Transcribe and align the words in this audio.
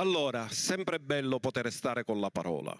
Allora, 0.00 0.48
sempre 0.48 0.98
bello 0.98 1.38
poter 1.40 1.70
stare 1.70 2.04
con 2.04 2.20
la 2.20 2.30
parola. 2.30 2.74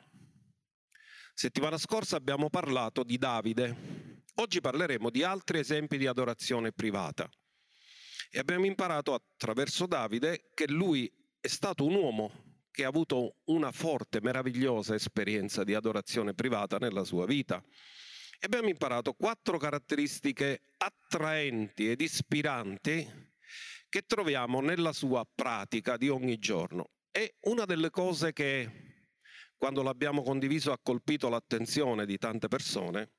Settimana 1.34 1.76
scorsa 1.76 2.16
abbiamo 2.16 2.48
parlato 2.48 3.02
di 3.02 3.18
Davide, 3.18 4.22
oggi 4.36 4.62
parleremo 4.62 5.10
di 5.10 5.22
altri 5.22 5.58
esempi 5.58 5.98
di 5.98 6.06
adorazione 6.06 6.72
privata. 6.72 7.28
E 8.30 8.38
abbiamo 8.38 8.64
imparato 8.64 9.12
attraverso 9.12 9.84
Davide 9.84 10.48
che 10.54 10.66
lui 10.66 11.12
è 11.38 11.46
stato 11.46 11.84
un 11.84 11.94
uomo 11.96 12.64
che 12.70 12.84
ha 12.84 12.88
avuto 12.88 13.40
una 13.48 13.70
forte, 13.70 14.22
meravigliosa 14.22 14.94
esperienza 14.94 15.62
di 15.62 15.74
adorazione 15.74 16.32
privata 16.32 16.78
nella 16.78 17.04
sua 17.04 17.26
vita. 17.26 17.62
E 18.38 18.46
abbiamo 18.46 18.70
imparato 18.70 19.12
quattro 19.12 19.58
caratteristiche 19.58 20.62
attraenti 20.78 21.90
ed 21.90 22.00
ispiranti 22.00 23.06
che 23.90 24.06
troviamo 24.06 24.62
nella 24.62 24.94
sua 24.94 25.22
pratica 25.30 25.98
di 25.98 26.08
ogni 26.08 26.38
giorno. 26.38 26.92
E 27.12 27.36
una 27.42 27.64
delle 27.64 27.90
cose 27.90 28.32
che 28.32 29.08
quando 29.56 29.82
l'abbiamo 29.82 30.22
condiviso 30.22 30.72
ha 30.72 30.78
colpito 30.80 31.28
l'attenzione 31.28 32.06
di 32.06 32.16
tante 32.18 32.48
persone 32.48 33.12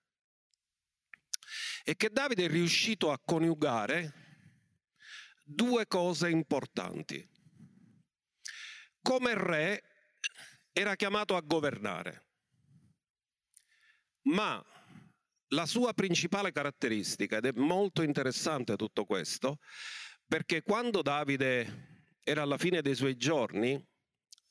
è 1.83 1.95
che 1.95 2.09
Davide 2.09 2.45
è 2.45 2.47
riuscito 2.47 3.11
a 3.11 3.19
coniugare 3.19 4.13
due 5.43 5.85
cose 5.87 6.29
importanti. 6.29 7.27
Come 9.01 9.33
re 9.33 9.83
era 10.71 10.95
chiamato 10.95 11.35
a 11.35 11.41
governare, 11.41 12.27
ma 14.23 14.63
la 15.47 15.65
sua 15.65 15.93
principale 15.93 16.51
caratteristica, 16.51 17.37
ed 17.37 17.45
è 17.45 17.51
molto 17.55 18.03
interessante 18.03 18.77
tutto 18.77 19.03
questo, 19.05 19.57
perché 20.26 20.61
quando 20.61 21.01
Davide 21.01 21.90
era 22.23 22.41
alla 22.41 22.57
fine 22.57 22.81
dei 22.81 22.95
suoi 22.95 23.17
giorni, 23.17 23.83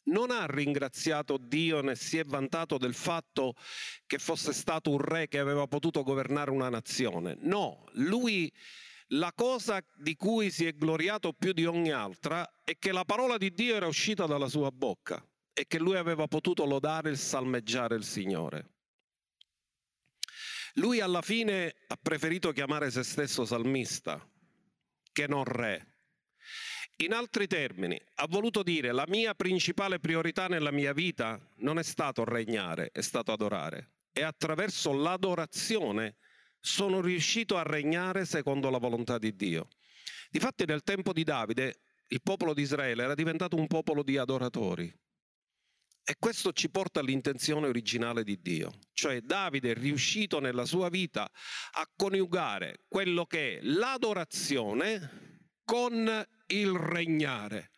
non 0.04 0.30
ha 0.30 0.46
ringraziato 0.46 1.36
Dio 1.36 1.82
né 1.82 1.94
si 1.94 2.18
è 2.18 2.24
vantato 2.24 2.78
del 2.78 2.94
fatto 2.94 3.54
che 4.06 4.18
fosse 4.18 4.52
stato 4.52 4.90
un 4.90 4.98
re 4.98 5.28
che 5.28 5.38
aveva 5.38 5.66
potuto 5.66 6.02
governare 6.02 6.50
una 6.50 6.68
nazione. 6.68 7.36
No, 7.40 7.84
lui 7.92 8.52
la 9.08 9.32
cosa 9.34 9.84
di 9.96 10.14
cui 10.14 10.50
si 10.50 10.66
è 10.66 10.72
gloriato 10.72 11.32
più 11.32 11.52
di 11.52 11.66
ogni 11.66 11.90
altra 11.90 12.48
è 12.64 12.78
che 12.78 12.92
la 12.92 13.04
parola 13.04 13.36
di 13.38 13.52
Dio 13.52 13.74
era 13.74 13.86
uscita 13.86 14.26
dalla 14.26 14.48
sua 14.48 14.70
bocca 14.70 15.24
e 15.52 15.66
che 15.66 15.78
lui 15.78 15.96
aveva 15.96 16.26
potuto 16.26 16.64
lodare 16.64 17.10
e 17.10 17.16
salmeggiare 17.16 17.96
il 17.96 18.04
Signore. 18.04 18.74
Lui 20.74 21.00
alla 21.00 21.22
fine 21.22 21.74
ha 21.88 21.98
preferito 22.00 22.52
chiamare 22.52 22.90
se 22.90 23.02
stesso 23.02 23.44
salmista 23.44 24.24
che 25.12 25.26
non 25.26 25.42
re 25.42 25.99
in 27.04 27.12
altri 27.12 27.46
termini, 27.46 28.00
ha 28.16 28.26
voluto 28.28 28.62
dire 28.62 28.92
la 28.92 29.06
mia 29.08 29.34
principale 29.34 30.00
priorità 30.00 30.48
nella 30.48 30.70
mia 30.70 30.92
vita 30.92 31.40
non 31.56 31.78
è 31.78 31.82
stato 31.82 32.24
regnare, 32.24 32.90
è 32.92 33.00
stato 33.00 33.32
adorare. 33.32 33.92
E 34.12 34.22
attraverso 34.22 34.92
l'adorazione 34.92 36.16
sono 36.60 37.00
riuscito 37.00 37.56
a 37.56 37.62
regnare 37.62 38.26
secondo 38.26 38.68
la 38.68 38.78
volontà 38.78 39.18
di 39.18 39.34
Dio. 39.34 39.68
Difatti 40.30 40.64
nel 40.66 40.82
tempo 40.82 41.12
di 41.12 41.24
Davide 41.24 41.80
il 42.08 42.20
popolo 42.22 42.52
di 42.52 42.62
Israele 42.62 43.04
era 43.04 43.14
diventato 43.14 43.56
un 43.56 43.66
popolo 43.66 44.02
di 44.02 44.18
adoratori. 44.18 44.92
E 46.02 46.16
questo 46.18 46.52
ci 46.52 46.70
porta 46.70 47.00
all'intenzione 47.00 47.68
originale 47.68 48.24
di 48.24 48.40
Dio, 48.40 48.72
cioè 48.92 49.20
Davide 49.20 49.70
è 49.70 49.74
riuscito 49.74 50.40
nella 50.40 50.64
sua 50.64 50.88
vita 50.88 51.30
a 51.72 51.88
coniugare 51.94 52.84
quello 52.88 53.26
che 53.26 53.58
è 53.58 53.62
l'adorazione 53.62 55.38
con 55.64 56.26
il 56.50 56.70
regnare. 56.70 57.70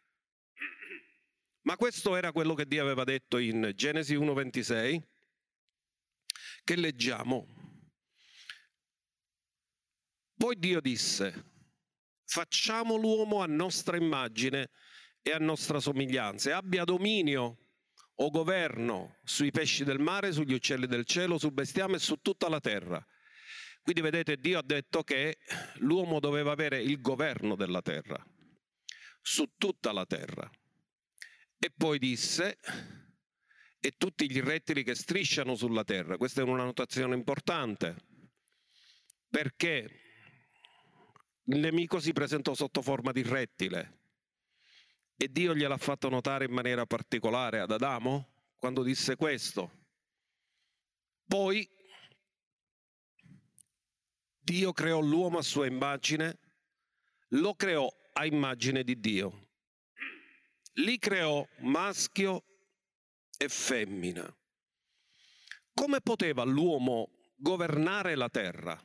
Ma 1.63 1.77
questo 1.77 2.17
era 2.17 2.33
quello 2.33 2.55
che 2.55 2.67
Dio 2.67 2.83
aveva 2.83 3.05
detto 3.05 3.39
in 3.39 3.73
Genesi 3.75 4.15
1.26, 4.17 5.01
che 6.65 6.77
leggiamo. 6.77 7.47
Poi 10.35 10.59
Dio 10.59 10.81
disse, 10.81 11.53
facciamo 12.25 12.97
l'uomo 12.97 13.43
a 13.43 13.47
nostra 13.47 13.97
immagine 13.97 14.71
e 15.23 15.31
a 15.31 15.39
nostra 15.39 15.79
somiglianza 15.79 16.51
e 16.51 16.53
abbia 16.53 16.83
dominio 16.83 17.59
o 18.17 18.31
governo 18.31 19.19
sui 19.23 19.53
pesci 19.53 19.85
del 19.85 20.01
mare, 20.01 20.33
sugli 20.33 20.55
uccelli 20.55 20.87
del 20.87 21.05
cielo, 21.05 21.39
sul 21.39 21.53
bestiame 21.53 21.97
e 21.97 22.01
su 22.01 22.17
tutta 22.17 22.49
la 22.49 22.59
terra. 22.59 23.05
Quindi 23.83 24.01
vedete, 24.01 24.37
Dio 24.37 24.59
ha 24.59 24.63
detto 24.65 25.05
che 25.05 25.39
l'uomo 25.77 26.19
doveva 26.19 26.51
avere 26.53 26.83
il 26.83 27.01
governo 27.01 27.55
della 27.55 27.83
terra 27.83 28.25
su 29.23 29.55
tutta 29.57 29.93
la 29.93 30.05
terra. 30.05 30.51
E 31.59 31.73
poi 31.75 31.99
disse, 31.99 32.59
e 33.79 33.95
tutti 33.97 34.31
gli 34.31 34.41
rettili 34.41 34.83
che 34.83 34.95
strisciano 34.95 35.55
sulla 35.55 35.85
terra. 35.85 36.17
Questa 36.17 36.41
è 36.41 36.45
una 36.45 36.65
notazione 36.65 37.15
importante, 37.15 37.97
perché 39.29 40.01
il 41.45 41.59
nemico 41.59 41.99
si 41.99 42.13
presentò 42.13 42.55
sotto 42.55 42.83
forma 42.83 43.13
di 43.13 43.23
rettile 43.23 44.01
e 45.17 45.31
Dio 45.31 45.55
gliel'ha 45.55 45.77
fatto 45.77 46.09
notare 46.09 46.47
in 46.47 46.53
maniera 46.53 46.87
particolare 46.87 47.61
ad 47.61 47.71
Adamo 47.71 48.33
quando 48.57 48.83
disse 48.83 49.17
questo. 49.17 49.87
Poi 51.27 51.69
Dio 54.39 54.73
creò 54.73 55.01
l'uomo 55.01 55.39
a 55.39 55.43
sua 55.43 55.67
immagine, 55.67 56.39
lo 57.31 57.55
creò 57.55 57.89
a 58.13 58.25
immagine 58.25 58.83
di 58.85 58.99
Dio. 58.99 59.49
Li 60.75 60.99
creò 60.99 61.47
maschio 61.61 62.45
e 63.37 63.49
femmina. 63.49 64.35
Come 65.75 66.01
poteva 66.01 66.45
l'uomo 66.45 67.11
governare 67.37 68.15
la 68.15 68.29
terra? 68.29 68.81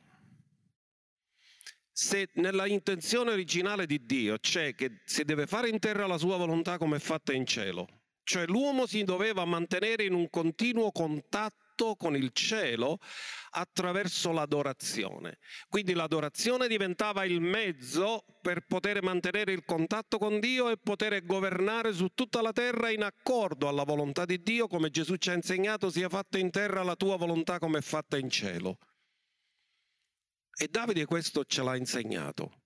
Se 1.90 2.30
nella 2.34 2.66
intenzione 2.66 3.32
originale 3.32 3.86
di 3.86 4.04
Dio 4.04 4.38
c'è 4.38 4.74
che 4.74 5.02
si 5.04 5.24
deve 5.24 5.46
fare 5.46 5.68
in 5.68 5.78
terra 5.78 6.06
la 6.06 6.18
sua 6.18 6.36
volontà 6.36 6.78
come 6.78 6.96
è 6.96 7.00
fatta 7.00 7.32
in 7.32 7.44
cielo, 7.44 7.86
cioè 8.22 8.46
l'uomo 8.46 8.86
si 8.86 9.02
doveva 9.02 9.44
mantenere 9.44 10.04
in 10.04 10.14
un 10.14 10.30
continuo 10.30 10.92
contatto 10.92 11.67
contatto 11.78 11.94
con 11.94 12.16
il 12.16 12.30
cielo 12.32 12.98
attraverso 13.50 14.32
l'adorazione. 14.32 15.38
Quindi 15.68 15.94
l'adorazione 15.94 16.66
diventava 16.66 17.24
il 17.24 17.40
mezzo 17.40 18.24
per 18.42 18.66
poter 18.66 19.02
mantenere 19.02 19.52
il 19.52 19.64
contatto 19.64 20.18
con 20.18 20.40
Dio 20.40 20.70
e 20.70 20.76
poter 20.76 21.24
governare 21.24 21.92
su 21.92 22.08
tutta 22.08 22.42
la 22.42 22.52
terra 22.52 22.90
in 22.90 23.02
accordo 23.02 23.68
alla 23.68 23.84
volontà 23.84 24.24
di 24.24 24.42
Dio, 24.42 24.66
come 24.66 24.90
Gesù 24.90 25.16
ci 25.16 25.30
ha 25.30 25.34
insegnato, 25.34 25.90
sia 25.90 26.08
fatta 26.08 26.38
in 26.38 26.50
terra 26.50 26.82
la 26.82 26.96
tua 26.96 27.16
volontà 27.16 27.58
come 27.58 27.78
è 27.78 27.82
fatta 27.82 28.18
in 28.18 28.28
cielo. 28.28 28.78
E 30.60 30.66
Davide 30.68 31.06
questo 31.06 31.44
ce 31.44 31.62
l'ha 31.62 31.76
insegnato. 31.76 32.62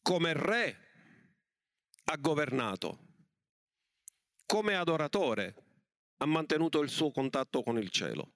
Come 0.00 0.32
re 0.32 0.76
ha 2.04 2.16
governato, 2.16 2.98
come 4.46 4.76
adoratore 4.76 5.67
ha 6.18 6.26
mantenuto 6.26 6.80
il 6.80 6.88
suo 6.88 7.10
contatto 7.10 7.62
con 7.62 7.78
il 7.78 7.90
cielo. 7.90 8.32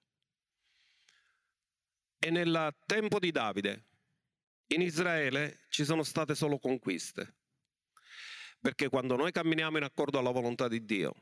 E 2.19 2.29
nel 2.29 2.75
tempo 2.85 3.19
di 3.19 3.31
Davide, 3.31 3.85
in 4.67 4.81
Israele 4.81 5.65
ci 5.69 5.83
sono 5.83 6.03
state 6.03 6.35
solo 6.35 6.57
conquiste, 6.57 7.35
perché 8.61 8.87
quando 8.87 9.15
noi 9.15 9.31
camminiamo 9.31 9.77
in 9.77 9.83
accordo 9.83 10.19
alla 10.19 10.31
volontà 10.31 10.67
di 10.67 10.85
Dio, 10.85 11.13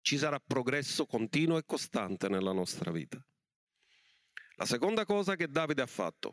ci 0.00 0.16
sarà 0.16 0.40
progresso 0.40 1.04
continuo 1.04 1.58
e 1.58 1.64
costante 1.64 2.28
nella 2.28 2.52
nostra 2.52 2.90
vita. 2.90 3.22
La 4.54 4.64
seconda 4.64 5.04
cosa 5.04 5.36
che 5.36 5.48
Davide 5.48 5.82
ha 5.82 5.86
fatto, 5.86 6.32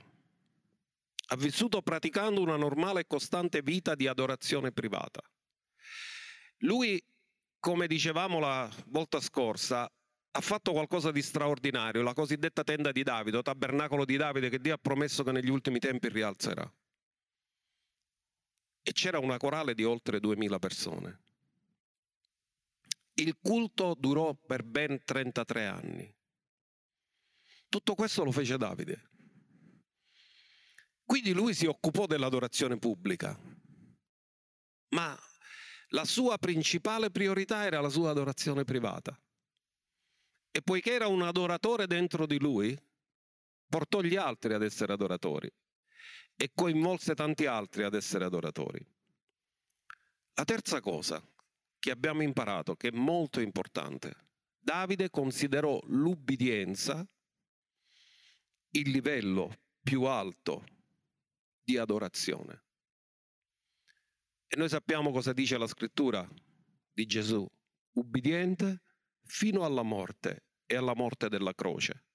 ha 1.27 1.35
vissuto 1.35 1.81
praticando 1.81 2.41
una 2.41 2.55
normale 2.55 3.01
e 3.01 3.07
costante 3.07 3.61
vita 3.61 3.95
di 3.95 4.07
adorazione 4.07 4.71
privata. 4.71 5.21
Lui 6.59 7.03
come 7.63 7.87
dicevamo 7.87 8.39
la 8.39 8.69
volta 8.87 9.21
scorsa, 9.21 9.89
ha 10.31 10.41
fatto 10.41 10.73
qualcosa 10.73 11.11
di 11.11 11.21
straordinario, 11.21 12.01
la 12.01 12.13
cosiddetta 12.13 12.61
tenda 12.61 12.91
di 12.91 13.03
Davide, 13.03 13.37
o 13.37 13.41
tabernacolo 13.41 14.03
di 14.03 14.17
Davide 14.17 14.49
che 14.49 14.59
Dio 14.59 14.73
ha 14.73 14.77
promesso 14.77 15.23
che 15.23 15.31
negli 15.31 15.49
ultimi 15.49 15.79
tempi 15.79 16.09
rialzerà. 16.09 16.69
E 18.81 18.91
c'era 18.91 19.19
una 19.19 19.37
corale 19.37 19.75
di 19.75 19.85
oltre 19.85 20.19
2000 20.19 20.59
persone. 20.59 21.21
Il 23.13 23.37
culto 23.41 23.95
durò 23.97 24.33
per 24.33 24.63
ben 24.63 25.01
33 25.01 25.65
anni. 25.65 26.13
Tutto 27.69 27.95
questo 27.95 28.25
lo 28.25 28.33
fece 28.33 28.57
Davide. 28.57 29.09
Quindi 31.05 31.31
lui 31.31 31.53
si 31.53 31.65
occupò 31.65 32.07
dell'adorazione 32.07 32.77
pubblica, 32.77 33.39
ma 34.89 35.17
la 35.93 36.05
sua 36.05 36.37
principale 36.37 37.11
priorità 37.11 37.65
era 37.65 37.79
la 37.79 37.89
sua 37.89 38.09
adorazione 38.09 38.63
privata. 38.63 39.17
E 40.51 40.61
poiché 40.61 40.93
era 40.93 41.07
un 41.07 41.21
adoratore 41.21 41.87
dentro 41.87 42.25
di 42.25 42.39
lui, 42.39 42.77
portò 43.67 44.01
gli 44.01 44.15
altri 44.15 44.53
ad 44.53 44.63
essere 44.63 44.93
adoratori 44.93 45.51
e 46.35 46.51
coinvolse 46.53 47.15
tanti 47.15 47.45
altri 47.45 47.83
ad 47.83 47.93
essere 47.93 48.25
adoratori. 48.25 48.85
La 50.35 50.45
terza 50.45 50.79
cosa 50.79 51.23
che 51.77 51.91
abbiamo 51.91 52.23
imparato, 52.23 52.75
che 52.75 52.87
è 52.89 52.95
molto 52.95 53.39
importante. 53.39 54.15
Davide 54.57 55.09
considerò 55.09 55.79
l'ubbidienza 55.87 57.05
il 58.75 58.89
livello 58.89 59.53
più 59.81 60.03
alto 60.03 60.63
di 61.63 61.77
adorazione. 61.77 62.62
E 64.53 64.55
noi 64.55 64.69
sappiamo 64.69 65.09
cosa 65.09 65.33
dice 65.33 65.57
la 65.57 65.65
scrittura 65.65 66.29
di 66.93 67.07
Gesù, 67.07 67.43
ubbidiente 67.93 68.83
fino 69.23 69.65
alla 69.65 69.81
morte 69.81 70.45
e 70.67 70.75
alla 70.75 70.93
morte 70.93 71.27
della 71.27 71.55
croce. 71.55 72.05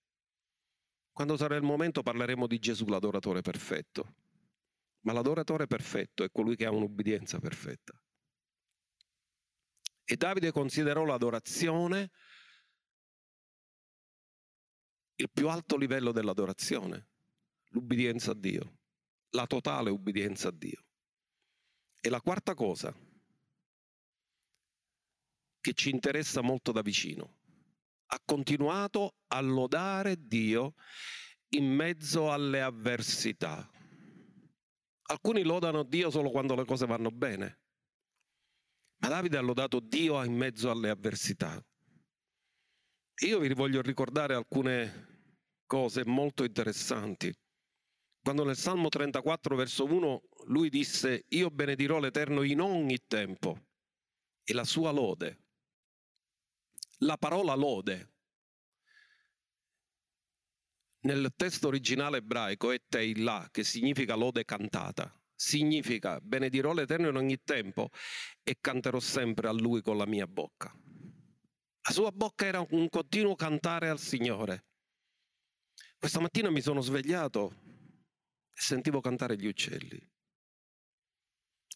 Quando 1.10 1.36
sarà 1.36 1.56
il 1.56 1.64
momento 1.64 2.04
parleremo 2.04 2.46
di 2.46 2.60
Gesù, 2.60 2.86
l'adoratore 2.86 3.40
perfetto. 3.40 4.14
Ma 5.00 5.12
l'adoratore 5.12 5.66
perfetto 5.66 6.22
è 6.22 6.30
colui 6.30 6.54
che 6.54 6.64
ha 6.64 6.70
un'ubbidienza 6.70 7.40
perfetta. 7.40 8.00
E 10.04 10.16
Davide 10.16 10.52
considerò 10.52 11.04
l'adorazione 11.04 12.12
il 15.16 15.28
più 15.28 15.48
alto 15.48 15.76
livello 15.76 16.12
dell'adorazione, 16.12 17.08
l'ubbidienza 17.70 18.30
a 18.30 18.34
Dio, 18.34 18.78
la 19.30 19.48
totale 19.48 19.90
ubbidienza 19.90 20.46
a 20.46 20.52
Dio. 20.52 20.84
E 22.00 22.08
la 22.08 22.20
quarta 22.20 22.54
cosa 22.54 22.94
che 25.60 25.72
ci 25.72 25.90
interessa 25.90 26.40
molto 26.40 26.72
da 26.72 26.82
vicino, 26.82 27.36
ha 28.06 28.20
continuato 28.24 29.16
a 29.28 29.40
lodare 29.40 30.16
Dio 30.18 30.74
in 31.50 31.66
mezzo 31.66 32.32
alle 32.32 32.62
avversità. 32.62 33.68
Alcuni 35.10 35.42
lodano 35.42 35.82
Dio 35.82 36.10
solo 36.10 36.30
quando 36.30 36.54
le 36.54 36.64
cose 36.64 36.86
vanno 36.86 37.10
bene, 37.10 37.60
ma 38.98 39.08
Davide 39.08 39.36
ha 39.36 39.42
lodato 39.42 39.80
Dio 39.80 40.22
in 40.24 40.34
mezzo 40.34 40.70
alle 40.70 40.90
avversità. 40.90 41.62
Io 43.26 43.38
vi 43.40 43.52
voglio 43.52 43.82
ricordare 43.82 44.34
alcune 44.34 45.32
cose 45.66 46.04
molto 46.04 46.44
interessanti. 46.44 47.34
Quando 48.20 48.44
nel 48.44 48.56
Salmo 48.56 48.88
34, 48.88 49.56
verso 49.56 49.84
1, 49.84 50.22
lui 50.48 50.68
disse, 50.70 51.24
io 51.28 51.50
benedirò 51.50 51.98
l'Eterno 51.98 52.42
in 52.42 52.60
ogni 52.60 52.98
tempo 53.06 53.66
e 54.44 54.52
la 54.54 54.64
sua 54.64 54.90
lode. 54.90 55.44
La 56.98 57.16
parola 57.16 57.54
lode 57.54 58.12
nel 61.00 61.32
testo 61.36 61.68
originale 61.68 62.18
ebraico 62.18 62.72
è 62.72 62.82
Teillah, 62.86 63.48
che 63.50 63.62
significa 63.62 64.14
lode 64.14 64.44
cantata. 64.44 65.14
Significa 65.34 66.20
benedirò 66.20 66.72
l'Eterno 66.72 67.08
in 67.08 67.16
ogni 67.16 67.40
tempo 67.44 67.90
e 68.42 68.58
canterò 68.60 68.98
sempre 68.98 69.48
a 69.48 69.52
Lui 69.52 69.80
con 69.80 69.96
la 69.96 70.06
mia 70.06 70.26
bocca. 70.26 70.76
La 71.82 71.94
sua 71.94 72.10
bocca 72.10 72.44
era 72.44 72.66
un 72.70 72.88
continuo 72.88 73.36
cantare 73.36 73.88
al 73.88 74.00
Signore. 74.00 74.66
Questa 75.96 76.20
mattina 76.20 76.50
mi 76.50 76.60
sono 76.60 76.80
svegliato 76.80 77.54
e 78.52 78.60
sentivo 78.60 79.00
cantare 79.00 79.36
gli 79.36 79.46
uccelli. 79.46 80.16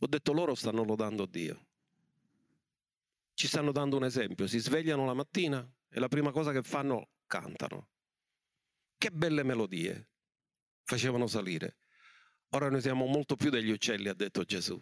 Ho 0.03 0.09
detto 0.09 0.33
loro 0.33 0.57
stanno 0.57 0.83
lodando 0.83 1.27
Dio. 1.27 1.67
Ci 3.35 3.47
stanno 3.47 3.71
dando 3.71 3.97
un 3.97 4.05
esempio. 4.05 4.49
Si 4.49 4.59
svegliano 4.59 5.05
la 5.05 5.15
mattina 5.15 5.65
e 5.89 6.01
la 6.01 6.09
prima 6.09 6.33
cosa 6.33 6.51
che 6.51 6.63
fanno 6.63 7.11
cantano. 7.29 7.89
Che 8.99 9.11
belle 9.13 9.45
melodie 9.45 10.09
facevano 10.83 11.29
salire. 11.29 11.77
Ora 12.51 12.69
noi 12.69 12.81
siamo 12.81 13.07
molto 13.07 13.37
più 13.37 13.49
degli 13.49 13.71
uccelli, 13.71 14.09
ha 14.09 14.15
detto 14.15 14.43
Gesù. 14.43 14.77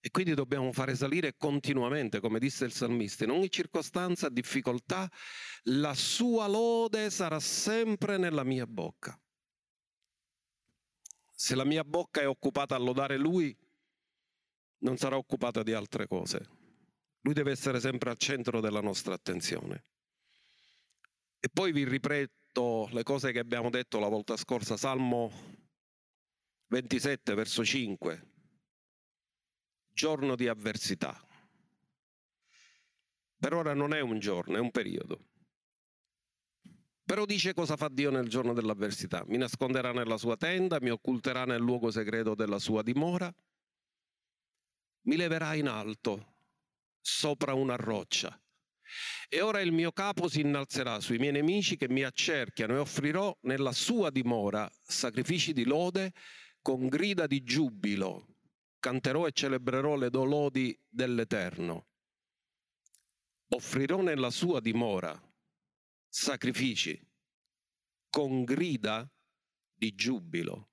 E 0.00 0.10
quindi 0.10 0.34
dobbiamo 0.34 0.72
fare 0.72 0.96
salire 0.96 1.36
continuamente, 1.36 2.18
come 2.18 2.40
disse 2.40 2.64
il 2.64 2.72
salmista, 2.72 3.22
in 3.22 3.30
ogni 3.30 3.50
circostanza, 3.50 4.28
difficoltà, 4.28 5.08
la 5.64 5.94
sua 5.94 6.48
lode 6.48 7.10
sarà 7.10 7.38
sempre 7.38 8.16
nella 8.16 8.42
mia 8.42 8.66
bocca. 8.66 9.16
Se 11.32 11.54
la 11.54 11.64
mia 11.64 11.84
bocca 11.84 12.20
è 12.20 12.28
occupata 12.28 12.74
a 12.74 12.78
lodare 12.78 13.16
Lui, 13.16 13.56
non 14.78 14.96
sarà 14.96 15.16
occupata 15.16 15.62
di 15.62 15.72
altre 15.72 16.06
cose. 16.06 16.48
Lui 17.22 17.34
deve 17.34 17.50
essere 17.50 17.80
sempre 17.80 18.10
al 18.10 18.18
centro 18.18 18.60
della 18.60 18.80
nostra 18.80 19.14
attenzione. 19.14 19.84
E 21.40 21.48
poi 21.52 21.72
vi 21.72 21.84
ripeto 21.84 22.88
le 22.92 23.02
cose 23.02 23.32
che 23.32 23.38
abbiamo 23.38 23.70
detto 23.70 23.98
la 23.98 24.08
volta 24.08 24.36
scorsa, 24.36 24.76
Salmo 24.76 25.30
27, 26.68 27.34
verso 27.34 27.64
5. 27.64 28.26
Giorno 29.92 30.36
di 30.36 30.48
avversità. 30.48 31.20
Per 33.38 33.52
ora 33.52 33.74
non 33.74 33.94
è 33.94 34.00
un 34.00 34.18
giorno, 34.18 34.56
è 34.56 34.60
un 34.60 34.70
periodo. 34.70 35.26
Però 37.04 37.24
dice 37.24 37.54
cosa 37.54 37.76
fa 37.76 37.88
Dio 37.88 38.10
nel 38.10 38.28
giorno 38.28 38.52
dell'avversità. 38.52 39.24
Mi 39.26 39.38
nasconderà 39.38 39.92
nella 39.92 40.18
sua 40.18 40.36
tenda, 40.36 40.78
mi 40.80 40.90
occulterà 40.90 41.44
nel 41.44 41.60
luogo 41.60 41.90
segreto 41.90 42.34
della 42.34 42.58
sua 42.58 42.82
dimora, 42.82 43.32
mi 45.02 45.16
leverà 45.16 45.54
in 45.54 45.68
alto 45.68 46.36
sopra 47.00 47.54
una 47.54 47.76
roccia. 47.76 48.38
E 49.28 49.40
ora 49.40 49.60
il 49.60 49.72
mio 49.72 49.92
capo 49.92 50.28
si 50.28 50.40
innalzerà 50.40 51.00
sui 51.00 51.18
miei 51.18 51.32
nemici 51.32 51.76
che 51.76 51.88
mi 51.88 52.02
accerchiano 52.02 52.74
e 52.74 52.78
offrirò 52.78 53.36
nella 53.42 53.72
sua 53.72 54.10
dimora 54.10 54.70
sacrifici 54.82 55.52
di 55.52 55.64
lode 55.64 56.12
con 56.62 56.88
grida 56.88 57.26
di 57.26 57.42
giubilo. 57.42 58.36
Canterò 58.78 59.26
e 59.26 59.32
celebrerò 59.32 59.96
le 59.96 60.08
dolodi 60.08 60.78
dell'Eterno. 60.88 61.88
Offrirò 63.48 64.00
nella 64.00 64.30
sua 64.30 64.60
dimora 64.60 65.20
sacrifici 66.08 66.98
con 68.08 68.44
grida 68.44 69.10
di 69.74 69.94
giubilo. 69.94 70.70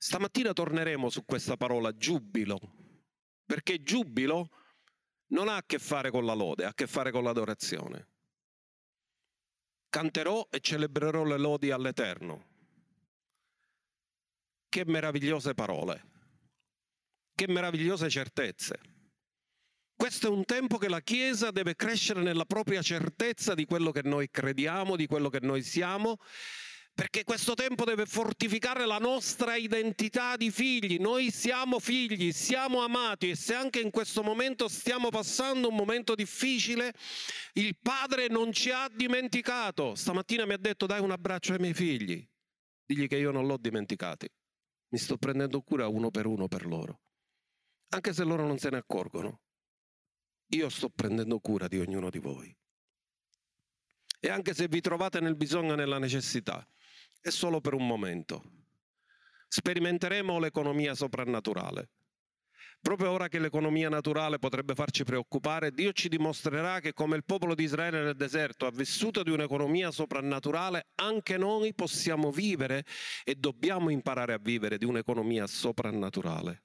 Stamattina 0.00 0.52
torneremo 0.52 1.10
su 1.10 1.24
questa 1.24 1.56
parola 1.56 1.92
giubilo, 1.92 2.60
perché 3.44 3.82
giubilo 3.82 4.50
non 5.32 5.48
ha 5.48 5.56
a 5.56 5.64
che 5.66 5.80
fare 5.80 6.12
con 6.12 6.24
la 6.24 6.34
lode, 6.34 6.64
ha 6.64 6.68
a 6.68 6.74
che 6.74 6.86
fare 6.86 7.10
con 7.10 7.24
l'adorazione. 7.24 8.08
Canterò 9.88 10.46
e 10.50 10.60
celebrerò 10.60 11.24
le 11.24 11.36
lodi 11.36 11.72
all'Eterno. 11.72 12.46
Che 14.68 14.84
meravigliose 14.86 15.54
parole, 15.54 16.04
che 17.34 17.48
meravigliose 17.48 18.08
certezze. 18.08 18.78
Questo 19.96 20.28
è 20.28 20.30
un 20.30 20.44
tempo 20.44 20.78
che 20.78 20.88
la 20.88 21.00
Chiesa 21.00 21.50
deve 21.50 21.74
crescere 21.74 22.22
nella 22.22 22.44
propria 22.44 22.82
certezza 22.82 23.54
di 23.54 23.64
quello 23.64 23.90
che 23.90 24.02
noi 24.04 24.30
crediamo, 24.30 24.94
di 24.94 25.06
quello 25.06 25.28
che 25.28 25.40
noi 25.40 25.62
siamo 25.62 26.18
perché 26.98 27.22
questo 27.22 27.54
tempo 27.54 27.84
deve 27.84 28.06
fortificare 28.06 28.84
la 28.84 28.98
nostra 28.98 29.54
identità 29.54 30.36
di 30.36 30.50
figli. 30.50 30.98
Noi 30.98 31.30
siamo 31.30 31.78
figli, 31.78 32.32
siamo 32.32 32.82
amati 32.82 33.30
e 33.30 33.36
se 33.36 33.54
anche 33.54 33.78
in 33.78 33.92
questo 33.92 34.24
momento 34.24 34.66
stiamo 34.66 35.08
passando 35.08 35.68
un 35.68 35.76
momento 35.76 36.16
difficile, 36.16 36.92
il 37.52 37.76
Padre 37.80 38.26
non 38.26 38.50
ci 38.52 38.72
ha 38.72 38.90
dimenticato. 38.92 39.94
Stamattina 39.94 40.44
mi 40.44 40.54
ha 40.54 40.56
detto 40.56 40.86
dai 40.86 41.00
un 41.00 41.12
abbraccio 41.12 41.52
ai 41.52 41.60
miei 41.60 41.72
figli, 41.72 42.28
digli 42.84 43.06
che 43.06 43.16
io 43.16 43.30
non 43.30 43.46
l'ho 43.46 43.58
dimenticati. 43.58 44.28
Mi 44.88 44.98
sto 44.98 45.18
prendendo 45.18 45.60
cura 45.60 45.86
uno 45.86 46.10
per 46.10 46.26
uno 46.26 46.48
per 46.48 46.66
loro, 46.66 46.98
anche 47.90 48.12
se 48.12 48.24
loro 48.24 48.44
non 48.44 48.58
se 48.58 48.70
ne 48.70 48.78
accorgono. 48.78 49.42
Io 50.48 50.68
sto 50.68 50.88
prendendo 50.88 51.38
cura 51.38 51.68
di 51.68 51.78
ognuno 51.78 52.10
di 52.10 52.18
voi. 52.18 52.52
E 54.18 54.30
anche 54.30 54.52
se 54.52 54.66
vi 54.66 54.80
trovate 54.80 55.20
nel 55.20 55.36
bisogno 55.36 55.74
e 55.74 55.76
nella 55.76 56.00
necessità, 56.00 56.66
è 57.20 57.30
solo 57.30 57.60
per 57.60 57.74
un 57.74 57.86
momento. 57.86 58.42
Sperimenteremo 59.48 60.38
l'economia 60.38 60.94
soprannaturale. 60.94 61.90
Proprio 62.80 63.10
ora 63.10 63.28
che 63.28 63.40
l'economia 63.40 63.88
naturale 63.88 64.38
potrebbe 64.38 64.74
farci 64.74 65.02
preoccupare, 65.02 65.72
Dio 65.72 65.92
ci 65.92 66.08
dimostrerà 66.08 66.78
che 66.78 66.92
come 66.92 67.16
il 67.16 67.24
popolo 67.24 67.54
di 67.54 67.64
Israele 67.64 68.02
nel 68.02 68.14
deserto 68.14 68.66
ha 68.66 68.70
vissuto 68.70 69.24
di 69.24 69.30
un'economia 69.30 69.90
soprannaturale, 69.90 70.88
anche 70.94 71.36
noi 71.36 71.74
possiamo 71.74 72.30
vivere 72.30 72.84
e 73.24 73.34
dobbiamo 73.34 73.90
imparare 73.90 74.32
a 74.32 74.38
vivere 74.38 74.78
di 74.78 74.84
un'economia 74.84 75.46
soprannaturale. 75.46 76.62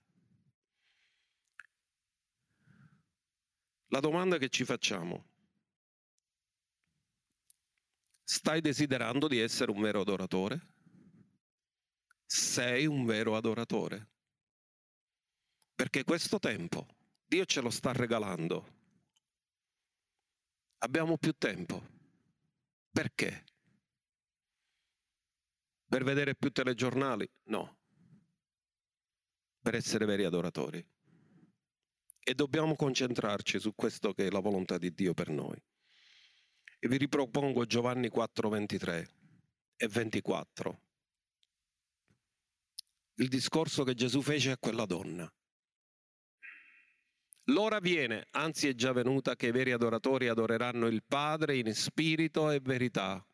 La 3.88 4.00
domanda 4.00 4.38
che 4.38 4.50
ci 4.50 4.66
facciamo 4.66 5.33
Stai 8.34 8.62
desiderando 8.62 9.28
di 9.28 9.38
essere 9.38 9.70
un 9.70 9.80
vero 9.80 10.02
adoratore? 10.02 10.60
Sei 12.26 12.88
un 12.88 13.06
vero 13.06 13.36
adoratore? 13.36 14.10
Perché 15.76 16.04
questo 16.04 16.40
tempo 16.40 16.88
Dio 17.28 17.46
ce 17.46 17.62
lo 17.62 17.70
sta 17.70 17.92
regalando. 17.92 18.66
Abbiamo 20.80 21.20
più 21.20 21.34
tempo. 21.34 21.88
Perché? 22.90 23.46
Per 25.86 26.04
vedere 26.04 26.34
più 26.34 26.52
telegiornali? 26.52 27.30
No. 27.50 27.78
Per 29.62 29.76
essere 29.76 30.06
veri 30.06 30.24
adoratori. 30.24 30.84
e 32.26 32.34
dobbiamo 32.34 32.76
concentrarci 32.76 33.60
su 33.60 33.76
questo 33.76 34.12
che 34.14 34.26
è 34.26 34.32
la 34.32 34.40
volontà 34.40 34.80
di 34.80 34.92
Dio 34.92 35.14
per 35.14 35.30
noi. 35.30 35.62
E 36.84 36.90
vi 36.90 36.98
ripropongo 36.98 37.66
Giovanni 37.66 38.10
4, 38.10 38.50
23 38.50 39.10
e 39.78 39.88
24. 39.88 40.82
Il 43.20 43.30
discorso 43.30 43.86
che 43.86 43.94
Gesù 43.94 44.22
fece 44.22 44.52
a 44.52 44.58
quella 44.58 44.84
donna. 44.84 45.34
L'ora 47.44 47.80
viene, 47.80 48.28
anzi 48.32 48.68
è 48.68 48.76
già 48.76 48.92
venuta, 48.92 49.38
che 49.38 49.48
i 49.48 49.52
veri 49.52 49.72
adoratori 49.72 50.28
adoreranno 50.28 50.88
il 50.88 51.06
Padre 51.08 51.56
in 51.56 51.74
spirito 51.74 52.52
e 52.52 52.60
verità, 52.60 53.26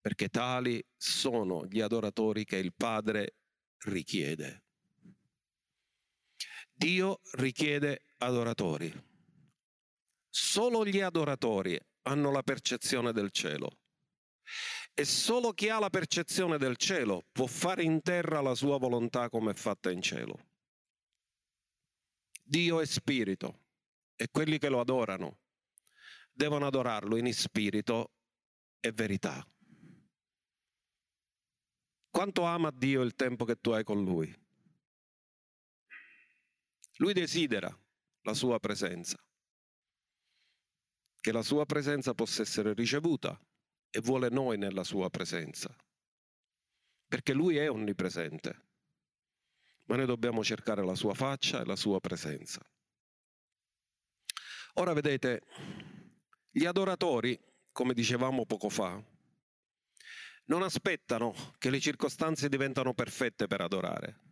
perché 0.00 0.28
tali 0.28 0.80
sono 0.96 1.66
gli 1.66 1.80
adoratori 1.80 2.44
che 2.44 2.58
il 2.58 2.72
Padre 2.72 3.34
richiede. 3.78 4.62
Dio 6.72 7.18
richiede 7.32 8.04
adoratori. 8.18 8.94
Solo 10.28 10.86
gli 10.86 11.00
adoratori 11.00 11.76
hanno 12.02 12.30
la 12.30 12.42
percezione 12.42 13.12
del 13.12 13.30
cielo. 13.30 13.78
E 14.94 15.04
solo 15.04 15.52
chi 15.52 15.68
ha 15.68 15.78
la 15.78 15.90
percezione 15.90 16.58
del 16.58 16.76
cielo 16.76 17.26
può 17.32 17.46
fare 17.46 17.82
in 17.82 18.02
terra 18.02 18.40
la 18.40 18.54
sua 18.54 18.78
volontà 18.78 19.28
come 19.28 19.52
è 19.52 19.54
fatta 19.54 19.90
in 19.90 20.02
cielo. 20.02 20.48
Dio 22.42 22.80
è 22.80 22.86
spirito 22.86 23.66
e 24.16 24.28
quelli 24.30 24.58
che 24.58 24.68
lo 24.68 24.80
adorano 24.80 25.38
devono 26.32 26.66
adorarlo 26.66 27.16
in 27.16 27.32
spirito 27.32 28.12
e 28.80 28.92
verità. 28.92 29.46
Quanto 32.10 32.42
ama 32.42 32.70
Dio 32.70 33.02
il 33.02 33.14
tempo 33.14 33.44
che 33.44 33.56
tu 33.60 33.70
hai 33.70 33.84
con 33.84 34.02
Lui? 34.02 34.34
Lui 36.96 37.12
desidera 37.12 37.74
la 38.22 38.34
sua 38.34 38.58
presenza, 38.58 39.16
che 41.20 41.32
la 41.32 41.42
sua 41.42 41.66
presenza 41.66 42.14
possa 42.14 42.42
essere 42.42 42.72
ricevuta 42.72 43.38
e 43.90 44.00
vuole 44.00 44.28
noi 44.30 44.56
nella 44.56 44.84
sua 44.84 45.10
presenza, 45.10 45.74
perché 47.06 47.32
Lui 47.32 47.56
è 47.56 47.70
onnipresente, 47.70 48.66
ma 49.84 49.96
noi 49.96 50.06
dobbiamo 50.06 50.42
cercare 50.42 50.84
la 50.84 50.94
sua 50.94 51.14
faccia 51.14 51.60
e 51.60 51.64
la 51.64 51.76
sua 51.76 52.00
presenza. 52.00 52.60
Ora 54.74 54.92
vedete, 54.92 55.42
gli 56.50 56.64
adoratori, 56.64 57.38
come 57.72 57.92
dicevamo 57.92 58.46
poco 58.46 58.68
fa, 58.68 59.02
non 60.44 60.62
aspettano 60.62 61.34
che 61.58 61.70
le 61.70 61.80
circostanze 61.80 62.48
diventano 62.48 62.94
perfette 62.94 63.46
per 63.46 63.60
adorare 63.60 64.30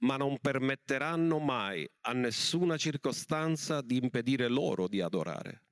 ma 0.00 0.16
non 0.16 0.38
permetteranno 0.38 1.38
mai 1.38 1.88
a 2.02 2.12
nessuna 2.12 2.76
circostanza 2.76 3.82
di 3.82 3.98
impedire 3.98 4.48
loro 4.48 4.88
di 4.88 5.00
adorare. 5.00 5.69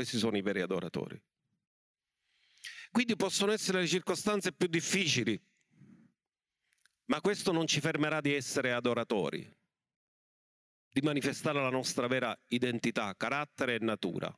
Questi 0.00 0.16
sono 0.16 0.38
i 0.38 0.40
veri 0.40 0.62
adoratori. 0.62 1.22
Quindi 2.90 3.16
possono 3.16 3.52
essere 3.52 3.80
le 3.80 3.86
circostanze 3.86 4.50
più 4.50 4.66
difficili, 4.66 5.38
ma 7.08 7.20
questo 7.20 7.52
non 7.52 7.66
ci 7.66 7.80
fermerà 7.80 8.22
di 8.22 8.32
essere 8.32 8.72
adoratori, 8.72 9.46
di 10.88 11.02
manifestare 11.02 11.60
la 11.60 11.68
nostra 11.68 12.06
vera 12.06 12.34
identità, 12.46 13.14
carattere 13.14 13.74
e 13.74 13.78
natura. 13.80 14.34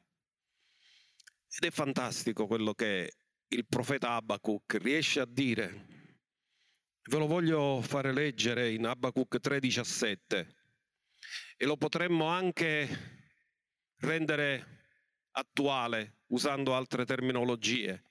Ed 1.48 1.62
è 1.62 1.70
fantastico 1.70 2.48
quello 2.48 2.74
che 2.74 3.18
il 3.46 3.64
profeta 3.64 4.16
Abacuc 4.16 4.78
riesce 4.82 5.20
a 5.20 5.26
dire 5.26 5.86
Ve 7.02 7.18
lo 7.18 7.28
voglio 7.28 7.80
fare 7.82 8.12
leggere 8.12 8.72
in 8.72 8.84
Abacuc 8.84 9.38
3:17 9.38 10.54
e 11.56 11.66
lo 11.66 11.76
potremmo 11.76 12.26
anche 12.26 12.88
rendere 13.98 14.80
attuale 15.32 16.20
usando 16.28 16.74
altre 16.74 17.04
terminologie. 17.04 18.04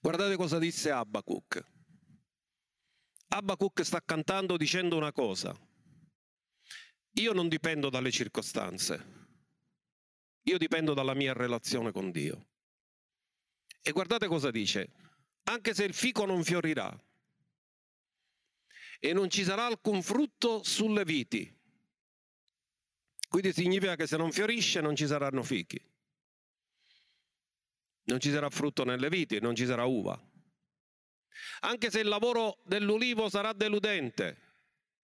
Guardate 0.00 0.36
cosa 0.36 0.58
disse 0.58 0.90
Abacuc. 0.90 1.64
Abacuc 3.28 3.82
sta 3.82 4.00
cantando 4.04 4.56
dicendo 4.56 4.96
una 4.96 5.12
cosa. 5.12 5.56
Io 7.16 7.32
non 7.32 7.48
dipendo 7.48 7.90
dalle 7.90 8.10
circostanze, 8.10 9.28
io 10.42 10.58
dipendo 10.58 10.94
dalla 10.94 11.14
mia 11.14 11.32
relazione 11.32 11.92
con 11.92 12.10
Dio. 12.10 12.48
E 13.80 13.92
guardate 13.92 14.26
cosa 14.26 14.50
dice 14.50 14.92
anche 15.44 15.74
se 15.74 15.84
il 15.84 15.92
fico 15.92 16.24
non 16.24 16.42
fiorirà 16.42 16.98
e 18.98 19.12
non 19.12 19.28
ci 19.28 19.44
sarà 19.44 19.66
alcun 19.66 20.02
frutto 20.02 20.62
sulle 20.62 21.04
viti. 21.04 21.52
Quindi 23.34 23.52
significa 23.52 23.96
che 23.96 24.06
se 24.06 24.16
non 24.16 24.30
fiorisce 24.30 24.80
non 24.80 24.94
ci 24.94 25.08
saranno 25.08 25.42
fichi, 25.42 25.84
non 28.04 28.20
ci 28.20 28.30
sarà 28.30 28.48
frutto 28.48 28.84
nelle 28.84 29.08
viti, 29.08 29.40
non 29.40 29.56
ci 29.56 29.66
sarà 29.66 29.82
uva. 29.86 30.16
Anche 31.62 31.90
se 31.90 31.98
il 31.98 32.06
lavoro 32.06 32.62
dell'ulivo 32.64 33.28
sarà 33.28 33.52
deludente 33.52 34.36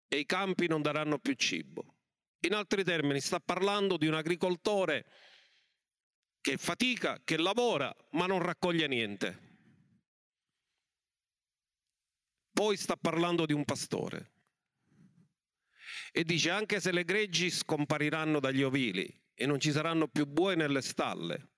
e 0.07 0.21
i 0.21 0.27
campi 0.27 0.69
non 0.69 0.81
daranno 0.81 1.19
più 1.19 1.35
cibo. 1.35 1.97
In 2.43 2.55
altri 2.55 2.85
termini, 2.85 3.21
sta 3.21 3.41
parlando 3.41 3.97
di 3.97 4.07
un 4.07 4.15
agricoltore 4.15 5.07
che 6.41 6.57
fatica, 6.57 7.21
che 7.25 7.37
lavora, 7.37 7.93
ma 8.13 8.27
non 8.27 8.39
raccoglie 8.41 8.87
niente. 8.87 9.39
Poi 12.53 12.77
sta 12.77 12.95
parlando 12.95 13.45
di 13.45 13.55
un 13.55 13.65
pastore. 13.65 14.40
E 16.13 16.25
dice 16.25 16.51
anche 16.51 16.81
se 16.81 16.93
le 16.93 17.05
greggi 17.05 17.51
scompariranno 17.51 18.41
dagli 18.41 18.63
ovili 18.63 19.09
e 19.35 19.47
non 19.47 19.61
ci 19.61 19.71
saranno 19.71 20.09
più 20.09 20.27
buoi 20.27 20.57
nelle 20.57 20.83
stalle. 20.83 21.49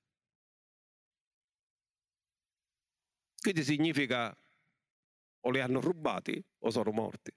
Quindi 3.40 3.64
significa 3.64 4.36
o 5.44 5.50
li 5.50 5.60
hanno 5.60 5.80
rubati 5.80 6.42
o 6.60 6.70
sono 6.70 6.92
morti. 6.92 7.32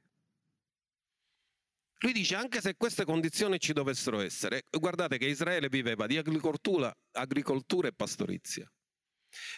Lui 2.00 2.12
dice 2.14 2.36
anche 2.36 2.62
se 2.62 2.76
queste 2.76 3.06
condizioni 3.06 3.60
ci 3.60 3.74
dovessero 3.74 4.20
essere, 4.20 4.66
guardate 4.70 5.18
che 5.18 5.26
Israele 5.26 5.70
viveva 5.70 6.06
di 6.06 6.18
agricoltura, 6.18 6.94
agricoltura 7.14 7.88
e 7.88 7.94
pastorizia. 7.94 8.72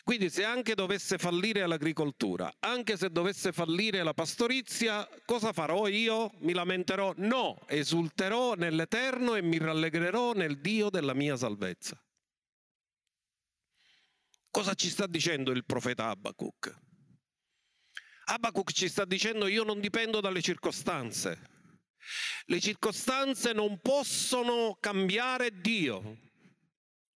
Quindi 0.03 0.29
se 0.29 0.43
anche 0.43 0.75
dovesse 0.75 1.17
fallire 1.17 1.65
l'agricoltura, 1.67 2.53
anche 2.59 2.97
se 2.97 3.09
dovesse 3.09 3.51
fallire 3.51 4.03
la 4.03 4.13
pastorizia, 4.13 5.07
cosa 5.25 5.53
farò 5.53 5.87
io? 5.87 6.31
Mi 6.39 6.53
lamenterò? 6.53 7.13
No, 7.17 7.59
esulterò 7.67 8.53
nell'Eterno 8.53 9.35
e 9.35 9.41
mi 9.41 9.57
rallegrerò 9.57 10.33
nel 10.33 10.59
Dio 10.59 10.89
della 10.89 11.13
mia 11.13 11.35
salvezza. 11.35 12.01
Cosa 14.49 14.73
ci 14.73 14.89
sta 14.89 15.05
dicendo 15.07 15.51
il 15.51 15.65
profeta 15.65 16.09
Abacuc? 16.09 16.75
Abacuc 18.25 18.71
ci 18.71 18.89
sta 18.89 19.05
dicendo 19.05 19.47
io 19.47 19.63
non 19.63 19.79
dipendo 19.79 20.19
dalle 20.19 20.41
circostanze. 20.41 21.55
Le 22.45 22.59
circostanze 22.59 23.53
non 23.53 23.79
possono 23.79 24.77
cambiare 24.79 25.59
Dio 25.59 26.26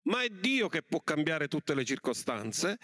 ma 0.04 0.24
è 0.24 0.30
Dio 0.30 0.68
che 0.68 0.84
può 0.84 1.02
cambiare 1.02 1.48
tutte 1.48 1.74
le 1.74 1.86
circostanze. 1.86 2.78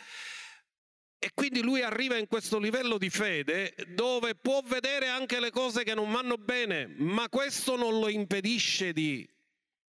E 1.19 1.31
quindi 1.33 1.61
lui 1.61 1.81
arriva 1.81 2.15
in 2.17 2.27
questo 2.27 2.59
livello 2.59 2.97
di 2.99 3.09
fede 3.09 3.73
dove 3.95 4.35
può 4.35 4.61
vedere 4.63 5.07
anche 5.07 5.39
le 5.39 5.49
cose 5.49 5.83
che 5.83 5.95
non 5.95 6.11
vanno 6.11 6.35
bene, 6.35 6.85
ma 6.97 7.27
questo 7.27 7.75
non 7.75 7.99
lo 7.99 8.07
impedisce 8.07 8.93
di 8.93 9.27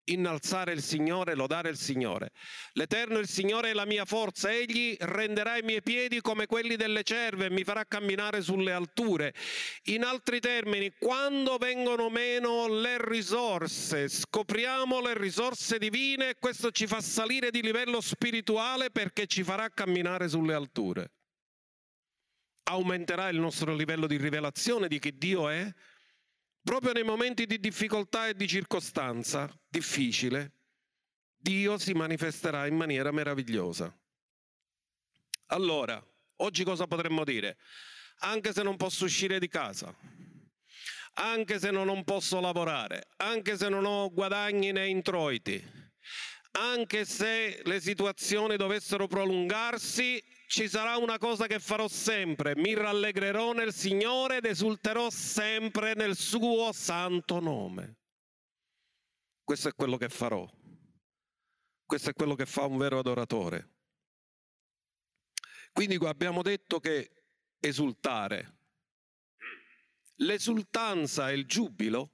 innalzare 0.05 0.73
il 0.73 0.81
Signore, 0.81 1.35
lodare 1.35 1.69
il 1.69 1.77
Signore. 1.77 2.31
L'Eterno 2.73 3.19
il 3.19 3.27
Signore 3.27 3.69
è 3.69 3.73
la 3.73 3.85
mia 3.85 4.05
forza, 4.05 4.51
Egli 4.51 4.95
renderà 4.99 5.57
i 5.57 5.61
miei 5.61 5.81
piedi 5.81 6.21
come 6.21 6.45
quelli 6.45 6.75
delle 6.75 7.03
cerve 7.03 7.45
e 7.45 7.49
mi 7.49 7.63
farà 7.63 7.85
camminare 7.85 8.41
sulle 8.41 8.71
alture. 8.71 9.33
In 9.85 10.03
altri 10.03 10.39
termini, 10.39 10.93
quando 10.97 11.57
vengono 11.57 12.09
meno 12.09 12.67
le 12.67 12.97
risorse, 12.99 14.09
scopriamo 14.09 15.01
le 15.01 15.17
risorse 15.17 15.77
divine 15.77 16.29
e 16.29 16.35
questo 16.39 16.71
ci 16.71 16.87
fa 16.87 17.01
salire 17.01 17.51
di 17.51 17.61
livello 17.61 18.01
spirituale 18.01 18.89
perché 18.89 19.27
ci 19.27 19.43
farà 19.43 19.69
camminare 19.69 20.27
sulle 20.27 20.53
alture. 20.53 21.11
Aumenterà 22.65 23.27
il 23.27 23.39
nostro 23.39 23.75
livello 23.75 24.07
di 24.07 24.15
rivelazione 24.17 24.87
di 24.87 24.97
chi 24.97 25.17
Dio 25.17 25.49
è, 25.49 25.69
Proprio 26.63 26.93
nei 26.93 27.03
momenti 27.03 27.45
di 27.45 27.59
difficoltà 27.59 28.29
e 28.29 28.35
di 28.35 28.47
circostanza 28.47 29.53
difficile, 29.67 30.53
Dio 31.35 31.77
si 31.77 31.91
manifesterà 31.91 32.67
in 32.67 32.75
maniera 32.75 33.11
meravigliosa. 33.11 33.93
Allora, 35.47 36.01
oggi 36.37 36.63
cosa 36.63 36.87
potremmo 36.87 37.25
dire? 37.25 37.57
Anche 38.19 38.53
se 38.53 38.63
non 38.63 38.77
posso 38.77 39.03
uscire 39.03 39.39
di 39.39 39.49
casa, 39.49 39.93
anche 41.15 41.59
se 41.59 41.69
non 41.69 42.05
posso 42.05 42.39
lavorare, 42.39 43.09
anche 43.17 43.57
se 43.57 43.67
non 43.67 43.83
ho 43.83 44.09
guadagni 44.09 44.71
né 44.71 44.87
introiti, 44.87 45.61
anche 46.51 47.03
se 47.03 47.61
le 47.65 47.81
situazioni 47.81 48.55
dovessero 48.55 49.07
prolungarsi, 49.07 50.23
ci 50.53 50.69
sarà 50.69 50.97
una 50.97 51.17
cosa 51.17 51.47
che 51.47 51.57
farò 51.57 51.87
sempre, 51.87 52.55
mi 52.55 52.75
rallegrerò 52.75 53.53
nel 53.53 53.73
Signore 53.73 54.37
ed 54.37 54.45
esulterò 54.45 55.09
sempre 55.09 55.95
nel 55.95 56.15
suo 56.15 56.71
santo 56.71 57.39
nome. 57.39 57.97
questo 59.43 59.69
è 59.69 59.73
quello 59.73 59.97
che 59.97 60.09
farò. 60.09 60.47
Questo 61.83 62.11
è 62.11 62.13
quello 62.13 62.35
che 62.35 62.45
fa 62.45 62.65
un 62.65 62.77
vero 62.77 62.99
adoratore. 62.99 63.71
Quindi 65.71 65.95
abbiamo 66.05 66.43
detto 66.43 66.79
che 66.79 67.09
esultare, 67.59 68.57
l'esultanza 70.17 71.31
e 71.31 71.33
il 71.33 71.47
giubilo 71.47 72.11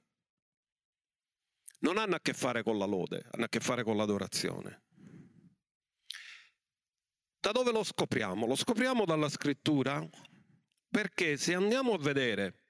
non 1.80 1.98
hanno 1.98 2.14
a 2.14 2.20
che 2.20 2.32
fare 2.32 2.62
con 2.62 2.78
la 2.78 2.86
lode, 2.86 3.22
hanno 3.32 3.44
a 3.44 3.48
che 3.48 3.60
fare 3.60 3.82
con 3.82 3.98
l'adorazione. 3.98 4.88
Da 7.40 7.52
dove 7.52 7.72
lo 7.72 7.82
scopriamo? 7.82 8.46
Lo 8.46 8.54
scopriamo 8.54 9.06
dalla 9.06 9.30
scrittura 9.30 10.06
perché 10.90 11.38
se 11.38 11.54
andiamo 11.54 11.94
a 11.94 11.98
vedere 11.98 12.66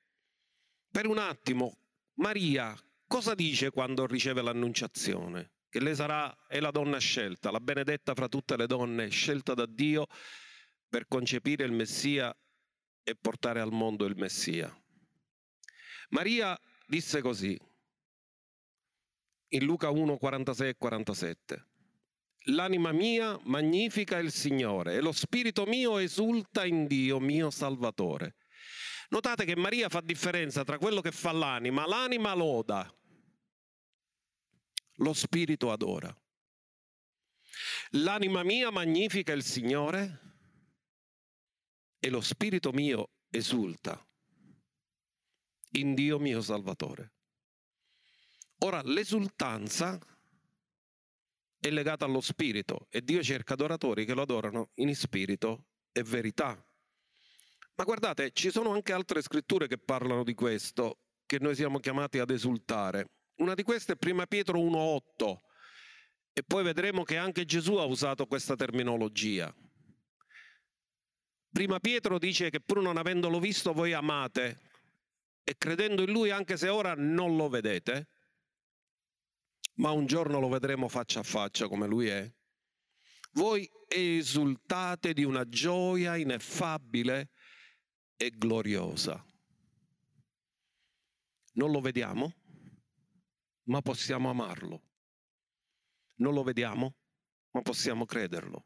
per 0.89 1.07
un 1.07 1.19
attimo 1.19 1.77
Maria 2.15 2.77
cosa 3.07 3.35
dice 3.35 3.71
quando 3.71 4.07
riceve 4.07 4.43
l'annunciazione? 4.43 5.55
Che 5.69 5.81
lei 5.81 5.97
sarà, 5.97 6.47
è 6.47 6.61
la 6.61 6.71
donna 6.71 6.99
scelta, 6.99 7.51
la 7.51 7.61
benedetta 7.61 8.15
fra 8.15 8.29
tutte 8.29 8.57
le 8.57 8.67
donne, 8.67 9.09
scelta 9.09 9.55
da 9.55 9.67
Dio 9.67 10.07
per 10.89 11.07
concepire 11.09 11.65
il 11.65 11.73
Messia 11.73 12.33
e 13.03 13.17
portare 13.17 13.61
al 13.61 13.73
mondo 13.73 14.05
il 14.05 14.17
Messia. 14.17 14.73
Maria 16.11 16.59
disse 16.87 17.21
così, 17.21 17.59
in 19.53 19.65
Luca 19.65 19.91
1, 19.91 20.17
46 20.17 20.69
e 20.69 20.77
47. 20.77 21.70
L'anima 22.45 22.93
mia 22.93 23.39
magnifica 23.45 24.17
il 24.17 24.33
Signore 24.33 24.95
e 24.95 25.01
lo 25.01 25.13
spirito 25.13 25.67
mio 25.67 25.99
esulta 25.99 26.65
in 26.65 26.87
Dio, 26.87 27.21
mio 27.21 27.51
Salvatore. 27.51 28.37
Notate 29.11 29.45
che 29.45 29.57
Maria 29.57 29.89
fa 29.89 30.01
differenza 30.01 30.65
tra 30.65 30.79
quello 30.79 31.01
che 31.01 31.11
fa 31.11 31.33
l'anima, 31.33 31.87
l'anima 31.87 32.35
loda, 32.35 32.91
lo 34.95 35.13
spirito 35.13 35.71
adora. 35.71 36.15
L'anima 37.95 38.43
mia 38.43 38.71
magnifica 38.71 39.33
il 39.33 39.43
Signore 39.43 40.21
e 41.99 42.09
lo 42.09 42.21
spirito 42.21 42.73
mio 42.73 43.11
esulta 43.29 44.03
in 45.73 45.95
Dio 45.95 46.19
mio 46.19 46.41
Salvatore. 46.41 47.15
Ora, 48.59 48.81
l'esultanza 48.83 49.99
è 51.61 51.71
legata 51.71 52.07
allo 52.07 52.21
spirito 52.21 52.87
e 52.91 53.03
Dio 53.03 53.23
cerca 53.23 53.53
adoratori 53.53 54.07
che 54.07 54.15
lo 54.15 54.23
adorano 54.23 54.71
in 54.77 54.95
spirito 54.97 55.67
e 55.93 56.03
verità. 56.03 56.65
Ma 57.75 57.85
guardate, 57.85 58.33
ci 58.33 58.51
sono 58.51 58.73
anche 58.73 58.93
altre 58.93 59.23
scritture 59.23 59.67
che 59.67 59.79
parlano 59.79 60.25
di 60.25 60.35
questo, 60.35 60.99
che 61.27 61.39
noi 61.39 61.55
siamo 61.55 61.79
chiamati 61.79 62.19
ad 62.19 62.31
esultare. 62.31 63.11
Una 63.37 63.55
di 63.55 63.63
queste 63.63 63.93
è 63.93 63.97
Prima 63.97 64.27
Pietro 64.27 64.59
1.8 64.59 65.37
e 66.33 66.43
poi 66.43 66.63
vedremo 66.63 67.05
che 67.05 67.17
anche 67.17 67.45
Gesù 67.45 67.75
ha 67.75 67.85
usato 67.85 68.27
questa 68.27 68.57
terminologia. 68.57 69.55
Prima 71.53 71.79
Pietro 71.81 72.19
dice 72.19 72.49
che 72.49 72.61
pur 72.61 72.81
non 72.81 72.97
avendolo 72.97 73.41
visto 73.41 73.73
voi 73.73 73.93
amate 73.93 74.61
e 75.43 75.57
credendo 75.59 76.03
in 76.03 76.13
lui 76.13 76.31
anche 76.31 76.57
se 76.57 76.69
ora 76.69 76.95
non 76.95 77.37
lo 77.37 77.49
vedete, 77.49 78.09
ma 79.81 79.91
un 79.93 80.07
giorno 80.07 80.39
lo 80.39 80.49
vedremo 80.49 80.89
faccia 80.89 81.21
a 81.21 81.25
faccia 81.25 81.67
come 81.67 81.87
lui 81.87 82.07
è. 82.07 82.31
Voi 83.33 83.69
esultate 83.89 85.15
di 85.15 85.25
una 85.25 85.49
gioia 85.49 86.17
ineffabile 86.17 87.31
e 88.17 88.31
gloriosa. 88.31 89.25
Non 91.55 91.71
lo 91.71 91.81
vediamo, 91.81 92.35
ma 93.65 93.81
possiamo 93.81 94.29
amarlo. 94.29 94.83
Non 96.17 96.35
lo 96.35 96.43
vediamo, 96.43 96.97
ma 97.53 97.63
possiamo 97.63 98.05
crederlo. 98.05 98.65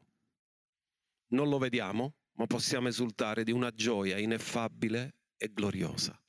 Non 1.27 1.47
lo 1.47 1.57
vediamo, 1.57 2.15
ma 2.33 2.45
possiamo 2.45 2.89
esultare 2.89 3.45
di 3.45 3.51
una 3.51 3.71
gioia 3.71 4.17
ineffabile 4.17 5.15
e 5.37 5.47
gloriosa. 5.51 6.21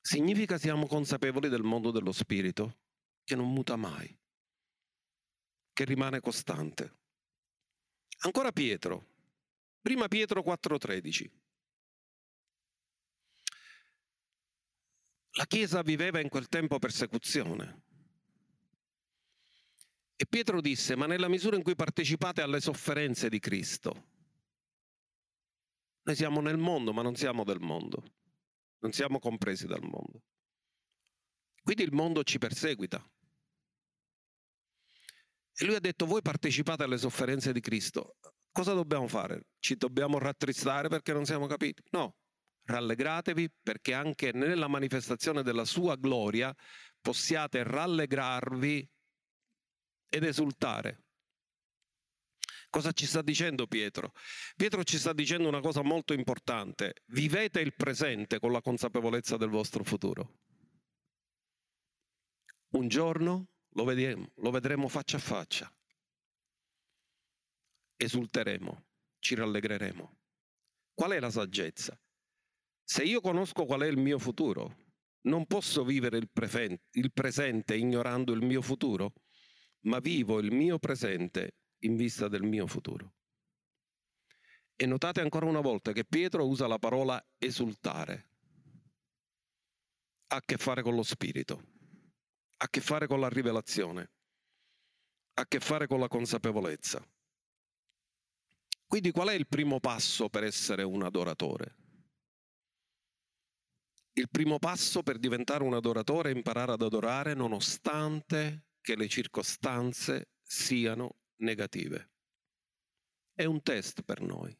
Significa 0.00 0.58
siamo 0.58 0.86
consapevoli 0.86 1.48
del 1.48 1.62
mondo 1.62 1.90
dello 1.90 2.12
spirito, 2.12 2.80
che 3.26 3.34
non 3.34 3.52
muta 3.52 3.74
mai, 3.74 4.16
che 5.72 5.84
rimane 5.84 6.20
costante. 6.20 6.94
Ancora 8.18 8.52
Pietro, 8.52 9.08
prima 9.82 10.06
Pietro 10.06 10.42
4:13. 10.42 11.28
La 15.32 15.44
Chiesa 15.44 15.82
viveva 15.82 16.20
in 16.20 16.28
quel 16.28 16.48
tempo 16.48 16.78
persecuzione. 16.78 17.82
E 20.14 20.24
Pietro 20.26 20.62
disse, 20.62 20.96
ma 20.96 21.06
nella 21.06 21.28
misura 21.28 21.56
in 21.56 21.62
cui 21.62 21.74
partecipate 21.74 22.40
alle 22.40 22.60
sofferenze 22.60 23.28
di 23.28 23.38
Cristo, 23.38 24.06
noi 26.04 26.14
siamo 26.14 26.40
nel 26.40 26.56
mondo, 26.56 26.94
ma 26.94 27.02
non 27.02 27.16
siamo 27.16 27.44
del 27.44 27.60
mondo, 27.60 28.14
non 28.78 28.92
siamo 28.92 29.18
compresi 29.18 29.66
dal 29.66 29.82
mondo. 29.82 30.22
Quindi 31.60 31.82
il 31.82 31.92
mondo 31.92 32.22
ci 32.22 32.38
perseguita. 32.38 33.04
E 35.58 35.64
lui 35.64 35.74
ha 35.74 35.80
detto, 35.80 36.04
voi 36.04 36.20
partecipate 36.20 36.82
alle 36.82 36.98
sofferenze 36.98 37.52
di 37.52 37.60
Cristo. 37.60 38.16
Cosa 38.52 38.74
dobbiamo 38.74 39.08
fare? 39.08 39.46
Ci 39.58 39.76
dobbiamo 39.76 40.18
rattristare 40.18 40.88
perché 40.88 41.12
non 41.12 41.24
siamo 41.24 41.46
capiti? 41.46 41.82
No, 41.90 42.16
rallegratevi 42.64 43.50
perché 43.62 43.94
anche 43.94 44.32
nella 44.32 44.68
manifestazione 44.68 45.42
della 45.42 45.64
sua 45.64 45.96
gloria 45.96 46.54
possiate 47.00 47.62
rallegrarvi 47.62 48.88
ed 50.08 50.24
esultare. 50.24 51.04
Cosa 52.68 52.92
ci 52.92 53.06
sta 53.06 53.22
dicendo 53.22 53.66
Pietro? 53.66 54.12
Pietro 54.56 54.84
ci 54.84 54.98
sta 54.98 55.12
dicendo 55.14 55.48
una 55.48 55.60
cosa 55.60 55.82
molto 55.82 56.12
importante. 56.12 57.02
Vivete 57.06 57.60
il 57.60 57.74
presente 57.74 58.38
con 58.38 58.52
la 58.52 58.60
consapevolezza 58.60 59.36
del 59.36 59.48
vostro 59.48 59.84
futuro. 59.84 60.40
Un 62.72 62.88
giorno 62.88 63.48
lo 63.76 63.84
vedremo, 63.84 64.32
lo 64.36 64.50
vedremo 64.50 64.88
faccia 64.88 65.18
a 65.18 65.20
faccia. 65.20 65.70
Esulteremo, 67.96 68.86
ci 69.18 69.34
rallegreremo. 69.34 70.18
Qual 70.94 71.10
è 71.10 71.20
la 71.20 71.30
saggezza? 71.30 71.98
Se 72.82 73.02
io 73.04 73.20
conosco 73.20 73.66
qual 73.66 73.82
è 73.82 73.86
il 73.86 73.98
mio 73.98 74.18
futuro, 74.18 74.84
non 75.22 75.44
posso 75.46 75.84
vivere 75.84 76.16
il, 76.16 76.30
prefen- 76.30 76.78
il 76.92 77.12
presente 77.12 77.76
ignorando 77.76 78.32
il 78.32 78.44
mio 78.44 78.62
futuro, 78.62 79.12
ma 79.80 79.98
vivo 79.98 80.38
il 80.38 80.52
mio 80.52 80.78
presente 80.78 81.56
in 81.80 81.96
vista 81.96 82.28
del 82.28 82.44
mio 82.44 82.66
futuro. 82.66 83.14
E 84.74 84.86
notate 84.86 85.20
ancora 85.20 85.46
una 85.46 85.60
volta 85.60 85.92
che 85.92 86.04
Pietro 86.04 86.46
usa 86.46 86.66
la 86.66 86.78
parola 86.78 87.22
esultare. 87.38 88.30
Ha 90.28 90.36
a 90.36 90.42
che 90.44 90.56
fare 90.56 90.82
con 90.82 90.94
lo 90.94 91.02
spirito 91.02 91.75
ha 92.58 92.64
a 92.64 92.68
che 92.68 92.80
fare 92.80 93.06
con 93.06 93.20
la 93.20 93.28
rivelazione, 93.28 94.10
ha 95.34 95.42
a 95.42 95.46
che 95.46 95.60
fare 95.60 95.86
con 95.86 96.00
la 96.00 96.08
consapevolezza. 96.08 97.06
Quindi 98.86 99.10
qual 99.10 99.28
è 99.28 99.34
il 99.34 99.46
primo 99.46 99.80
passo 99.80 100.28
per 100.28 100.44
essere 100.44 100.82
un 100.82 101.02
adoratore? 101.02 101.76
Il 104.12 104.30
primo 104.30 104.58
passo 104.58 105.02
per 105.02 105.18
diventare 105.18 105.62
un 105.62 105.74
adoratore 105.74 106.30
è 106.30 106.34
imparare 106.34 106.72
ad 106.72 106.80
adorare 106.80 107.34
nonostante 107.34 108.68
che 108.80 108.96
le 108.96 109.08
circostanze 109.08 110.30
siano 110.40 111.16
negative. 111.40 112.12
È 113.34 113.44
un 113.44 113.60
test 113.60 114.02
per 114.02 114.22
noi. 114.22 114.56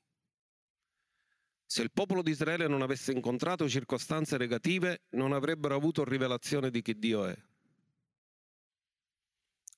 Se 1.65 1.83
il 1.83 1.91
popolo 1.91 2.23
di 2.23 2.33
Israele 2.33 2.69
non 2.69 2.83
avesse 2.83 3.13
incontrato 3.13 3.69
circostanze 3.69 4.37
negative, 4.37 5.05
non 5.11 5.33
avrebbero 5.33 5.75
avuto 5.75 6.05
rivelazione 6.05 6.71
di 6.71 6.83
chi 6.83 6.99
Dio 6.99 7.25
è. 7.25 7.46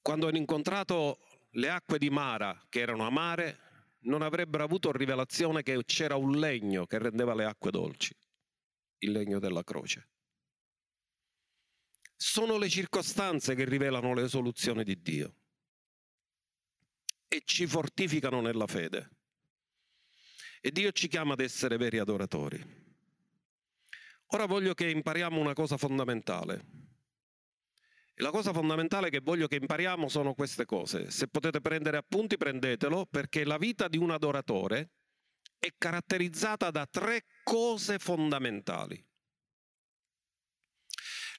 Quando 0.09 0.29
hanno 0.29 0.39
incontrato 0.39 1.19
le 1.51 1.69
acque 1.69 1.99
di 1.99 2.09
Mara, 2.09 2.59
che 2.71 2.81
erano 2.81 3.05
amare, 3.05 3.59
non 4.05 4.23
avrebbero 4.23 4.65
avuto 4.65 4.91
rivelazione 4.91 5.63
che 5.63 5.85
c'era 5.85 6.17
un 6.17 6.39
legno 6.39 6.87
che 6.87 6.97
rendeva 6.97 7.35
le 7.35 7.45
acque 7.45 7.71
dolci, 7.71 8.17
il 9.01 9.13
legno 9.13 9.39
della 9.39 9.63
croce. 9.63 10.09
Sono 12.17 12.57
le 12.57 12.71
circostanze 12.71 13.55
che 13.55 13.67
rivelano 13.67 14.15
le 14.15 14.29
soluzioni 14.29 14.83
di 14.83 14.99
Dio 15.03 15.35
e 17.29 17.43
ci 17.45 17.67
fortificano 17.67 18.41
nella 18.41 18.67
fede. 18.67 19.11
E 20.63 20.71
Dio 20.71 20.91
ci 20.93 21.09
chiama 21.09 21.35
ad 21.35 21.41
essere 21.41 21.77
veri 21.77 21.99
adoratori. 21.99 22.65
Ora 24.29 24.47
voglio 24.47 24.73
che 24.73 24.89
impariamo 24.89 25.39
una 25.39 25.53
cosa 25.53 25.77
fondamentale. 25.77 26.88
La 28.21 28.31
cosa 28.31 28.53
fondamentale 28.53 29.11
che 29.11 29.21
voglio 29.21 29.47
che 29.47 29.57
impariamo 29.57 30.09
sono 30.09 30.35
queste 30.35 30.65
cose. 30.65 31.11
Se 31.11 31.29
potete 31.29 31.61
prendere 31.61 31.99
appunti, 31.99 32.37
prendetelo, 32.37 33.07
perché 33.07 33.45
la 33.45 33.59
vita 33.59 33.87
di 33.87 33.97
un 33.97 34.11
adoratore 34.11 34.91
è 35.57 35.73
caratterizzata 35.77 36.71
da 36.71 36.87
tre 36.87 37.27
cose 37.45 37.99
fondamentali. 37.99 39.05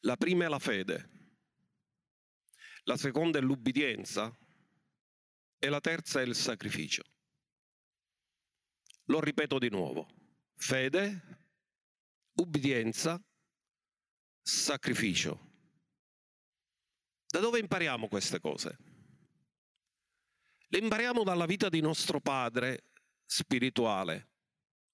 La 0.01 0.15
prima 0.15 0.45
è 0.45 0.47
la 0.47 0.59
fede. 0.59 1.17
la 2.83 2.97
seconda 2.97 3.37
è 3.37 3.41
l'ubbidienza 3.41 4.35
e 5.59 5.69
la 5.69 5.79
terza 5.79 6.21
è 6.21 6.23
il 6.23 6.33
sacrificio. 6.33 7.03
Lo 9.05 9.19
ripeto 9.19 9.59
di 9.59 9.69
nuovo, 9.69 10.07
fede, 10.55 11.43
ubbidienza, 12.33 13.21
sacrificio. 14.41 15.48
Da 17.31 17.39
dove 17.39 17.59
impariamo 17.59 18.07
queste 18.07 18.39
cose? 18.39 18.77
Le 20.67 20.77
impariamo 20.79 21.23
dalla 21.23 21.45
vita 21.45 21.69
di 21.69 21.79
nostro 21.79 22.19
padre 22.19 22.85
spirituale, 23.25 24.29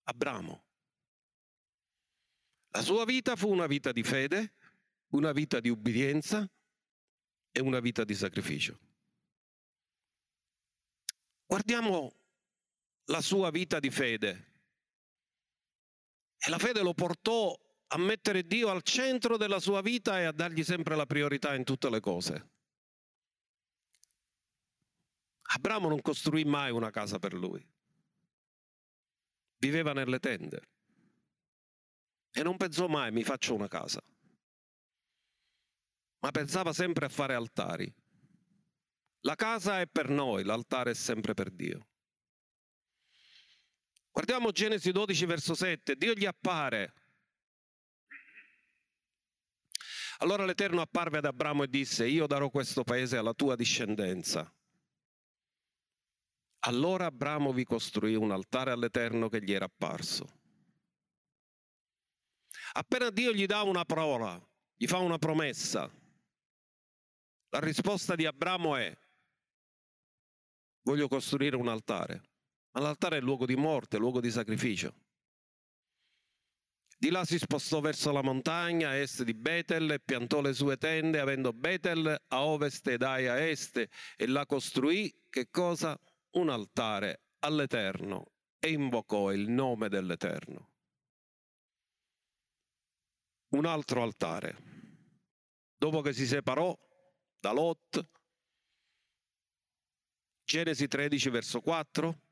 Abramo. 0.03 0.63
La 2.71 2.81
sua 2.81 3.05
vita 3.05 3.37
fu 3.37 3.49
una 3.49 3.67
vita 3.67 3.93
di 3.93 4.03
fede, 4.03 4.53
una 5.11 5.31
vita 5.31 5.61
di 5.61 5.69
ubbidienza 5.69 6.49
e 7.51 7.61
una 7.61 7.79
vita 7.79 8.03
di 8.03 8.13
sacrificio. 8.13 8.79
Guardiamo 11.45 12.13
la 13.05 13.21
sua 13.21 13.49
vita 13.49 13.79
di 13.79 13.89
fede. 13.89 14.53
E 16.37 16.49
la 16.49 16.57
fede 16.57 16.81
lo 16.81 16.93
portò 16.93 17.57
a 17.87 17.97
mettere 17.97 18.43
Dio 18.43 18.69
al 18.69 18.81
centro 18.81 19.37
della 19.37 19.59
sua 19.59 19.81
vita 19.81 20.19
e 20.19 20.25
a 20.25 20.31
dargli 20.31 20.63
sempre 20.63 20.95
la 20.95 21.05
priorità 21.05 21.53
in 21.53 21.63
tutte 21.63 21.89
le 21.89 21.99
cose. 21.99 22.49
Abramo 25.41 25.87
non 25.87 26.01
costruì 26.01 26.43
mai 26.43 26.71
una 26.71 26.89
casa 26.89 27.19
per 27.19 27.33
lui. 27.33 27.65
Viveva 29.57 29.93
nelle 29.93 30.19
tende. 30.19 30.61
E 32.31 32.43
non 32.43 32.57
pensò 32.57 32.87
mai 32.87 33.11
mi 33.11 33.23
faccio 33.23 33.53
una 33.53 33.67
casa. 33.67 34.01
Ma 36.19 36.31
pensava 36.31 36.73
sempre 36.73 37.05
a 37.05 37.09
fare 37.09 37.35
altari. 37.35 37.93
La 39.21 39.35
casa 39.35 39.79
è 39.79 39.87
per 39.87 40.09
noi, 40.09 40.43
l'altare 40.43 40.91
è 40.91 40.93
sempre 40.93 41.33
per 41.33 41.51
Dio. 41.51 41.87
Guardiamo 44.11 44.51
Genesi 44.51 44.91
12 44.91 45.25
verso 45.25 45.55
7. 45.55 45.95
Dio 45.95 46.13
gli 46.13 46.25
appare 46.25 46.93
Allora 50.19 50.45
l'Eterno 50.45 50.81
apparve 50.81 51.17
ad 51.17 51.25
Abramo 51.25 51.63
e 51.63 51.67
disse, 51.67 52.07
io 52.07 52.27
darò 52.27 52.49
questo 52.49 52.83
paese 52.83 53.17
alla 53.17 53.33
tua 53.33 53.55
discendenza. 53.55 54.51
Allora 56.59 57.05
Abramo 57.05 57.53
vi 57.53 57.63
costruì 57.63 58.15
un 58.15 58.31
altare 58.31 58.71
all'Eterno 58.71 59.29
che 59.29 59.43
gli 59.43 59.51
era 59.51 59.65
apparso. 59.65 60.39
Appena 62.73 63.09
Dio 63.09 63.31
gli 63.33 63.45
dà 63.45 63.61
una 63.61 63.85
parola, 63.85 64.41
gli 64.75 64.87
fa 64.87 64.97
una 64.97 65.17
promessa, 65.17 65.89
la 67.49 67.59
risposta 67.59 68.15
di 68.15 68.25
Abramo 68.25 68.75
è, 68.75 68.97
voglio 70.81 71.07
costruire 71.07 71.55
un 71.55 71.67
altare. 71.67 72.23
Ma 72.71 72.81
l'altare 72.81 73.17
è 73.17 73.21
luogo 73.21 73.45
di 73.45 73.55
morte, 73.55 73.97
luogo 73.97 74.19
di 74.19 74.29
sacrificio. 74.29 74.93
Di 77.05 77.11
là 77.11 77.23
si 77.23 77.37
spostò 77.37 77.81
verso 77.81 78.11
la 78.11 78.23
montagna 78.23 78.89
a 78.89 78.95
est 78.95 79.21
di 79.21 79.35
Betel 79.35 79.91
e 79.91 79.99
piantò 79.99 80.41
le 80.41 80.53
sue 80.53 80.75
tende, 80.77 81.19
avendo 81.19 81.53
Betel 81.53 82.19
a 82.29 82.43
ovest 82.43 82.87
ed 82.87 83.03
Ai 83.03 83.27
a 83.27 83.37
est, 83.47 83.87
e 84.17 84.25
la 84.25 84.47
costruì, 84.47 85.27
che 85.29 85.51
cosa? 85.51 85.95
Un 86.31 86.49
altare 86.49 87.35
all'Eterno 87.41 88.31
e 88.57 88.71
invocò 88.71 89.31
il 89.31 89.47
nome 89.49 89.87
dell'Eterno. 89.87 90.71
Un 93.49 93.65
altro 93.67 94.01
altare. 94.01 94.57
Dopo 95.77 96.01
che 96.01 96.11
si 96.11 96.25
separò 96.25 96.75
da 97.39 97.51
Lot, 97.51 98.09
Genesi 100.43 100.87
13 100.87 101.29
verso 101.29 101.61
4, 101.61 102.24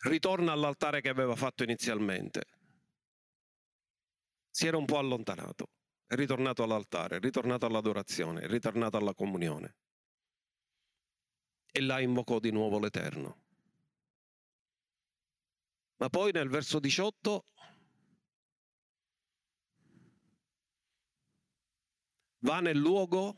ritorna 0.00 0.52
all'altare 0.52 1.00
che 1.00 1.08
aveva 1.08 1.34
fatto 1.34 1.62
inizialmente. 1.62 2.44
Si 4.50 4.66
era 4.66 4.76
un 4.76 4.84
po' 4.84 4.98
allontanato, 4.98 5.70
è 6.06 6.14
ritornato 6.14 6.62
all'altare, 6.62 7.16
è 7.16 7.20
ritornato 7.20 7.66
all'adorazione, 7.66 8.42
è 8.42 8.46
ritornato 8.48 8.96
alla 8.96 9.14
comunione. 9.14 9.76
E 11.72 11.80
là 11.80 12.00
invocò 12.00 12.38
di 12.38 12.50
nuovo 12.50 12.78
l'Eterno. 12.78 13.42
Ma 15.96 16.08
poi 16.08 16.32
nel 16.32 16.48
verso 16.48 16.78
18 16.78 17.44
va 22.38 22.60
nel 22.60 22.78
luogo 22.78 23.36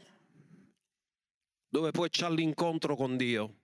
dove 1.68 1.90
poi 1.90 2.08
c'ha 2.08 2.30
l'incontro 2.30 2.94
con 2.94 3.16
Dio 3.16 3.61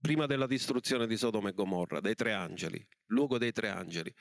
prima 0.00 0.26
della 0.26 0.46
distruzione 0.46 1.06
di 1.06 1.16
Sodoma 1.16 1.50
e 1.50 1.52
Gomorra, 1.52 2.00
dei 2.00 2.14
tre 2.14 2.32
angeli, 2.32 2.84
luogo 3.06 3.38
dei 3.38 3.52
tre 3.52 3.68
angeli. 3.68 4.12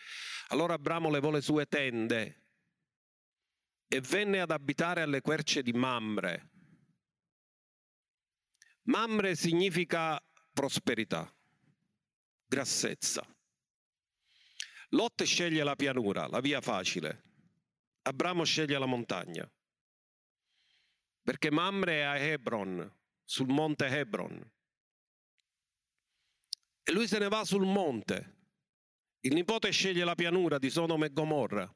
Allora 0.49 0.73
Abramo 0.73 1.09
levò 1.09 1.31
le 1.31 1.41
sue 1.41 1.65
tende 1.65 2.45
e 3.87 4.01
venne 4.01 4.41
ad 4.41 4.51
abitare 4.51 5.01
alle 5.01 5.21
querce 5.21 5.63
di 5.63 5.71
Mamre. 5.71 6.51
Mamre 8.83 9.35
significa 9.35 10.21
prosperità, 10.51 11.33
grassezza. 12.45 13.25
Lot 14.89 15.23
sceglie 15.23 15.63
la 15.63 15.75
pianura, 15.75 16.27
la 16.27 16.39
via 16.39 16.61
facile. 16.61 17.23
Abramo 18.01 18.43
sceglie 18.43 18.77
la 18.77 18.87
montagna. 18.87 19.49
Perché 21.21 21.51
Mamre 21.51 21.99
è 21.99 22.01
a 22.01 22.17
Hebron, 22.17 22.99
sul 23.23 23.49
monte 23.49 23.85
Hebron. 23.85 24.51
E 26.89 26.91
lui 26.91 27.08
se 27.08 27.19
ne 27.19 27.28
va 27.28 27.45
sul 27.45 27.67
monte. 27.67 28.38
Il 29.19 29.36
nipote 29.36 29.69
sceglie 29.69 30.04
la 30.04 30.15
pianura 30.15 30.58
di 30.58 30.71
Sodoma 30.71 31.06
e 31.06 31.13
Gomorra, 31.13 31.71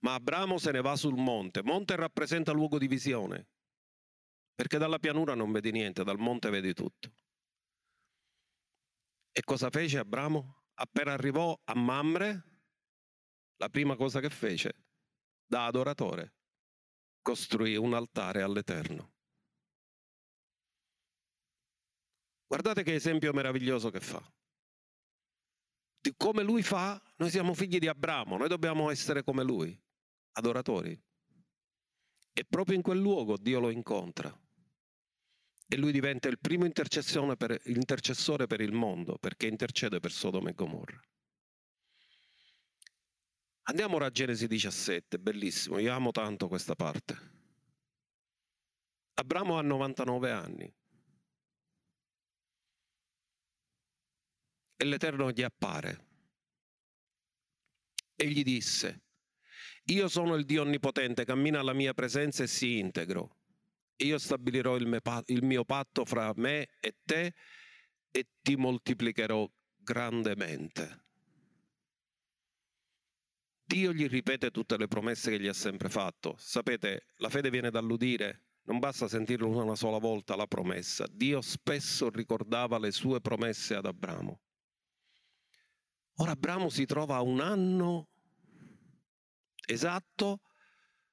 ma 0.00 0.14
Abramo 0.14 0.58
se 0.58 0.72
ne 0.72 0.80
va 0.80 0.96
sul 0.96 1.14
monte. 1.14 1.62
Monte 1.62 1.94
rappresenta 1.94 2.50
luogo 2.50 2.78
di 2.78 2.88
visione, 2.88 3.46
perché 4.56 4.76
dalla 4.76 4.98
pianura 4.98 5.34
non 5.36 5.52
vedi 5.52 5.70
niente, 5.70 6.02
dal 6.02 6.18
monte 6.18 6.50
vedi 6.50 6.74
tutto. 6.74 7.14
E 9.30 9.40
cosa 9.44 9.70
fece 9.70 9.98
Abramo? 9.98 10.64
Appena 10.74 11.12
arrivò 11.12 11.56
a 11.62 11.74
Mamre, 11.76 12.64
la 13.58 13.68
prima 13.68 13.94
cosa 13.94 14.18
che 14.18 14.30
fece, 14.30 14.84
da 15.46 15.66
adoratore, 15.66 16.34
costruì 17.20 17.76
un 17.76 17.94
altare 17.94 18.42
all'Eterno. 18.42 19.12
Guardate 22.52 22.82
che 22.82 22.92
esempio 22.92 23.32
meraviglioso 23.32 23.88
che 23.88 24.00
fa. 24.00 24.22
Di 25.98 26.12
come 26.14 26.42
lui 26.42 26.62
fa, 26.62 27.00
noi 27.16 27.30
siamo 27.30 27.54
figli 27.54 27.78
di 27.78 27.88
Abramo, 27.88 28.36
noi 28.36 28.48
dobbiamo 28.48 28.90
essere 28.90 29.24
come 29.24 29.42
lui, 29.42 29.74
adoratori. 30.32 30.92
E 32.30 32.44
proprio 32.44 32.76
in 32.76 32.82
quel 32.82 32.98
luogo 32.98 33.38
Dio 33.38 33.58
lo 33.58 33.70
incontra. 33.70 34.38
E 35.66 35.76
lui 35.78 35.92
diventa 35.92 36.28
il 36.28 36.38
primo 36.38 36.68
per, 36.68 37.58
intercessore 37.64 38.46
per 38.46 38.60
il 38.60 38.72
mondo, 38.72 39.16
perché 39.16 39.46
intercede 39.46 39.98
per 39.98 40.12
Sodoma 40.12 40.50
e 40.50 40.52
Gomorra. 40.52 41.00
Andiamo 43.62 43.96
ora 43.96 44.04
a 44.04 44.10
Genesi 44.10 44.46
17, 44.46 45.18
bellissimo, 45.18 45.78
io 45.78 45.90
amo 45.94 46.10
tanto 46.10 46.48
questa 46.48 46.74
parte. 46.74 47.16
Abramo 49.14 49.56
ha 49.56 49.62
99 49.62 50.30
anni. 50.30 50.74
E 54.82 54.84
l'Eterno 54.84 55.30
gli 55.30 55.42
appare 55.42 56.08
e 58.16 58.26
gli 58.26 58.42
disse, 58.42 59.04
io 59.84 60.08
sono 60.08 60.34
il 60.34 60.44
Dio 60.44 60.62
Onnipotente, 60.62 61.24
cammina 61.24 61.60
alla 61.60 61.72
mia 61.72 61.94
presenza 61.94 62.42
e 62.42 62.48
si 62.48 62.78
integro. 62.78 63.36
Io 63.98 64.18
stabilirò 64.18 64.74
il 64.76 65.42
mio 65.44 65.64
patto 65.64 66.04
fra 66.04 66.32
me 66.34 66.66
e 66.80 66.96
te 67.04 67.32
e 68.10 68.28
ti 68.42 68.56
moltiplicherò 68.56 69.48
grandemente. 69.76 71.04
Dio 73.62 73.92
gli 73.92 74.08
ripete 74.08 74.50
tutte 74.50 74.76
le 74.76 74.88
promesse 74.88 75.30
che 75.30 75.38
gli 75.38 75.46
ha 75.46 75.52
sempre 75.52 75.90
fatto. 75.90 76.34
Sapete, 76.38 77.06
la 77.18 77.28
fede 77.28 77.50
viene 77.50 77.70
dall'udire, 77.70 78.46
non 78.62 78.80
basta 78.80 79.06
sentirlo 79.06 79.46
una 79.46 79.76
sola 79.76 79.98
volta 79.98 80.34
la 80.34 80.48
promessa. 80.48 81.06
Dio 81.08 81.40
spesso 81.40 82.10
ricordava 82.10 82.80
le 82.80 82.90
sue 82.90 83.20
promesse 83.20 83.76
ad 83.76 83.86
Abramo. 83.86 84.40
Ora 86.16 86.32
Abramo 86.32 86.68
si 86.68 86.84
trova 86.84 87.16
a 87.16 87.22
un 87.22 87.40
anno 87.40 88.08
esatto 89.66 90.40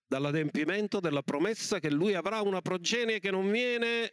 dall'adempimento 0.06 1.00
della 1.00 1.22
promessa 1.22 1.80
che 1.80 1.90
lui 1.90 2.16
avrà 2.16 2.42
una 2.42 2.62
progenie 2.62 3.20
che 3.20 3.32
non 3.32 3.50
viene 3.50 4.12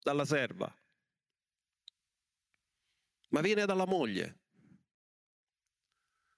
dalla 0.00 0.24
serva, 0.24 0.74
ma 3.28 3.40
viene 3.40 3.66
dalla 3.66 3.86
moglie. 3.86 4.40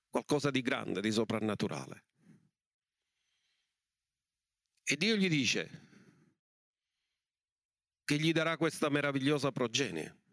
Qualcosa 0.08 0.50
di 0.50 0.60
grande, 0.60 1.00
di 1.00 1.12
soprannaturale. 1.12 2.04
E 4.82 4.96
Dio 4.96 5.16
gli 5.16 5.28
dice 5.28 5.84
che 8.04 8.18
gli 8.18 8.32
darà 8.32 8.56
questa 8.56 8.88
meravigliosa 8.88 9.50
progenie. 9.50 10.25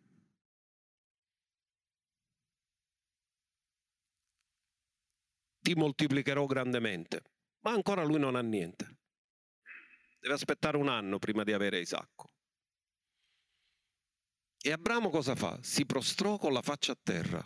Ti 5.63 5.73
moltiplicherò 5.73 6.45
grandemente, 6.45 7.23
ma 7.62 7.71
ancora 7.71 8.04
lui 8.04 8.19
non 8.19 8.36
ha 8.36 8.41
niente. 8.41 8.97
Deve 10.19 10.36
aspettare 10.36 10.78
un 10.78 10.89
anno 10.89 11.17
prima 11.17 11.43
di 11.43 11.54
avere 11.54 11.80
Isacco. 11.80 12.30
E 14.62 14.71
Abramo 14.71 15.10
cosa 15.10 15.34
fa? 15.34 15.58
Si 15.63 15.88
prostrò 15.88 16.38
con 16.38 16.54
la 16.54 16.62
faccia 16.62 16.91
a 16.91 16.99
terra. 17.02 17.43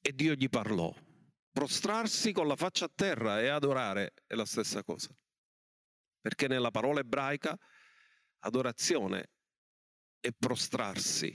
E 0.00 0.12
Dio 0.14 0.32
gli 0.32 0.48
parlò. 0.48 0.90
Prostrarsi 1.52 2.32
con 2.32 2.46
la 2.46 2.56
faccia 2.56 2.86
a 2.86 2.90
terra 2.94 3.40
e 3.42 3.48
adorare 3.48 4.14
è 4.26 4.34
la 4.34 4.46
stessa 4.46 4.82
cosa 4.82 5.14
perché 6.20 6.48
nella 6.48 6.70
parola 6.70 7.00
ebraica 7.00 7.58
adorazione 8.40 9.30
è 10.20 10.30
prostrarsi, 10.32 11.34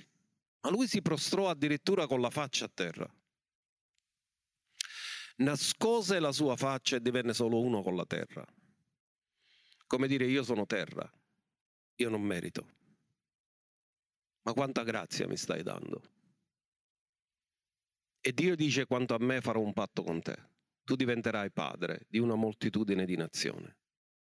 ma 0.62 0.70
lui 0.70 0.88
si 0.88 1.02
prostrò 1.02 1.50
addirittura 1.50 2.06
con 2.06 2.22
la 2.22 2.30
faccia 2.30 2.66
a 2.66 2.72
terra. 2.72 3.23
Nascose 5.36 6.20
la 6.20 6.32
sua 6.32 6.56
faccia 6.56 6.98
e 6.98 7.02
divenne 7.02 7.34
solo 7.34 7.60
uno 7.60 7.82
con 7.82 7.96
la 7.96 8.06
terra. 8.06 8.46
Come 9.88 10.08
dire 10.08 10.26
io 10.26 10.44
sono 10.44 10.66
terra, 10.66 11.10
io 11.96 12.10
non 12.10 12.22
merito. 12.22 12.68
Ma 14.44 14.54
quanta 14.54 14.84
grazia 14.84 15.28
mi 15.28 15.38
stai 15.38 15.64
dando. 15.64 16.02
E 18.20 18.32
Dio 18.34 18.56
dice 18.56 18.86
quanto 18.86 19.16
a 19.16 19.20
me 19.20 19.42
farò 19.42 19.60
un 19.60 19.74
patto 19.74 20.04
con 20.04 20.22
te. 20.22 20.52
Tu 20.84 20.96
diventerai 20.96 21.52
padre 21.52 22.06
di 22.08 22.20
una 22.20 22.36
moltitudine 22.36 23.06
di 23.06 23.16
nazioni. 23.16 23.74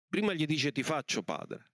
Prima 0.09 0.33
gli 0.33 0.46
dice 0.46 0.72
ti 0.72 0.83
faccio 0.83 1.22
padre. 1.22 1.70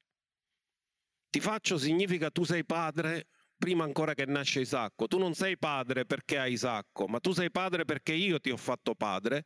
Ti 1.31 1.41
faccio 1.41 1.79
significa 1.79 2.31
tu 2.31 2.45
sei 2.45 2.65
padre 2.65 3.29
prima 3.59 3.85
ancora 3.85 4.15
che 4.15 4.25
nasce 4.25 4.61
Isacco. 4.61 5.07
Tu 5.07 5.19
non 5.19 5.35
sei 5.35 5.59
padre 5.59 6.07
perché 6.07 6.39
hai 6.39 6.53
Isacco, 6.53 7.07
ma 7.09 7.21
tu 7.21 7.33
sei 7.33 7.51
padre 7.51 7.85
perché 7.85 8.13
io 8.13 8.41
ti 8.41 8.51
ho 8.51 8.57
fatto 8.57 8.95
padre. 8.95 9.45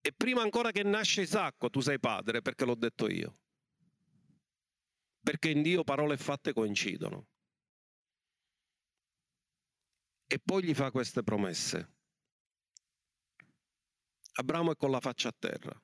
E 0.00 0.12
prima 0.12 0.42
ancora 0.42 0.70
che 0.70 0.82
nasce 0.82 1.22
Isacco 1.22 1.70
tu 1.70 1.80
sei 1.80 1.98
padre 1.98 2.42
perché 2.42 2.64
l'ho 2.64 2.74
detto 2.74 3.08
io. 3.08 3.38
Perché 5.20 5.50
in 5.50 5.62
Dio 5.62 5.84
parole 5.84 6.16
fatte 6.16 6.52
coincidono. 6.52 7.26
E 10.26 10.38
poi 10.38 10.64
gli 10.64 10.74
fa 10.74 10.90
queste 10.90 11.22
promesse. 11.22 11.90
Abramo 14.34 14.72
è 14.72 14.76
con 14.76 14.90
la 14.90 15.00
faccia 15.00 15.28
a 15.28 15.34
terra 15.38 15.82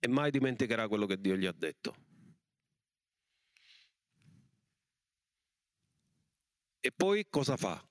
e 0.00 0.08
mai 0.08 0.30
dimenticherà 0.30 0.88
quello 0.88 1.06
che 1.06 1.20
Dio 1.20 1.36
gli 1.36 1.46
ha 1.46 1.52
detto. 1.52 2.07
E 6.88 6.92
poi 6.92 7.26
cosa 7.28 7.58
fa? 7.58 7.86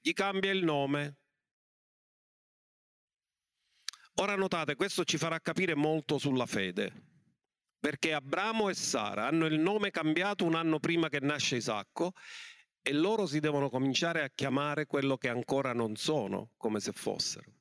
Gli 0.00 0.12
cambia 0.12 0.52
il 0.52 0.62
nome. 0.62 1.18
Ora 4.20 4.36
notate, 4.36 4.76
questo 4.76 5.02
ci 5.02 5.18
farà 5.18 5.40
capire 5.40 5.74
molto 5.74 6.16
sulla 6.16 6.46
fede, 6.46 6.92
perché 7.80 8.12
Abramo 8.12 8.68
e 8.68 8.74
Sara 8.74 9.26
hanno 9.26 9.46
il 9.46 9.58
nome 9.58 9.90
cambiato 9.90 10.44
un 10.44 10.54
anno 10.54 10.78
prima 10.78 11.08
che 11.08 11.18
nasce 11.18 11.56
Isacco 11.56 12.12
e 12.80 12.92
loro 12.92 13.26
si 13.26 13.40
devono 13.40 13.68
cominciare 13.68 14.22
a 14.22 14.30
chiamare 14.30 14.86
quello 14.86 15.16
che 15.16 15.28
ancora 15.28 15.72
non 15.72 15.96
sono, 15.96 16.52
come 16.56 16.78
se 16.78 16.92
fossero. 16.92 17.52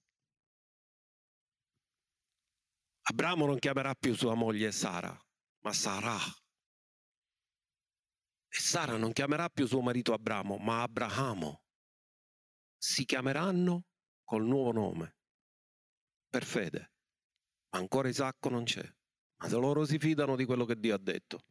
Abramo 3.10 3.48
non 3.48 3.58
chiamerà 3.58 3.96
più 3.96 4.14
sua 4.14 4.36
moglie 4.36 4.72
Sara, 4.72 5.20
ma 5.62 5.74
Sarà. 5.74 6.20
E 8.54 8.60
Sara 8.60 8.98
non 8.98 9.14
chiamerà 9.14 9.48
più 9.48 9.66
suo 9.66 9.82
marito 9.82 10.12
Abramo, 10.12 10.58
ma 10.58 10.82
Abramo. 10.82 11.64
Si 12.78 13.06
chiameranno 13.06 13.86
col 14.26 14.44
nuovo 14.44 14.74
nome, 14.74 15.16
per 16.28 16.44
fede. 16.44 16.92
Ma 17.70 17.80
ancora 17.80 18.10
Isacco 18.10 18.50
non 18.50 18.66
c'è. 18.66 18.84
Ma 19.38 19.48
se 19.48 19.56
loro 19.56 19.86
si 19.86 19.98
fidano 19.98 20.36
di 20.36 20.44
quello 20.44 20.66
che 20.66 20.78
Dio 20.78 20.94
ha 20.94 21.00
detto. 21.00 21.46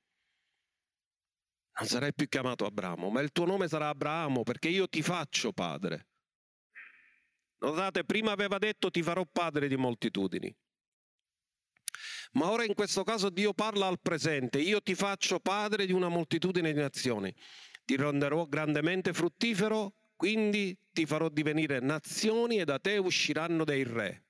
Non 1.79 1.89
sarai 1.89 2.13
più 2.13 2.29
chiamato 2.29 2.67
Abramo, 2.67 3.09
ma 3.09 3.23
il 3.23 3.33
tuo 3.33 3.47
nome 3.47 3.67
sarà 3.67 3.89
Abramo, 3.89 4.43
perché 4.43 4.69
io 4.69 4.87
ti 4.87 5.01
faccio 5.03 5.55
padre. 5.55 6.09
Notate, 7.61 8.05
prima 8.05 8.33
aveva 8.33 8.59
detto 8.59 8.91
ti 8.91 9.03
farò 9.03 9.25
padre 9.25 9.69
di 9.69 9.77
moltitudini. 9.77 10.55
Ma 12.33 12.51
ora 12.51 12.65
in 12.65 12.75
questo 12.75 13.03
caso 13.03 13.29
Dio 13.29 13.53
parla 13.53 13.87
al 13.87 14.01
presente, 14.01 14.61
io 14.61 14.81
ti 14.81 14.95
faccio 14.95 15.41
padre 15.41 15.87
di 15.87 15.93
una 15.93 16.09
moltitudine 16.09 16.73
di 16.73 16.79
nazioni, 16.79 17.35
ti 17.85 17.97
renderò 17.97 18.47
grandemente 18.47 19.13
fruttifero, 19.13 19.95
quindi 20.15 20.79
ti 20.93 21.07
farò 21.07 21.29
divenire 21.29 21.81
nazioni 21.81 22.59
e 22.59 22.65
da 22.65 22.79
te 22.79 22.99
usciranno 22.99 23.65
dei 23.65 23.83
re. 23.83 24.27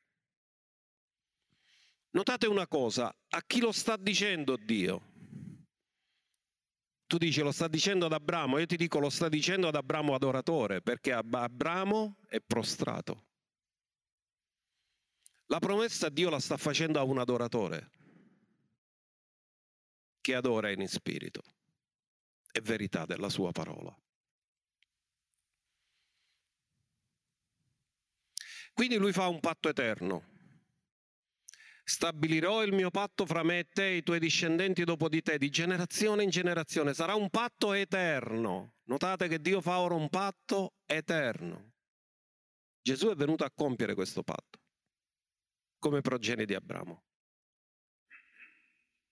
Notate 2.12 2.46
una 2.46 2.66
cosa, 2.66 3.14
a 3.28 3.42
chi 3.46 3.60
lo 3.60 3.70
sta 3.70 3.96
dicendo 3.96 4.56
Dio? 4.56 5.08
Tu 7.06 7.18
dici 7.18 7.40
lo 7.42 7.52
sta 7.52 7.68
dicendo 7.68 8.06
ad 8.06 8.12
Abramo, 8.12 8.58
io 8.58 8.66
ti 8.66 8.76
dico 8.76 8.98
lo 8.98 9.10
sta 9.10 9.28
dicendo 9.28 9.68
ad 9.68 9.74
Abramo 9.74 10.14
adoratore, 10.14 10.80
perché 10.80 11.12
Abramo 11.12 12.16
è 12.28 12.40
prostrato. 12.40 13.29
La 15.50 15.58
promessa 15.58 16.08
Dio 16.08 16.30
la 16.30 16.38
sta 16.38 16.56
facendo 16.56 17.00
a 17.00 17.02
un 17.02 17.18
adoratore 17.18 17.90
che 20.20 20.36
adora 20.36 20.70
in 20.70 20.86
spirito. 20.86 21.42
È 22.52 22.60
verità 22.60 23.04
della 23.04 23.28
sua 23.28 23.50
parola. 23.50 23.92
Quindi 28.72 28.96
lui 28.96 29.12
fa 29.12 29.26
un 29.26 29.40
patto 29.40 29.68
eterno. 29.68 30.28
Stabilirò 31.82 32.62
il 32.62 32.72
mio 32.72 32.90
patto 32.90 33.26
fra 33.26 33.42
me 33.42 33.58
e 33.58 33.68
te 33.68 33.88
e 33.88 33.96
i 33.96 34.02
tuoi 34.04 34.20
discendenti 34.20 34.84
dopo 34.84 35.08
di 35.08 35.20
te, 35.20 35.36
di 35.36 35.50
generazione 35.50 36.22
in 36.22 36.30
generazione. 36.30 36.94
Sarà 36.94 37.16
un 37.16 37.28
patto 37.28 37.72
eterno. 37.72 38.74
Notate 38.84 39.26
che 39.26 39.40
Dio 39.40 39.60
fa 39.60 39.80
ora 39.80 39.94
un 39.96 40.08
patto 40.10 40.74
eterno. 40.86 41.72
Gesù 42.80 43.08
è 43.08 43.16
venuto 43.16 43.42
a 43.42 43.50
compiere 43.50 43.94
questo 43.94 44.22
patto 44.22 44.60
come 45.80 46.00
progenie 46.00 46.46
di 46.46 46.54
Abramo, 46.54 47.02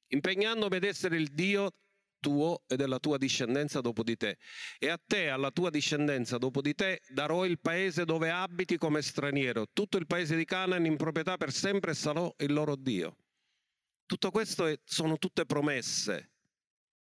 impegnandomi 0.09 0.77
ad 0.77 0.85
essere 0.85 1.17
il 1.17 1.33
Dio 1.33 1.73
tuo 2.21 2.63
e 2.67 2.77
della 2.77 2.99
tua 2.99 3.17
discendenza 3.17 3.81
dopo 3.81 4.03
di 4.03 4.17
te. 4.17 4.39
E 4.79 4.89
a 4.89 4.99
te, 5.05 5.29
alla 5.29 5.51
tua 5.51 5.71
discendenza 5.71 6.39
dopo 6.39 6.61
di 6.61 6.75
te, 6.75 7.01
darò 7.09 7.45
il 7.45 7.59
paese 7.61 8.05
dove 8.05 8.31
abiti 8.31 8.77
come 8.77 9.03
straniero. 9.03 9.67
Tutto 9.73 9.97
il 9.99 10.07
paese 10.07 10.37
di 10.37 10.45
Canaan 10.45 10.87
in 10.87 10.97
proprietà 10.97 11.37
per 11.37 11.53
sempre 11.53 11.95
sarò 11.95 12.33
il 12.39 12.53
loro 12.53 12.77
Dio. 12.77 13.17
Tutto 14.07 14.31
questo 14.31 14.67
è, 14.67 14.79
sono 14.85 15.19
tutte 15.19 15.45
promesse. 15.45 16.33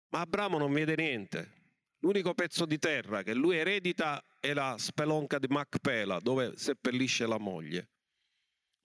Ma 0.09 0.21
Abramo 0.21 0.57
non 0.57 0.71
vede 0.71 0.95
niente. 0.95 1.55
L'unico 1.99 2.33
pezzo 2.33 2.65
di 2.65 2.77
terra 2.77 3.23
che 3.23 3.33
lui 3.33 3.57
eredita 3.57 4.23
è 4.39 4.53
la 4.53 4.75
spelonca 4.77 5.39
di 5.39 5.47
Macpela, 5.47 6.19
dove 6.19 6.53
seppellisce 6.55 7.25
la 7.25 7.39
moglie. 7.39 7.89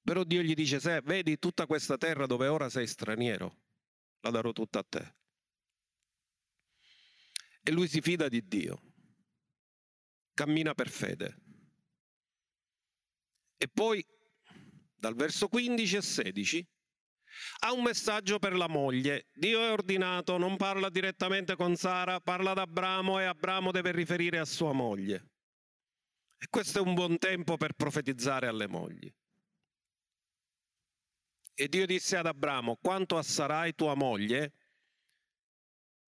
Però 0.03 0.25
Dio 0.25 0.43
gli 0.43 0.55
dice, 0.55 0.81
se 0.81 1.01
vedi 1.01 1.39
tutta 1.39 1.67
questa 1.67 1.97
terra 1.97 2.27
dove 2.27 2.49
ora 2.49 2.69
sei 2.69 2.87
straniero, 2.87 3.57
la 4.21 4.31
darò 4.31 4.53
tutta 4.53 4.81
a 4.81 4.87
te. 4.89 5.15
E 7.63 7.71
lui 7.71 7.87
si 7.87 8.01
fida 8.01 8.29
di 8.29 8.47
Dio, 8.47 8.83
cammina 10.35 10.75
per 10.75 10.89
fede. 10.89 11.41
E 13.57 13.69
poi, 13.69 14.05
dal 14.97 15.15
verso 15.15 15.47
15 15.47 15.97
e 15.97 16.03
16, 16.03 16.69
ha 17.61 17.73
un 17.73 17.83
messaggio 17.83 18.41
per 18.41 18.57
la 18.57 18.67
moglie. 18.69 19.29
Dio 19.33 19.61
è 19.61 19.71
ordinato, 19.71 20.37
non 20.37 20.57
parla 20.57 20.91
direttamente 20.91 21.55
con 21.55 21.77
Sara, 21.77 22.19
parla 22.19 22.51
ad 22.51 22.59
Abramo 22.59 23.21
e 23.21 23.25
Abramo 23.25 23.71
deve 23.71 23.93
riferire 23.93 24.39
a 24.39 24.45
sua 24.45 24.73
moglie. 24.73 25.31
E 26.37 26.49
questo 26.51 26.79
è 26.79 26.83
un 26.83 26.95
buon 26.95 27.19
tempo 27.19 27.57
per 27.57 27.75
profetizzare 27.75 28.49
alle 28.49 28.67
mogli. 28.67 29.09
E 31.55 31.69
Dio 31.69 31.87
disse 31.87 32.17
ad 32.17 32.27
Abramo, 32.27 32.77
quanto 32.77 33.19
a 33.19 33.23
Sarai 33.23 33.75
tua 33.75 33.95
moglie, 33.95 34.55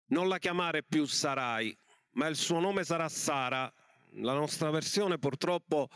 non 0.07 0.27
la 0.27 0.37
chiamare 0.37 0.83
più 0.83 1.05
Sarai, 1.05 1.77
ma 2.11 2.27
il 2.27 2.35
suo 2.35 2.59
nome 2.59 2.83
sarà 2.83 3.09
Sara. 3.09 3.71
La 4.19 4.33
nostra 4.33 4.69
versione 4.69 5.17
purtroppo 5.17 5.89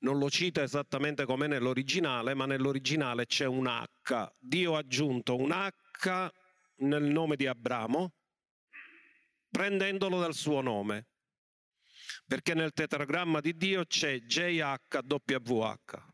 non 0.00 0.18
lo 0.18 0.28
cita 0.28 0.62
esattamente 0.62 1.24
come 1.24 1.46
nell'originale, 1.46 2.34
ma 2.34 2.44
nell'originale 2.44 3.24
c'è 3.24 3.46
un 3.46 3.66
H. 3.66 4.30
Dio 4.38 4.74
ha 4.74 4.80
aggiunto 4.80 5.36
un 5.36 5.52
H 5.52 6.30
nel 6.80 7.04
nome 7.04 7.36
di 7.36 7.46
Abramo, 7.46 8.12
prendendolo 9.48 10.20
dal 10.20 10.34
suo 10.34 10.60
nome. 10.60 11.06
Perché 12.26 12.52
nel 12.52 12.72
tetragramma 12.72 13.40
di 13.40 13.56
Dio 13.56 13.86
c'è 13.86 14.18
JHWH. 14.18 16.11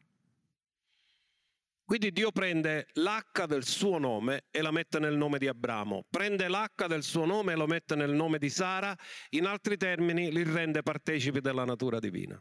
Quindi 1.88 2.12
Dio 2.12 2.30
prende 2.32 2.88
l'H 2.96 3.46
del 3.46 3.64
suo 3.64 3.96
nome 3.96 4.44
e 4.50 4.60
la 4.60 4.70
mette 4.70 4.98
nel 4.98 5.16
nome 5.16 5.38
di 5.38 5.48
Abramo, 5.48 6.04
prende 6.10 6.46
l'H 6.46 6.86
del 6.86 7.02
suo 7.02 7.24
nome 7.24 7.54
e 7.54 7.56
lo 7.56 7.66
mette 7.66 7.94
nel 7.94 8.10
nome 8.10 8.36
di 8.36 8.50
Sara, 8.50 8.94
in 9.30 9.46
altri 9.46 9.78
termini 9.78 10.30
li 10.30 10.42
rende 10.42 10.82
partecipi 10.82 11.40
della 11.40 11.64
natura 11.64 11.98
divina. 11.98 12.38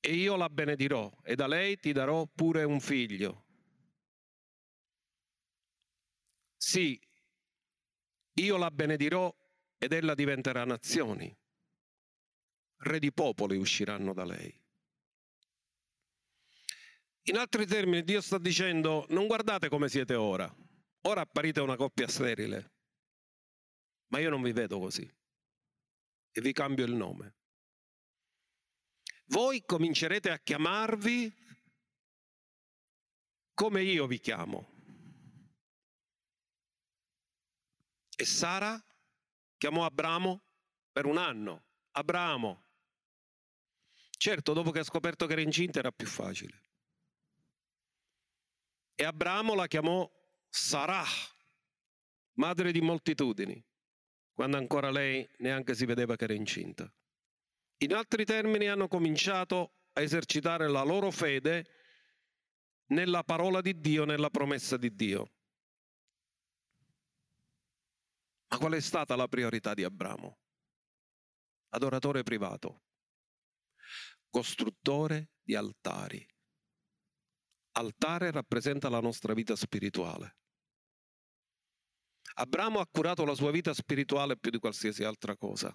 E 0.00 0.14
io 0.14 0.36
la 0.36 0.48
benedirò 0.48 1.12
e 1.22 1.34
da 1.34 1.46
lei 1.46 1.76
ti 1.76 1.92
darò 1.92 2.24
pure 2.24 2.64
un 2.64 2.80
figlio. 2.80 3.44
Sì, 6.56 6.98
io 8.32 8.56
la 8.56 8.70
benedirò 8.70 9.30
ed 9.76 9.92
ella 9.92 10.14
diventerà 10.14 10.64
nazioni. 10.64 11.30
Re 12.78 12.98
di 12.98 13.12
popoli 13.12 13.58
usciranno 13.58 14.14
da 14.14 14.24
lei. 14.24 14.64
In 17.28 17.36
altri 17.38 17.66
termini, 17.66 18.04
Dio 18.04 18.20
sta 18.20 18.38
dicendo, 18.38 19.04
non 19.08 19.26
guardate 19.26 19.68
come 19.68 19.88
siete 19.88 20.14
ora. 20.14 20.52
Ora 21.02 21.22
apparite 21.22 21.60
una 21.60 21.76
coppia 21.76 22.06
sterile, 22.06 22.72
ma 24.08 24.20
io 24.20 24.30
non 24.30 24.42
vi 24.42 24.52
vedo 24.52 24.78
così. 24.78 25.02
E 26.30 26.40
vi 26.40 26.52
cambio 26.52 26.84
il 26.84 26.94
nome. 26.94 27.34
Voi 29.26 29.64
comincerete 29.64 30.30
a 30.30 30.38
chiamarvi 30.38 31.34
come 33.54 33.82
io 33.82 34.06
vi 34.06 34.20
chiamo. 34.20 34.74
E 38.16 38.24
Sara 38.24 38.80
chiamò 39.56 39.84
Abramo 39.84 40.44
per 40.92 41.06
un 41.06 41.18
anno. 41.18 41.64
Abramo. 41.90 42.64
Certo, 44.16 44.52
dopo 44.52 44.70
che 44.70 44.78
ha 44.80 44.84
scoperto 44.84 45.26
che 45.26 45.32
era 45.32 45.42
incinta 45.42 45.80
era 45.80 45.90
più 45.90 46.06
facile. 46.06 46.65
E 48.98 49.04
Abramo 49.04 49.54
la 49.54 49.66
chiamò 49.66 50.10
Sarah, 50.48 51.04
madre 52.38 52.72
di 52.72 52.80
moltitudini, 52.80 53.62
quando 54.32 54.56
ancora 54.56 54.90
lei 54.90 55.28
neanche 55.40 55.74
si 55.74 55.84
vedeva 55.84 56.16
che 56.16 56.24
era 56.24 56.32
incinta. 56.32 56.90
In 57.78 57.92
altri 57.92 58.24
termini 58.24 58.68
hanno 58.68 58.88
cominciato 58.88 59.74
a 59.92 60.00
esercitare 60.00 60.66
la 60.66 60.82
loro 60.82 61.10
fede 61.10 61.66
nella 62.86 63.22
parola 63.22 63.60
di 63.60 63.78
Dio, 63.78 64.06
nella 64.06 64.30
promessa 64.30 64.78
di 64.78 64.94
Dio. 64.94 65.30
Ma 68.48 68.56
qual 68.56 68.72
è 68.72 68.80
stata 68.80 69.14
la 69.14 69.28
priorità 69.28 69.74
di 69.74 69.84
Abramo? 69.84 70.38
Adoratore 71.68 72.22
privato, 72.22 72.84
costruttore 74.30 75.32
di 75.42 75.54
altari 75.54 76.26
altare 77.76 78.30
rappresenta 78.30 78.88
la 78.88 79.00
nostra 79.00 79.34
vita 79.34 79.54
spirituale. 79.54 80.36
Abramo 82.38 82.80
ha 82.80 82.86
curato 82.86 83.24
la 83.24 83.34
sua 83.34 83.50
vita 83.50 83.72
spirituale 83.72 84.36
più 84.36 84.50
di 84.50 84.58
qualsiasi 84.58 85.04
altra 85.04 85.36
cosa. 85.36 85.74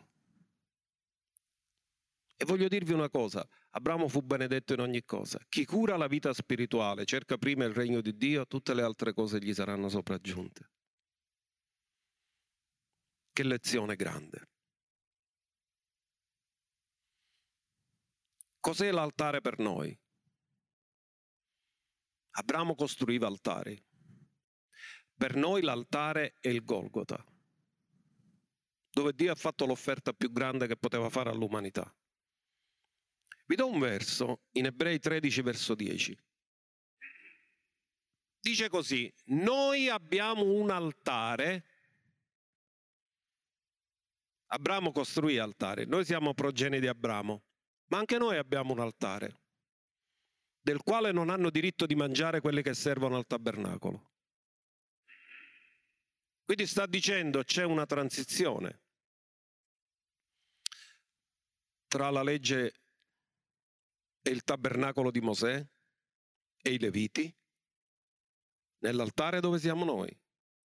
E 2.36 2.46
voglio 2.46 2.68
dirvi 2.68 2.94
una 2.94 3.10
cosa, 3.10 3.48
Abramo 3.70 4.08
fu 4.08 4.22
benedetto 4.22 4.74
in 4.74 4.80
ogni 4.80 5.04
cosa. 5.04 5.40
Chi 5.48 5.64
cura 5.64 5.96
la 5.96 6.08
vita 6.08 6.34
spirituale 6.34 7.06
cerca 7.06 7.38
prima 7.38 7.66
il 7.66 7.74
regno 7.74 8.02
di 8.02 8.18
Dio, 8.18 8.48
tutte 8.48 8.74
le 8.74 8.82
altre 8.82 9.14
cose 9.14 9.40
gli 9.40 9.54
saranno 9.54 9.90
sopraggiunte. 9.90 10.70
Che 13.32 13.44
lezione 13.44 13.96
grande. 13.96 14.50
Cos'è 18.60 18.92
l'altare 18.92 19.40
per 19.42 19.60
noi? 19.60 20.01
Abramo 22.32 22.76
costruiva 22.76 23.28
altari. 23.28 23.82
Per 25.16 25.36
noi 25.36 25.62
l'altare 25.62 26.38
è 26.40 26.48
il 26.48 26.64
Golgota, 26.64 27.24
dove 28.90 29.14
Dio 29.14 29.32
ha 29.32 29.36
fatto 29.36 29.66
l'offerta 29.66 30.14
più 30.14 30.32
grande 30.32 30.68
che 30.68 30.78
poteva 30.78 31.10
fare 31.10 31.30
all'umanità. 31.30 31.94
Vi 33.46 33.56
do 33.56 33.68
un 33.68 33.80
verso 33.80 34.44
in 34.54 34.66
Ebrei 34.66 34.98
13 34.98 35.42
verso 35.42 35.76
10. 35.76 36.18
Dice 38.40 38.70
così, 38.70 39.14
noi 39.26 39.90
abbiamo 39.90 40.44
un 40.44 40.72
altare, 40.72 41.66
Abramo 44.48 44.92
costruì 44.92 45.38
altare, 45.38 45.86
noi 45.86 46.04
siamo 46.06 46.34
progenie 46.34 46.80
di 46.80 46.88
Abramo, 46.88 47.44
ma 47.88 48.00
anche 48.00 48.18
noi 48.18 48.38
abbiamo 48.38 48.74
un 48.74 48.80
altare 48.80 49.41
del 50.62 50.82
quale 50.84 51.12
non 51.12 51.30
hanno 51.30 51.50
diritto 51.50 51.86
di 51.86 51.96
mangiare 51.96 52.40
quelli 52.40 52.62
che 52.62 52.74
servono 52.74 53.18
al 53.18 53.26
tabernacolo. 53.26 54.10
Quindi 56.44 56.68
sta 56.68 56.86
dicendo 56.86 57.44
c'è 57.44 57.64
una 57.64 57.86
transizione 57.86 58.82
tra 61.88 62.10
la 62.10 62.24
legge 62.24 62.74
e 64.22 64.30
il 64.30 64.44
tabernacolo 64.44 65.12
di 65.12 65.22
Mosè 65.22 65.66
e 66.62 66.74
i 66.74 66.80
Leviti. 66.80 67.34
Nell'altare 68.80 69.40
dove 69.40 69.60
siamo 69.60 69.86
noi 69.86 70.16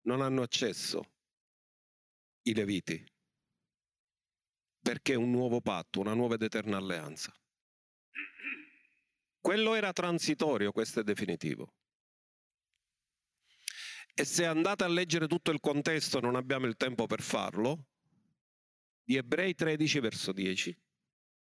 non 0.01 0.21
hanno 0.21 0.41
accesso 0.41 1.13
i 2.43 2.53
Leviti 2.53 3.05
perché 4.81 5.13
è 5.13 5.17
un 5.17 5.29
nuovo 5.29 5.61
patto, 5.61 5.99
una 5.99 6.13
nuova 6.13 6.35
ed 6.35 6.41
eterna 6.41 6.77
alleanza. 6.77 7.33
Quello 9.39 9.73
era 9.73 9.93
transitorio, 9.93 10.71
questo 10.71 10.99
è 10.99 11.03
definitivo. 11.03 11.73
E 14.13 14.25
se 14.25 14.45
andate 14.45 14.83
a 14.83 14.87
leggere 14.87 15.27
tutto 15.27 15.51
il 15.51 15.59
contesto, 15.59 16.19
non 16.19 16.35
abbiamo 16.35 16.65
il 16.65 16.75
tempo 16.75 17.05
per 17.05 17.21
farlo, 17.21 17.87
di 19.01 19.15
Ebrei 19.15 19.55
13 19.55 19.99
verso 20.01 20.31
10, 20.33 20.77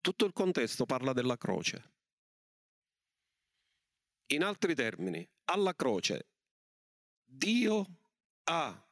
tutto 0.01 0.25
il 0.25 0.33
contesto 0.33 0.87
parla 0.87 1.13
della 1.13 1.37
croce. 1.37 1.93
In 4.29 4.43
altri 4.43 4.75
termini, 4.75 5.29
alla 5.45 5.75
croce 5.75 6.29
Dio 7.23 7.87
ha 8.45 8.89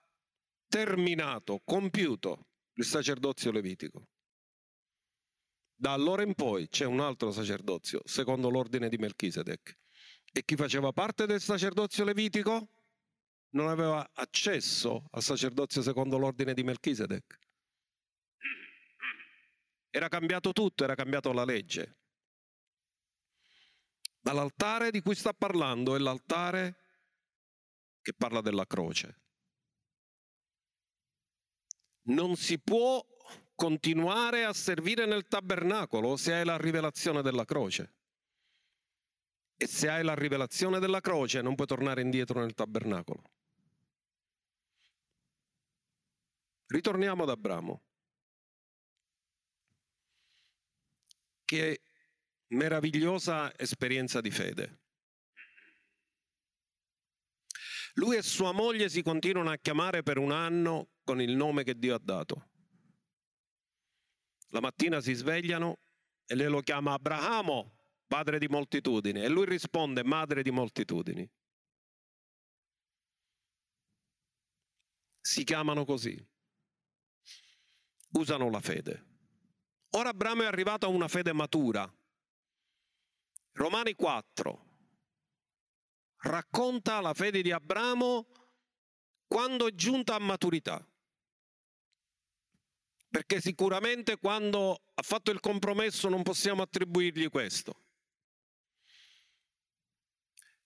terminato, 0.68 1.61
compiuto 1.64 2.48
il 2.74 2.85
sacerdozio 2.85 3.50
levitico. 3.50 4.12
Da 5.83 5.95
allora 5.95 6.23
in 6.23 6.35
poi 6.35 6.68
c'è 6.68 6.85
un 6.85 7.01
altro 7.01 7.33
sacerdozio, 7.33 8.03
secondo 8.05 8.49
l'ordine 8.51 8.88
di 8.88 8.99
Melchisedec. 8.99 9.77
E 10.33 10.45
chi 10.45 10.55
faceva 10.55 10.92
parte 10.92 11.27
del 11.27 11.40
sacerdozio 11.40 12.05
levitico 12.05 12.68
non 13.55 13.66
aveva 13.66 14.09
accesso 14.14 15.09
al 15.11 15.23
sacerdozio 15.25 15.83
secondo 15.83 16.18
l'ordine 16.18 16.55
di 16.55 16.62
Melchisedec. 16.62 17.37
Era 19.90 20.07
cambiato 20.07 20.53
tutto, 20.53 20.85
era 20.85 20.95
cambiato 20.95 21.33
la 21.33 21.45
legge. 21.45 21.97
Ma 24.21 24.35
l'altare 24.35 24.92
di 24.92 25.01
cui 25.01 25.16
sta 25.16 25.33
parlando 25.33 25.97
è 25.97 25.99
l'altare 25.99 26.77
che 28.03 28.14
parla 28.14 28.40
della 28.40 28.66
croce. 28.66 29.21
Non 32.03 32.37
si 32.37 32.61
può 32.61 33.05
continuare 33.62 34.42
a 34.42 34.53
servire 34.53 35.07
nel 35.07 35.29
tabernacolo 35.29 36.16
se 36.16 36.34
hai 36.34 36.45
la 36.45 36.57
rivelazione 36.57 37.22
della 37.22 37.45
croce. 37.45 37.95
E 39.57 39.68
se 39.68 39.89
hai 39.89 40.03
la 40.03 40.16
rivelazione 40.16 40.80
della 40.80 41.01
croce 41.01 41.43
non 41.43 41.55
puoi 41.55 41.68
tornare 41.68 42.01
indietro 42.01 42.41
nel 42.41 42.55
tabernacolo. 42.55 43.22
Ritorniamo 46.66 47.22
ad 47.22 47.28
Abramo. 47.28 47.82
Che 51.45 51.82
meravigliosa 52.49 53.57
esperienza 53.57 54.20
di 54.20 54.32
fede. 54.32 54.80
Lui 57.95 58.16
e 58.16 58.22
sua 58.22 58.51
moglie 58.51 58.89
si 58.89 59.03
continuano 59.03 59.53
a 59.53 59.57
chiamare 59.57 60.03
per 60.03 60.18
un 60.18 60.32
anno 60.32 60.89
con 61.05 61.20
il 61.20 61.36
nome 61.36 61.62
che 61.62 61.78
Dio 61.78 61.95
ha 61.95 62.01
dato. 62.03 62.51
La 64.53 64.61
mattina 64.61 65.00
si 65.00 65.14
svegliano 65.14 65.78
e 66.26 66.34
lei 66.34 66.48
lo 66.48 66.61
chiama 66.61 66.92
Abramo, 66.92 67.78
padre 68.07 68.38
di 68.38 68.48
moltitudini, 68.48 69.22
e 69.22 69.28
lui 69.28 69.46
risponde 69.46 70.05
madre 70.05 70.42
di 70.42 70.50
moltitudini. 70.50 71.28
Si 75.20 75.44
chiamano 75.44 75.84
così. 75.84 76.22
Usano 78.11 78.50
la 78.50 78.61
fede. 78.61 79.07
Ora 79.90 80.11
Abramo 80.11 80.42
è 80.42 80.46
arrivato 80.46 80.84
a 80.84 80.90
una 80.90 81.09
fede 81.09 81.32
matura. 81.32 81.90
Romani 83.53 83.94
4 83.94 84.70
racconta 86.24 87.00
la 87.00 87.14
fede 87.14 87.42
di 87.42 87.50
Abramo 87.53 88.26
quando 89.26 89.66
è 89.66 89.74
giunta 89.74 90.14
a 90.14 90.18
maturità 90.18 90.86
perché 93.12 93.42
sicuramente 93.42 94.16
quando 94.16 94.80
ha 94.94 95.02
fatto 95.02 95.30
il 95.30 95.38
compromesso 95.38 96.08
non 96.08 96.22
possiamo 96.22 96.62
attribuirgli 96.62 97.28
questo. 97.28 97.76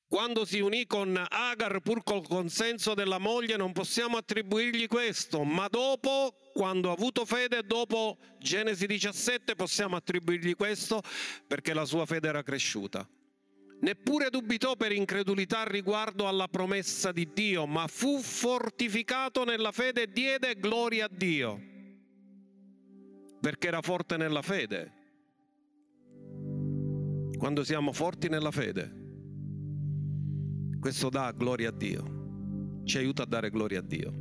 quando 0.09 0.44
si 0.44 0.61
unì 0.61 0.86
con 0.86 1.20
Agar 1.28 1.80
pur 1.80 2.03
col 2.05 2.26
consenso 2.26 2.94
della 2.94 3.18
moglie, 3.18 3.57
non 3.57 3.72
possiamo 3.72 4.16
attribuirgli 4.16 4.86
questo, 4.86 5.42
ma 5.42 5.66
dopo, 5.66 6.32
quando 6.53 6.90
ha 6.90 6.92
avuto 6.92 7.24
fede, 7.24 7.64
dopo 7.64 8.16
Genesi 8.38 8.86
17, 8.86 9.57
possiamo 9.57 9.97
attribuirgli 9.97 10.55
questo 10.55 11.03
perché 11.47 11.74
la 11.74 11.84
sua 11.84 12.07
fede 12.07 12.28
era 12.28 12.42
cresciuta. 12.42 13.07
Neppure 13.80 14.30
dubitò 14.30 14.74
per 14.76 14.92
incredulità 14.92 15.64
riguardo 15.64 16.28
alla 16.28 16.49
promessa 16.49 17.12
di 17.12 17.28
Dio, 17.34 17.66
ma 17.66 17.86
fu 17.88 18.20
fortificato 18.20 19.44
nella 19.44 19.72
fede 19.72 20.03
e 20.03 20.11
diede 20.11 20.55
gloria 20.55 21.07
a 21.07 21.11
Dio, 21.11 21.61
perché 23.47 23.68
era 23.68 23.80
forte 23.80 24.16
nella 24.16 24.42
fede. 24.42 24.92
Quando 27.38 27.62
siamo 27.62 27.92
forti 27.92 28.28
nella 28.28 28.51
fede, 28.51 28.92
questo 30.80 31.09
dà 31.11 31.30
gloria 31.30 31.68
a 31.68 31.72
Dio, 31.72 32.80
ci 32.82 32.99
aiuta 32.99 33.22
a 33.22 33.26
dare 33.26 33.51
gloria 33.51 33.78
a 33.78 33.82
Dio, 33.82 34.12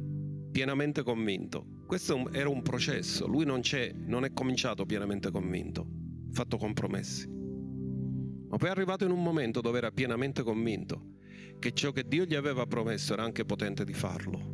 pienamente 0.52 1.02
convinto. 1.02 1.66
Questo 1.88 2.32
era 2.34 2.50
un 2.50 2.62
processo, 2.62 3.26
lui 3.26 3.46
non, 3.46 3.62
non 3.96 4.26
è 4.26 4.32
cominciato 4.32 4.86
pienamente 4.86 5.32
convinto, 5.32 5.88
ha 6.30 6.34
fatto 6.34 6.58
compromessi. 6.58 7.28
Ma 7.28 8.58
poi 8.58 8.68
è 8.68 8.72
arrivato 8.72 9.06
in 9.06 9.12
un 9.12 9.24
momento 9.24 9.60
dove 9.60 9.80
era 9.80 9.90
pienamente 9.90 10.44
convinto 10.44 11.14
che 11.58 11.72
ciò 11.72 11.92
che 11.92 12.08
Dio 12.08 12.26
gli 12.26 12.36
aveva 12.36 12.68
promesso 12.68 13.14
era 13.14 13.24
anche 13.24 13.44
potente 13.44 13.86
di 13.86 13.94
farlo. 13.94 14.52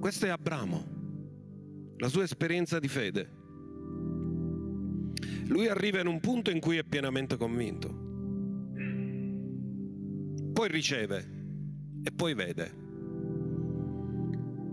Questo 0.00 0.24
è 0.24 0.30
Abramo, 0.30 0.99
la 2.00 2.08
sua 2.08 2.24
esperienza 2.24 2.78
di 2.78 2.88
fede. 2.88 3.30
Lui 5.46 5.68
arriva 5.68 6.00
in 6.00 6.08
un 6.08 6.20
punto 6.20 6.50
in 6.50 6.60
cui 6.60 6.76
è 6.76 6.84
pienamente 6.84 7.36
convinto 7.36 8.08
poi 10.60 10.68
riceve 10.68 11.26
e 12.04 12.12
poi 12.12 12.34
vede. 12.34 12.70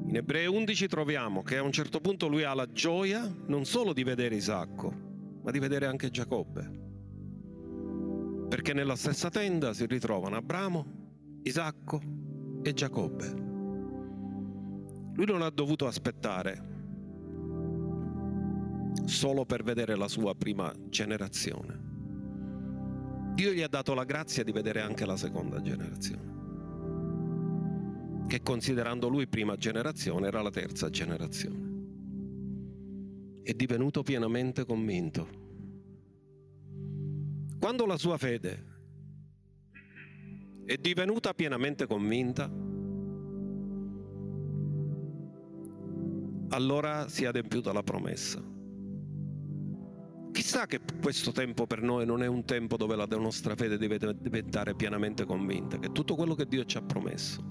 In 0.05 0.17
Ebrei 0.17 0.45
11 0.45 0.86
troviamo 0.88 1.43
che 1.43 1.55
a 1.55 1.63
un 1.63 1.71
certo 1.71 2.01
punto 2.01 2.28
lui 2.28 2.43
ha 2.43 2.53
la 2.53 2.69
gioia 2.69 3.34
non 3.45 3.63
solo 3.63 3.93
di 3.93 4.03
vedere 4.03 4.36
Isacco, 4.36 4.93
ma 5.41 5.49
di 5.49 5.59
vedere 5.59 5.86
anche 5.86 6.09
Giacobbe. 6.09 6.71
Perché 8.49 8.73
nella 8.73 8.97
stessa 8.97 9.30
tenda 9.30 9.73
si 9.73 9.86
ritrovano 9.86 10.36
Abramo, 10.36 11.39
Isacco 11.43 12.01
e 12.63 12.73
Giacobbe. 12.73 13.28
Lui 15.13 15.25
non 15.25 15.41
ha 15.41 15.49
dovuto 15.49 15.88
aspettare 15.88 16.66
solo 19.08 19.45
per 19.45 19.64
vedere 19.64 19.95
la 19.95 20.10
sua 20.10 20.36
prima 20.36 20.72
generazione. 20.89 21.86
Dio 23.34 23.53
gli 23.53 23.62
ha 23.62 23.70
dato 23.70 23.93
la 23.93 24.03
grazia 24.03 24.43
di 24.43 24.51
vedere 24.51 24.82
anche 24.82 25.05
la 25.05 25.16
seconda 25.16 25.62
generazione, 25.62 26.36
che 28.28 28.41
considerando 28.41 29.08
lui 29.08 29.28
prima 29.28 29.55
generazione 29.55 30.28
era 30.28 30.41
la 30.41 30.49
terza 30.49 30.89
generazione. 30.89 31.76
È 33.43 33.53
divenuto 33.53 34.03
pienamente 34.03 34.66
convinto. 34.66 35.45
Quando 37.60 37.86
la 37.86 37.97
sua 37.97 38.18
fede 38.18 38.76
è 40.66 40.76
divenuta 40.76 41.34
pienamente 41.34 41.88
convinta, 41.88 42.51
allora 46.49 47.08
si 47.08 47.24
è 47.24 47.28
adempiuta 47.28 47.72
la 47.72 47.84
promessa. 47.84 48.55
Chissà 50.38 50.68
che 50.68 50.80
questo 51.02 51.32
tempo 51.32 51.66
per 51.66 51.82
noi 51.82 52.06
non 52.06 52.22
è 52.22 52.28
un 52.28 52.46
tempo 52.46 52.78
dove 52.78 52.96
la 52.96 53.08
nostra 53.08 53.56
fede 53.56 53.76
deve 53.76 53.98
diventare 54.20 54.76
pienamente 54.76 55.26
convinta, 55.26 55.80
che 55.80 55.92
tutto 55.92 56.14
quello 56.14 56.36
che 56.36 56.46
Dio 56.46 56.64
ci 56.64 56.78
ha 56.78 56.82
promesso. 56.84 57.44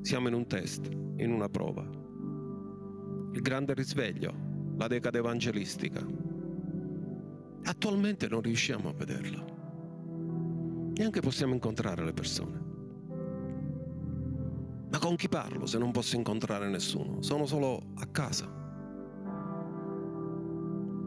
Siamo 0.00 0.28
in 0.28 0.34
un 0.34 0.46
test, 0.46 0.86
in 1.18 1.32
una 1.32 1.50
prova. 1.50 1.82
Il 1.82 3.42
grande 3.42 3.74
risveglio, 3.74 4.34
la 4.78 4.86
decade 4.86 5.18
evangelistica. 5.18 6.02
Attualmente 7.64 8.26
non 8.26 8.40
riusciamo 8.40 8.88
a 8.88 8.94
vederla. 8.94 9.44
Neanche 10.94 11.20
possiamo 11.20 11.52
incontrare 11.52 12.02
le 12.02 12.14
persone. 12.14 12.64
Ma 14.90 14.98
con 14.98 15.14
chi 15.16 15.28
parlo 15.28 15.66
se 15.66 15.76
non 15.76 15.92
posso 15.92 16.16
incontrare 16.16 16.70
nessuno? 16.70 17.20
Sono 17.20 17.44
solo 17.44 17.82
a 17.96 18.06
casa. 18.06 18.59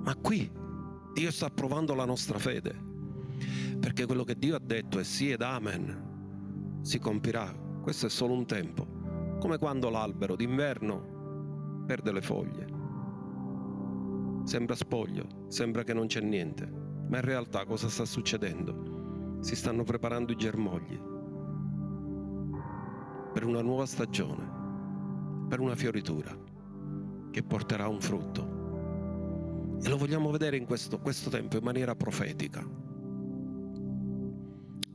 Ma 0.04 0.16
qui 0.16 0.52
Dio 1.14 1.32
sta 1.32 1.50
provando 1.50 1.94
la 1.94 2.06
nostra 2.06 2.38
fede, 2.38 2.76
perché 3.80 4.06
quello 4.06 4.24
che 4.24 4.38
Dio 4.38 4.56
ha 4.56 4.60
detto 4.60 5.00
è 5.00 5.04
sì 5.04 5.32
ed 5.32 5.42
amen, 5.42 6.80
si 6.82 7.00
compirà. 7.00 7.62
Questo 7.82 8.08
è 8.08 8.10
solo 8.10 8.34
un 8.34 8.46
tempo, 8.46 8.86
come 9.40 9.58
quando 9.58 9.90
l'albero 9.90 10.36
d'inverno 10.36 11.84
perde 11.86 12.12
le 12.12 12.22
foglie. 12.22 12.68
Sembra 14.44 14.76
spoglio, 14.76 15.46
sembra 15.48 15.84
che 15.84 15.94
non 15.94 16.08
c'è 16.08 16.22
niente, 16.22 16.66
ma 17.08 17.18
in 17.18 17.24
realtà 17.24 17.66
cosa 17.66 17.88
sta 17.88 18.04
succedendo? 18.04 19.38
Si 19.40 19.56
stanno 19.56 19.84
preparando 19.84 20.32
i 20.32 20.38
germogli 20.38 21.00
per 23.32 23.46
una 23.46 23.62
nuova 23.62 23.86
stagione, 23.86 25.48
per 25.48 25.60
una 25.60 25.76
fioritura 25.76 26.38
che 27.32 27.44
porterà 27.44 27.88
un 27.88 28.00
frutto. 28.00 28.63
E 29.84 29.90
lo 29.90 29.98
vogliamo 29.98 30.32
vedere 30.32 30.56
in 30.56 30.66
questo, 30.66 30.98
questo 31.00 31.30
tempo 31.30 31.58
in 31.58 31.64
maniera 31.64 31.94
profetica. 31.94 32.66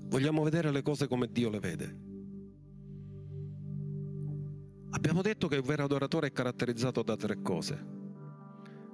Vogliamo 0.08 0.42
vedere 0.42 0.70
le 0.70 0.80
cose 0.80 1.06
come 1.06 1.28
Dio 1.30 1.50
le 1.50 1.58
vede. 1.58 2.06
Abbiamo 4.90 5.20
detto 5.20 5.46
che 5.46 5.58
un 5.58 5.66
vero 5.66 5.84
adoratore 5.84 6.28
è 6.28 6.32
caratterizzato 6.32 7.02
da 7.02 7.16
tre 7.16 7.42
cose. 7.42 7.86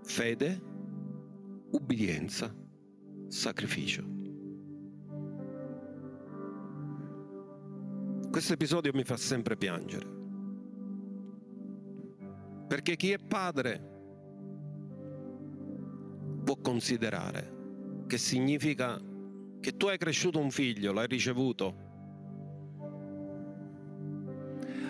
Fede, 0.03 0.61
ubbidienza, 1.71 2.53
sacrificio. 3.29 4.05
Questo 8.29 8.53
episodio 8.53 8.91
mi 8.93 9.05
fa 9.05 9.17
sempre 9.17 9.57
piangere. 9.57 10.07
Perché 12.67 12.97
chi 12.97 13.13
è 13.13 13.19
padre 13.19 13.94
può 16.45 16.57
considerare, 16.57 18.05
che 18.07 18.19
significa 18.19 19.01
che 19.59 19.77
tu 19.77 19.87
hai 19.87 19.99
cresciuto 19.99 20.39
un 20.39 20.51
figlio, 20.51 20.93
l'hai 20.93 21.07
ricevuto. 21.07 21.75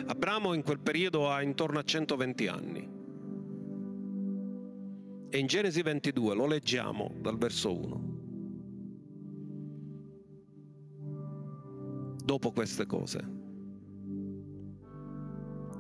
Abramo 0.07 0.53
in 0.53 0.63
quel 0.63 0.81
periodo 0.81 1.31
ha 1.31 1.41
intorno 1.41 1.79
a 1.79 1.83
120 1.83 2.47
anni. 2.49 2.93
E 5.31 5.39
in 5.39 5.47
Genesi 5.47 5.81
22 5.81 6.35
lo 6.35 6.47
leggiamo 6.47 7.11
dal 7.21 7.39
verso 7.39 7.73
1. 7.73 8.13
Dopo 12.25 12.53
queste 12.53 12.87
cose. 12.87 13.43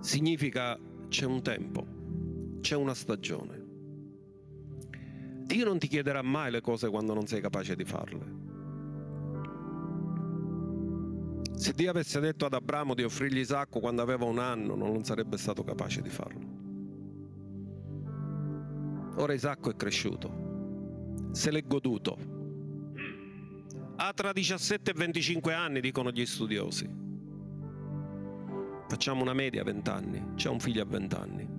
Significa 0.01 0.79
c'è 1.09 1.25
un 1.25 1.43
tempo, 1.43 1.87
c'è 2.61 2.77
una 2.77 2.95
stagione. 2.95 3.64
Dio 5.45 5.65
non 5.67 5.79
ti 5.79 5.89
chiederà 5.89 6.23
mai 6.23 6.51
le 6.51 6.61
cose 6.61 6.89
quando 6.89 7.13
non 7.13 7.27
sei 7.27 7.41
capace 7.41 7.77
di 7.77 7.85
farle. 7.85 8.53
Se 11.55 11.73
Dio 11.73 11.91
avesse 11.91 12.19
detto 12.19 12.47
ad 12.47 12.55
Abramo 12.55 12.95
di 12.95 13.05
offrirgli 13.05 13.39
Isacco 13.39 13.79
quando 13.79 14.03
aveva 14.03 14.25
un 14.25 14.39
anno, 14.39 14.75
non 14.75 15.05
sarebbe 15.05 15.37
stato 15.37 15.63
capace 15.63 16.03
di 16.03 16.09
farlo. 16.09 16.63
Ora 19.17 19.33
Isacco 19.35 19.71
è 19.71 19.77
cresciuto, 19.77 21.29
se 21.33 21.51
l'è 21.51 21.63
goduto. 21.65 22.33
Ha 23.97 24.13
tra 24.13 24.33
17 24.33 24.91
e 24.91 24.95
25 24.95 25.55
anni, 25.55 25.81
dicono 25.81 26.11
gli 26.11 26.27
studiosi. 26.27 26.91
Facciamo 28.89 29.23
una 29.23 29.35
media 29.35 29.61
a 29.61 29.65
20 29.65 29.91
anni, 29.91 30.35
c'è 30.35 30.49
un 30.49 30.59
figlio 30.59 30.83
a 30.83 30.87
20 30.87 31.15
anni. 31.15 31.54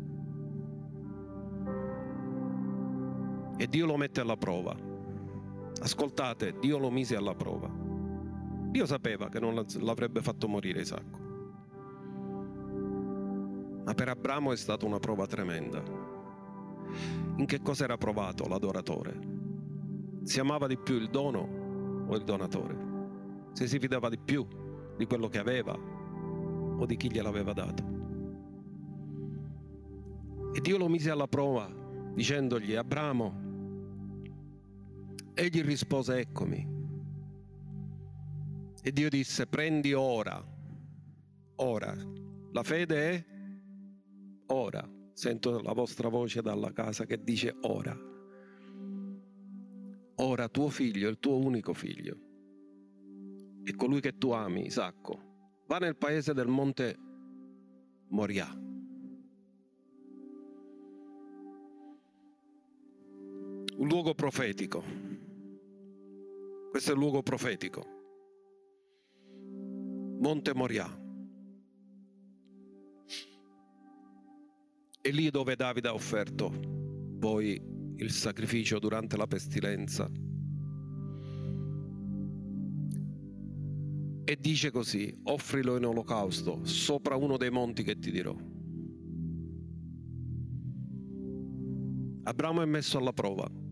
E 3.57 3.67
Dio 3.67 3.85
lo 3.85 3.97
mette 3.97 4.21
alla 4.21 4.37
prova. 4.37 4.75
Ascoltate, 5.81 6.57
Dio 6.59 6.77
lo 6.77 6.89
mise 6.89 7.15
alla 7.15 7.35
prova. 7.35 7.69
Dio 8.69 8.85
sapeva 8.85 9.29
che 9.29 9.39
non 9.39 9.65
l'avrebbe 9.79 10.21
fatto 10.21 10.47
morire 10.47 10.81
Isacco. 10.81 11.23
Ma 13.85 13.93
per 13.93 14.09
Abramo 14.09 14.51
è 14.51 14.57
stata 14.57 14.85
una 14.85 14.99
prova 14.99 15.25
tremenda. 15.27 15.81
In 17.37 17.45
che 17.45 17.61
cosa 17.61 17.83
era 17.83 17.97
provato 17.97 18.47
l'adoratore? 18.47 19.33
Si 20.23 20.39
amava 20.39 20.67
di 20.67 20.77
più 20.77 20.95
il 20.95 21.09
dono 21.09 22.05
o 22.07 22.15
il 22.15 22.23
donatore? 22.23 22.93
Se 23.53 23.67
si 23.67 23.79
fidava 23.79 24.09
di 24.09 24.17
più 24.17 24.45
di 24.97 25.05
quello 25.05 25.27
che 25.27 25.37
aveva 25.37 25.73
o 25.73 26.85
di 26.85 26.97
chi 26.97 27.11
gliel'aveva 27.11 27.53
dato? 27.53 27.93
E 30.53 30.61
Dio 30.61 30.77
lo 30.77 30.87
mise 30.87 31.11
alla 31.11 31.27
prova 31.27 31.83
dicendogli, 32.15 32.75
Abramo, 32.75 33.44
Egli 35.37 35.61
rispose, 35.63 36.19
eccomi. 36.19 36.65
E 38.81 38.91
Dio 38.93 39.09
disse, 39.09 39.45
prendi 39.47 39.91
ora, 39.91 40.41
ora. 41.57 41.93
La 42.53 42.63
fede 42.63 43.11
è 43.11 43.25
ora. 44.47 44.89
Sento 45.11 45.61
la 45.61 45.73
vostra 45.73 46.07
voce 46.07 46.41
dalla 46.41 46.71
casa 46.71 47.05
che 47.05 47.21
dice 47.21 47.53
ora. 47.63 47.93
Ora 50.15 50.47
tuo 50.47 50.69
figlio, 50.69 51.09
il 51.09 51.19
tuo 51.19 51.37
unico 51.37 51.73
figlio, 51.73 52.17
e 53.65 53.75
colui 53.75 53.99
che 53.99 54.17
tu 54.17 54.31
ami, 54.31 54.67
Isacco, 54.67 55.63
va 55.67 55.79
nel 55.79 55.97
paese 55.97 56.33
del 56.33 56.47
monte 56.47 56.97
Moria. 58.07 58.47
Un 63.77 63.87
luogo 63.89 64.13
profetico. 64.13 65.04
Questo 66.75 66.91
è 66.91 66.95
il 66.95 66.99
luogo 66.99 67.23
profetico. 67.23 67.85
Monte 70.19 70.53
Moria. 70.53 70.85
È 74.99 75.09
lì 75.09 75.29
dove 75.29 75.55
Davide 75.55 75.87
ha 75.87 75.93
offerto 75.93 76.51
poi 77.17 77.93
il 77.95 78.11
sacrificio 78.11 78.77
durante 78.79 79.15
la 79.15 79.25
pestilenza. 79.25 80.11
E 84.25 84.37
dice 84.37 84.69
così, 84.69 85.17
offrilo 85.23 85.77
in 85.77 85.85
olocausto 85.85 86.65
sopra 86.65 87.15
uno 87.15 87.37
dei 87.37 87.51
monti 87.51 87.83
che 87.83 87.97
ti 87.97 88.11
dirò. 88.11 88.35
Abramo 92.23 92.61
è 92.61 92.65
messo 92.65 92.97
alla 92.97 93.13
prova. 93.13 93.63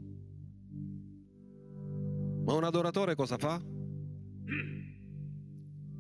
Ma 2.44 2.54
un 2.54 2.64
adoratore 2.64 3.16
cosa 3.16 3.38
fa? 3.38 3.62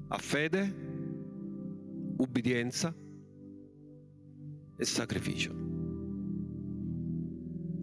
Ha 0.07 0.17
fede, 0.17 0.75
ubbidienza 2.17 2.93
e 4.75 4.85
sacrificio. 4.85 5.55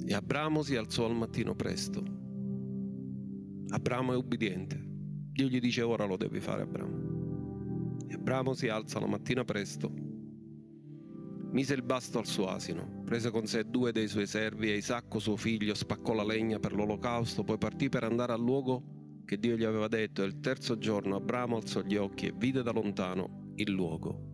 E 0.07 0.15
Abramo 0.15 0.63
si 0.63 0.77
alzò 0.77 1.07
al 1.07 1.17
mattino 1.17 1.55
presto. 1.55 2.03
Abramo 3.69 4.13
è 4.13 4.17
ubbidiente. 4.17 4.79
Dio 5.33 5.47
gli 5.47 5.61
dice 5.61 5.83
ora 5.83 6.05
lo 6.05 6.17
devi 6.17 6.41
fare 6.41 6.63
Abramo. 6.63 7.99
E 8.09 8.15
Abramo 8.15 8.53
si 8.53 8.69
alza 8.69 9.01
la 9.01 9.07
mattina 9.07 9.45
presto, 9.45 9.93
mise 11.53 11.75
il 11.75 11.83
basto 11.83 12.19
al 12.19 12.27
suo 12.27 12.49
asino, 12.49 13.03
prese 13.05 13.31
con 13.31 13.47
sé 13.47 13.65
due 13.65 13.93
dei 13.93 14.09
suoi 14.09 14.27
servi 14.27 14.71
e 14.71 14.77
Isacco 14.77 15.19
suo 15.19 15.37
figlio 15.37 15.75
spaccò 15.75 16.13
la 16.15 16.25
legna 16.25 16.59
per 16.59 16.73
l'olocausto, 16.73 17.43
poi 17.43 17.59
partì 17.59 17.89
per 17.89 18.05
andare 18.05 18.33
al 18.33 18.41
luogo 18.41 19.23
che 19.25 19.39
Dio 19.39 19.57
gli 19.57 19.65
aveva 19.65 19.89
detto 19.89 20.23
e 20.23 20.27
il 20.27 20.41
terzo 20.41 20.79
giorno 20.79 21.17
Abramo 21.17 21.57
alzò 21.57 21.83
gli 21.83 21.97
occhi 21.97 22.27
e 22.27 22.33
vide 22.35 22.63
da 22.63 22.73
lontano 22.73 23.53
il 23.57 23.71
luogo. 23.71 24.29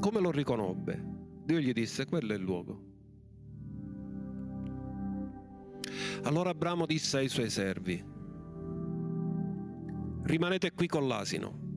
Come 0.00 0.20
lo 0.20 0.30
riconobbe? 0.30 1.16
Dio 1.44 1.58
gli 1.58 1.72
disse, 1.72 2.04
quello 2.04 2.32
è 2.32 2.36
il 2.36 2.42
luogo. 2.42 2.86
Allora 6.22 6.50
Abramo 6.50 6.86
disse 6.86 7.18
ai 7.18 7.28
suoi 7.28 7.50
servi, 7.50 8.04
rimanete 10.22 10.72
qui 10.72 10.86
con 10.86 11.08
l'asino. 11.08 11.67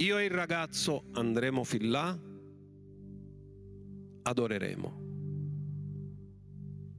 Io 0.00 0.16
e 0.16 0.24
il 0.24 0.30
ragazzo 0.30 1.04
andremo 1.12 1.62
fin 1.62 1.90
là, 1.90 2.18
adoreremo. 4.22 4.98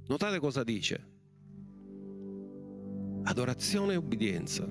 Notate 0.05 0.37
cosa 0.37 0.63
dice. 0.63 1.09
Adorazione 3.23 3.93
e 3.93 3.95
obbedienza 3.95 4.69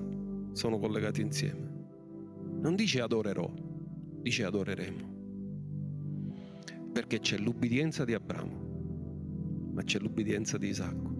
sono 0.53 0.79
collegati 0.79 1.19
insieme. 1.19 1.89
Non 2.61 2.75
dice 2.75 3.01
adorerò, 3.01 3.53
dice 4.21 4.45
adoreremo. 4.45 5.09
Perché 6.93 7.19
c'è 7.19 7.37
l'ubbidienza 7.37 8.05
di 8.05 8.13
Abramo, 8.13 9.71
ma 9.73 9.83
c'è 9.83 9.99
l'ubbidienza 9.99 10.57
di 10.57 10.69
Isacco. 10.69 11.19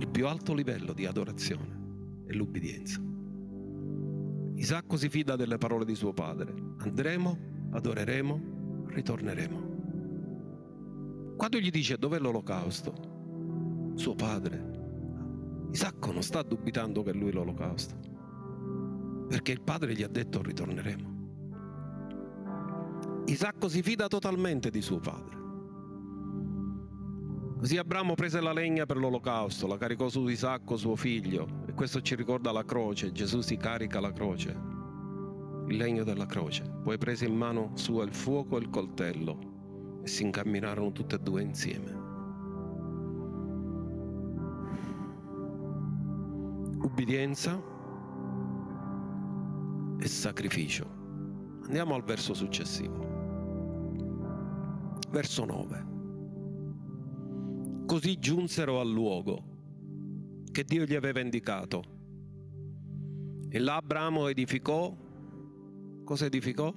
Il 0.00 0.08
più 0.08 0.26
alto 0.26 0.52
livello 0.52 0.92
di 0.92 1.06
adorazione 1.06 2.24
è 2.26 2.32
l'ubbidienza. 2.32 3.07
Isacco 4.58 4.96
si 4.96 5.08
fida 5.08 5.36
delle 5.36 5.56
parole 5.56 5.84
di 5.84 5.94
suo 5.94 6.12
padre. 6.12 6.52
Andremo, 6.78 7.38
adoreremo, 7.70 8.86
ritorneremo. 8.88 9.76
Quando 11.36 11.58
gli 11.58 11.70
dice 11.70 11.96
dov'è 11.96 12.18
l'olocausto, 12.18 13.92
suo 13.94 14.16
padre, 14.16 15.68
Isacco 15.70 16.10
non 16.10 16.22
sta 16.22 16.42
dubitando 16.42 17.04
che 17.04 17.12
lui 17.12 17.30
l'olocausto, 17.30 17.94
perché 19.28 19.52
il 19.52 19.60
padre 19.60 19.94
gli 19.94 20.02
ha 20.02 20.08
detto 20.08 20.42
ritorneremo. 20.42 21.16
Isacco 23.26 23.68
si 23.68 23.80
fida 23.80 24.08
totalmente 24.08 24.70
di 24.70 24.82
suo 24.82 24.98
padre. 24.98 25.36
Così 27.58 27.76
Abramo 27.76 28.14
prese 28.14 28.40
la 28.40 28.52
legna 28.52 28.86
per 28.86 28.96
l'olocausto, 28.96 29.68
la 29.68 29.78
caricò 29.78 30.08
su 30.08 30.26
Isacco 30.26 30.76
suo 30.76 30.96
figlio, 30.96 31.46
questo 31.78 32.00
ci 32.00 32.16
ricorda 32.16 32.50
la 32.50 32.64
croce, 32.64 33.12
Gesù 33.12 33.40
si 33.40 33.56
carica 33.56 34.00
la 34.00 34.12
croce, 34.12 34.50
il 35.68 35.76
legno 35.76 36.02
della 36.02 36.26
croce. 36.26 36.64
Poi 36.82 36.98
prese 36.98 37.26
in 37.26 37.36
mano 37.36 37.70
sua 37.74 38.02
il 38.02 38.12
fuoco 38.12 38.56
e 38.56 38.62
il 38.62 38.68
coltello 38.68 40.00
e 40.02 40.08
si 40.08 40.24
incamminarono 40.24 40.90
tutte 40.90 41.14
e 41.14 41.18
due 41.20 41.40
insieme. 41.40 41.92
Ubbidienza 46.82 47.62
e 50.00 50.08
sacrificio. 50.08 50.84
Andiamo 51.66 51.94
al 51.94 52.02
verso 52.02 52.34
successivo. 52.34 53.06
Verso 55.10 55.44
9. 55.44 55.86
Così 57.86 58.18
giunsero 58.18 58.80
al 58.80 58.90
luogo 58.90 59.47
che 60.50 60.64
Dio 60.64 60.84
gli 60.84 60.94
aveva 60.94 61.20
indicato. 61.20 61.82
E 63.50 63.58
là 63.58 63.76
Abramo 63.76 64.28
edificò, 64.28 64.94
cosa 66.04 66.26
edificò? 66.26 66.72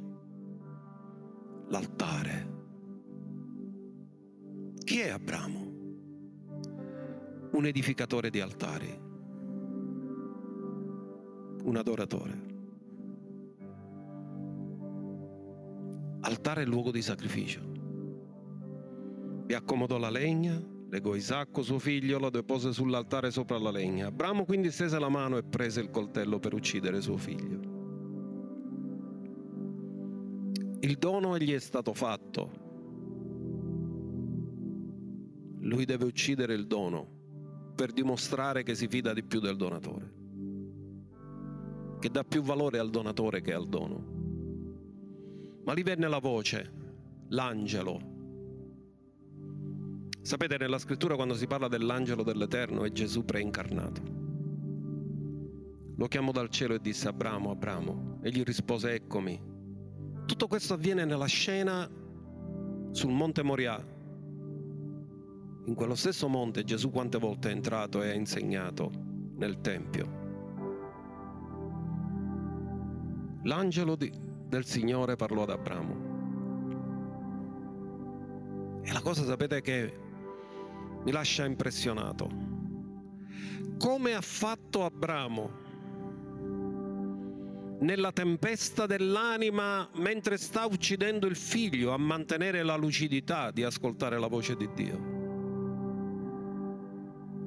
L'altare. 1.67 2.49
Chi 4.84 4.99
è 4.99 5.09
Abramo? 5.09 5.69
Un 7.51 7.65
edificatore 7.65 8.30
di 8.30 8.39
altari, 8.39 8.99
un 11.63 11.76
adoratore. 11.76 12.49
Altare 16.22 16.61
è 16.61 16.65
luogo 16.65 16.91
di 16.91 17.01
sacrificio. 17.01 17.61
Vi 19.45 19.53
accomodò 19.53 19.97
la 19.97 20.09
legna, 20.09 20.61
legò 20.91 21.15
Isacco 21.15 21.63
suo 21.63 21.79
figlio, 21.79 22.19
lo 22.19 22.29
depose 22.29 22.73
sull'altare 22.73 23.31
sopra 23.31 23.57
la 23.57 23.71
legna. 23.71 24.07
Abramo 24.07 24.43
quindi 24.43 24.71
stese 24.71 24.99
la 24.99 25.07
mano 25.07 25.37
e 25.37 25.43
prese 25.43 25.79
il 25.79 25.89
coltello 25.89 26.37
per 26.37 26.53
uccidere 26.53 26.99
suo 26.99 27.15
figlio. 27.15 27.79
Il 30.81 30.97
dono 30.97 31.37
gli 31.37 31.53
è 31.53 31.59
stato 31.59 31.93
fatto. 31.93 32.59
Lui 35.59 35.85
deve 35.85 36.03
uccidere 36.03 36.55
il 36.55 36.67
dono 36.67 37.07
per 37.73 37.93
dimostrare 37.93 38.63
che 38.63 38.75
si 38.75 38.89
fida 38.89 39.13
di 39.13 39.23
più 39.23 39.39
del 39.39 39.55
donatore, 39.55 40.13
che 41.99 42.09
dà 42.09 42.25
più 42.25 42.41
valore 42.41 42.79
al 42.79 42.89
donatore 42.89 43.39
che 43.39 43.53
al 43.53 43.69
dono. 43.69 44.03
Ma 45.63 45.71
lì 45.71 45.83
venne 45.83 46.09
la 46.09 46.19
voce, 46.19 46.73
l'angelo. 47.29 48.11
Sapete, 50.22 50.57
nella 50.57 50.78
scrittura 50.78 51.15
quando 51.15 51.34
si 51.34 51.47
parla 51.47 51.67
dell'angelo 51.67 52.22
dell'Eterno 52.22 52.84
è 52.84 52.91
Gesù 52.91 53.26
preincarnato. 53.26 54.01
Lo 55.95 56.07
chiamò 56.07 56.32
dal 56.32 56.49
cielo 56.49 56.76
e 56.76 56.80
disse 56.80 57.07
Abramo, 57.07 57.49
Abramo. 57.49 58.19
E 58.22 58.30
gli 58.30 58.43
rispose, 58.43 58.93
eccomi. 58.93 59.41
Tutto 60.26 60.47
questo 60.47 60.76
avviene 60.76 61.05
nella 61.05 61.26
scena 61.26 61.89
sul 62.91 63.11
monte 63.11 63.41
Moria. 63.41 63.84
In 65.65 65.74
quello 65.74 65.95
stesso 65.95 66.28
monte 66.28 66.63
Gesù 66.63 66.91
quante 66.91 67.17
volte 67.17 67.49
è 67.49 67.53
entrato 67.53 68.03
e 68.03 68.09
ha 68.09 68.13
insegnato 68.13 68.91
nel 69.38 69.59
Tempio. 69.61 70.19
L'angelo 73.43 73.95
di, 73.95 74.11
del 74.47 74.65
Signore 74.65 75.15
parlò 75.15 75.43
ad 75.43 75.49
Abramo. 75.49 76.09
E 78.84 78.91
la 78.91 79.01
cosa 79.01 79.24
sapete 79.24 79.61
che 79.61 80.09
mi 81.03 81.11
lascia 81.11 81.45
impressionato. 81.45 82.29
Come 83.77 84.13
ha 84.13 84.21
fatto 84.21 84.85
Abramo 84.85 85.61
nella 87.79 88.11
tempesta 88.11 88.85
dell'anima 88.85 89.89
mentre 89.95 90.37
sta 90.37 90.65
uccidendo 90.65 91.25
il 91.25 91.35
figlio 91.35 91.91
a 91.91 91.97
mantenere 91.97 92.61
la 92.63 92.75
lucidità 92.75 93.49
di 93.51 93.63
ascoltare 93.63 94.19
la 94.19 94.27
voce 94.27 94.55
di 94.55 94.69
Dio. 94.73 95.19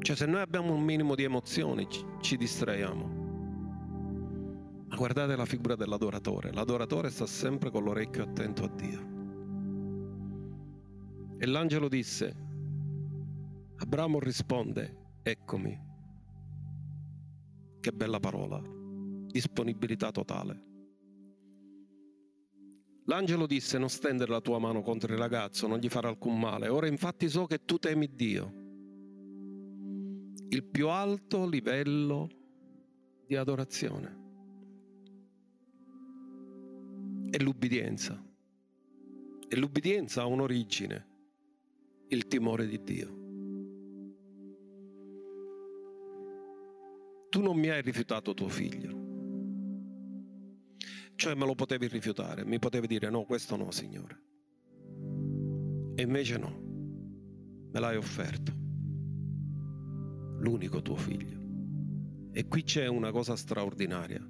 Cioè 0.01 0.17
se 0.17 0.27
noi 0.27 0.41
abbiamo 0.41 0.75
un 0.75 0.83
minimo 0.83 1.15
di 1.15 1.23
emozioni 1.23 1.87
ci, 2.21 2.37
distraiamo. 2.37 3.23
Ma 4.89 4.97
guardate 4.97 5.35
la 5.37 5.47
figura 5.47 5.77
dell'adoratore. 5.77 6.53
L'adoratore 6.53 7.11
sta 7.11 7.27
sempre 7.27 7.71
con 7.71 7.85
l'orecchio 7.85 8.25
attento 8.25 8.65
a 8.65 8.69
Dio. 8.69 9.13
E 11.39 11.47
l'angelo 11.47 11.89
disse, 11.89 12.44
Abramo 13.85 14.19
risponde, 14.19 15.19
eccomi. 15.23 15.79
Che 17.81 17.93
bella 17.93 18.19
parola, 18.19 18.59
disponibilità 19.27 20.11
totale. 20.11 20.63
L'angelo 23.05 23.47
disse, 23.47 23.77
non 23.77 23.91
stendere 23.91 24.31
la 24.31 24.41
tua 24.41 24.59
mano 24.59 24.81
contro 24.81 25.13
il 25.13 25.19
ragazzo, 25.19 25.67
non 25.67 25.81
gli 25.81 25.91
farà 25.91 26.09
alcun 26.09 26.39
male. 26.39 26.69
Ora 26.69 26.87
infatti 26.87 27.29
so 27.29 27.45
che 27.45 27.67
tu 27.67 27.77
temi 27.77 28.15
Dio. 28.15 28.53
Il 30.49 30.65
più 30.65 30.89
alto 30.89 31.47
livello 31.47 32.31
di 33.27 33.37
adorazione 33.37 34.23
è 37.29 37.37
l'ubbidienza. 37.37 38.19
E 39.47 39.57
l'ubbidienza 39.57 40.23
ha 40.23 40.27
un'origine, 40.27 41.07
il 42.09 42.27
timore 42.27 42.67
di 42.67 42.83
Dio. 42.83 43.24
Tu 47.35 47.43
non 47.43 47.59
mi 47.59 47.69
hai 47.69 47.83
rifiutato 47.83 48.33
tuo 48.33 48.49
figlio. 48.49 48.97
Cioè 51.17 51.35
me 51.35 51.45
lo 51.45 51.57
potevi 51.57 51.89
rifiutare, 51.89 52.45
mi 52.45 52.61
potevi 52.61 52.87
dire 52.87 53.11
no, 53.11 53.25
questo 53.25 53.57
no, 53.57 53.73
Signore. 53.73 54.23
E 55.97 56.03
invece 56.03 56.39
no, 56.39 56.61
me 57.73 57.81
l'hai 57.81 57.97
offerto. 57.97 58.53
L'unico 60.39 60.81
tuo 60.81 60.95
figlio. 60.95 62.31
E 62.31 62.47
qui 62.47 62.63
c'è 62.63 62.87
una 62.87 63.11
cosa 63.11 63.35
straordinaria. 63.35 64.25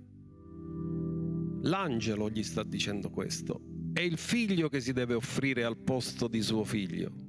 L'angelo 1.65 2.31
gli 2.31 2.43
sta 2.43 2.63
dicendo 2.63 3.11
questo. 3.11 3.61
È 3.93 4.01
il 4.01 4.17
figlio 4.17 4.71
che 4.71 4.81
si 4.81 4.95
deve 4.95 5.13
offrire 5.13 5.63
al 5.63 5.77
posto 5.77 6.27
di 6.27 6.41
suo 6.41 6.65
figlio. 6.65 7.24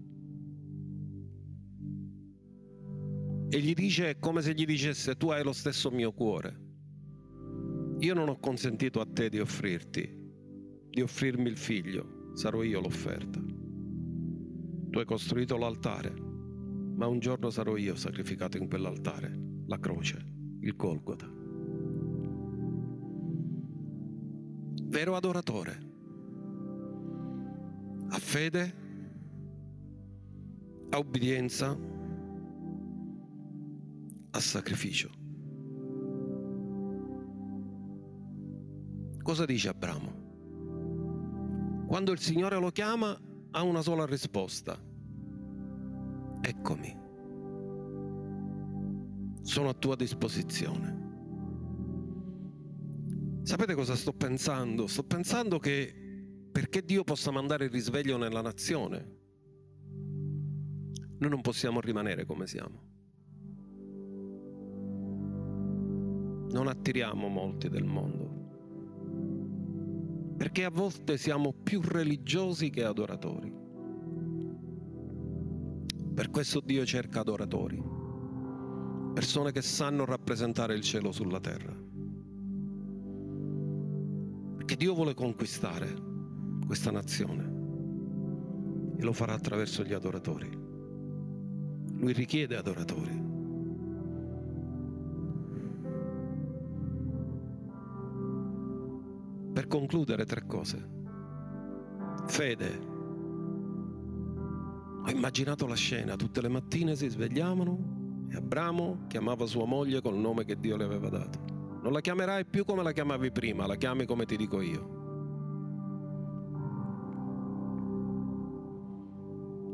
E 3.55 3.61
gli 3.61 3.73
dice 3.73 4.19
come 4.19 4.41
se 4.41 4.53
gli 4.53 4.65
dicesse 4.65 5.15
tu 5.15 5.29
hai 5.29 5.41
lo 5.41 5.53
stesso 5.53 5.89
mio 5.89 6.11
cuore. 6.11 6.59
Io 7.99 8.13
non 8.13 8.27
ho 8.27 8.37
consentito 8.37 8.99
a 8.99 9.05
te 9.05 9.29
di 9.29 9.39
offrirti, 9.39 10.09
di 10.89 11.01
offrirmi 11.01 11.47
il 11.47 11.55
figlio, 11.55 12.31
sarò 12.33 12.63
io 12.63 12.81
l'offerta. 12.81 13.41
Tu 14.89 14.99
hai 14.99 15.05
costruito 15.05 15.55
l'altare, 15.55 16.13
ma 16.95 17.07
un 17.07 17.19
giorno 17.19 17.49
sarò 17.49 17.77
io 17.77 17.95
sacrificato 17.95 18.57
in 18.57 18.67
quell'altare, 18.67 19.33
la 19.67 19.79
croce, 19.79 20.17
il 20.59 20.75
Golgota. 20.75 21.31
Vero 24.83 25.15
adoratore, 25.15 25.79
ha 28.09 28.19
fede, 28.19 28.75
ha 30.89 30.97
obbedienza, 30.97 31.94
ha 34.35 34.39
sacrificio. 34.39 35.09
Cosa 39.21 39.45
dice 39.45 39.69
Abramo? 39.69 40.23
Quando 41.87 42.11
il 42.11 42.19
Signore 42.19 42.59
lo 42.59 42.69
chiama 42.71 43.17
ha 43.51 43.63
una 43.63 43.81
sola 43.81 44.05
risposta. 44.05 44.77
Eccomi. 46.41 47.03
Sono 49.41 49.69
a 49.69 49.73
tua 49.73 49.95
disposizione. 49.95 51.03
Sapete 53.43 53.73
cosa 53.73 53.95
sto 53.95 54.11
pensando? 54.11 54.87
Sto 54.87 55.03
pensando 55.03 55.59
che 55.59 56.49
perché 56.51 56.83
Dio 56.83 57.05
possa 57.05 57.31
mandare 57.31 57.65
il 57.65 57.71
risveglio 57.71 58.17
nella 58.17 58.41
nazione, 58.41 59.13
noi 61.19 61.29
non 61.29 61.41
possiamo 61.41 61.79
rimanere 61.79 62.25
come 62.25 62.47
siamo. 62.47 62.94
Non 66.51 66.67
attiriamo 66.67 67.27
molti 67.27 67.69
del 67.69 67.85
mondo 67.85 68.43
perché 70.37 70.65
a 70.65 70.69
volte 70.69 71.17
siamo 71.17 71.53
più 71.53 71.81
religiosi 71.81 72.69
che 72.69 72.83
adoratori. 72.83 73.51
Per 76.13 76.29
questo 76.29 76.59
Dio 76.59 76.85
cerca 76.85 77.21
adoratori, 77.21 77.81
persone 79.13 79.51
che 79.51 79.61
sanno 79.61 80.05
rappresentare 80.05 80.75
il 80.75 80.81
cielo 80.81 81.11
sulla 81.11 81.39
terra. 81.39 81.73
Perché 84.57 84.75
Dio 84.75 84.93
vuole 84.93 85.13
conquistare 85.13 85.93
questa 86.65 86.91
nazione 86.91 87.53
e 88.97 89.03
lo 89.03 89.13
farà 89.13 89.33
attraverso 89.33 89.83
gli 89.83 89.93
adoratori. 89.93 90.49
Lui 91.97 92.13
richiede 92.13 92.57
adoratori. 92.57 93.24
Concludere 99.75 100.23
tre 100.25 100.45
cose. 100.45 100.89
Fede. 102.27 102.93
Ho 105.05 105.09
immaginato 105.09 105.67
la 105.67 105.75
scena, 105.75 106.15
tutte 106.15 106.41
le 106.41 106.47
mattine 106.47 106.95
si 106.95 107.09
svegliavano 107.09 108.27
e 108.29 108.35
Abramo 108.35 109.05
chiamava 109.07 109.45
sua 109.45 109.65
moglie 109.65 110.01
col 110.01 110.15
nome 110.15 110.45
che 110.45 110.57
Dio 110.57 110.77
le 110.77 110.85
aveva 110.85 111.09
dato. 111.09 111.39
Non 111.83 111.91
la 111.91 111.99
chiamerai 111.99 112.45
più 112.45 112.63
come 112.63 112.83
la 112.83 112.93
chiamavi 112.93 113.31
prima, 113.31 113.67
la 113.67 113.75
chiami 113.75 114.05
come 114.05 114.25
ti 114.25 114.37
dico 114.37 114.61
io. 114.61 114.93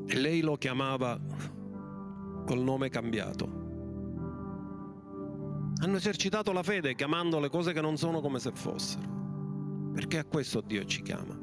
E 0.07 0.19
lei 0.19 0.41
lo 0.41 0.57
chiamava 0.57 1.17
col 2.45 2.59
nome 2.59 2.89
cambiato. 2.89 3.59
Hanno 5.83 5.95
esercitato 5.95 6.51
la 6.51 6.63
fede 6.63 6.95
chiamando 6.95 7.39
le 7.39 7.49
cose 7.49 7.71
che 7.71 7.81
non 7.81 7.97
sono 7.97 8.19
come 8.19 8.39
se 8.39 8.51
fossero 8.51 9.10
perché 9.93 10.17
a 10.17 10.25
questo 10.25 10.61
Dio 10.61 10.85
ci 10.85 11.01
chiama. 11.01 11.39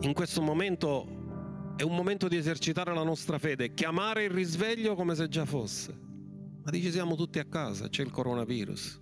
In 0.00 0.12
questo 0.12 0.40
momento 0.40 1.74
è 1.76 1.82
un 1.82 1.94
momento 1.94 2.28
di 2.28 2.36
esercitare 2.36 2.92
la 2.92 3.02
nostra 3.02 3.38
fede, 3.38 3.74
chiamare 3.74 4.24
il 4.24 4.30
risveglio 4.30 4.94
come 4.94 5.14
se 5.14 5.28
già 5.28 5.44
fosse. 5.44 5.96
Ma 6.64 6.70
dice 6.70 6.90
siamo 6.90 7.14
tutti 7.14 7.38
a 7.38 7.44
casa, 7.44 7.88
c'è 7.88 8.02
il 8.02 8.10
coronavirus. 8.10 9.00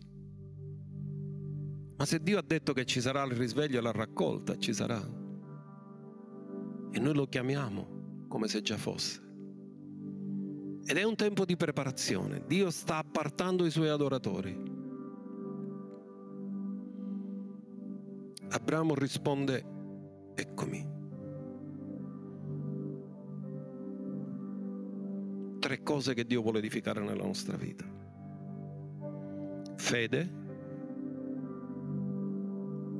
Ma 1.96 2.04
se 2.04 2.22
Dio 2.22 2.38
ha 2.38 2.44
detto 2.46 2.72
che 2.72 2.84
ci 2.84 3.00
sarà 3.00 3.22
il 3.24 3.32
risveglio 3.32 3.78
e 3.78 3.82
la 3.82 3.92
raccolta, 3.92 4.56
ci 4.58 4.74
sarà. 4.74 5.00
E 6.92 6.98
noi 6.98 7.14
lo 7.14 7.26
chiamiamo 7.26 8.26
come 8.28 8.48
se 8.48 8.60
già 8.60 8.76
fosse. 8.76 9.22
Ed 10.84 10.96
è 10.96 11.02
un 11.02 11.16
tempo 11.16 11.44
di 11.44 11.56
preparazione. 11.56 12.44
Dio 12.46 12.70
sta 12.70 12.98
appartando 12.98 13.64
i 13.64 13.70
suoi 13.70 13.88
adoratori. 13.88 14.65
Abramo 18.48 18.94
risponde, 18.94 19.64
eccomi. 20.34 20.94
Tre 25.58 25.82
cose 25.82 26.14
che 26.14 26.24
Dio 26.24 26.42
vuole 26.42 26.58
edificare 26.58 27.00
nella 27.00 27.24
nostra 27.24 27.56
vita. 27.56 27.84
Fede, 29.76 30.44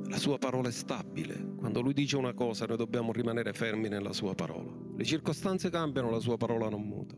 la 0.09 0.17
sua 0.17 0.37
parola 0.37 0.67
è 0.67 0.71
stabile. 0.71 1.55
Quando 1.55 1.81
lui 1.81 1.93
dice 1.93 2.17
una 2.17 2.33
cosa 2.33 2.65
noi 2.65 2.77
dobbiamo 2.77 3.13
rimanere 3.13 3.53
fermi 3.53 3.87
nella 3.87 4.11
sua 4.11 4.35
parola. 4.35 4.71
Le 4.95 5.03
circostanze 5.05 5.69
cambiano, 5.69 6.09
la 6.09 6.19
sua 6.19 6.35
parola 6.35 6.67
non 6.67 6.81
muta. 6.81 7.15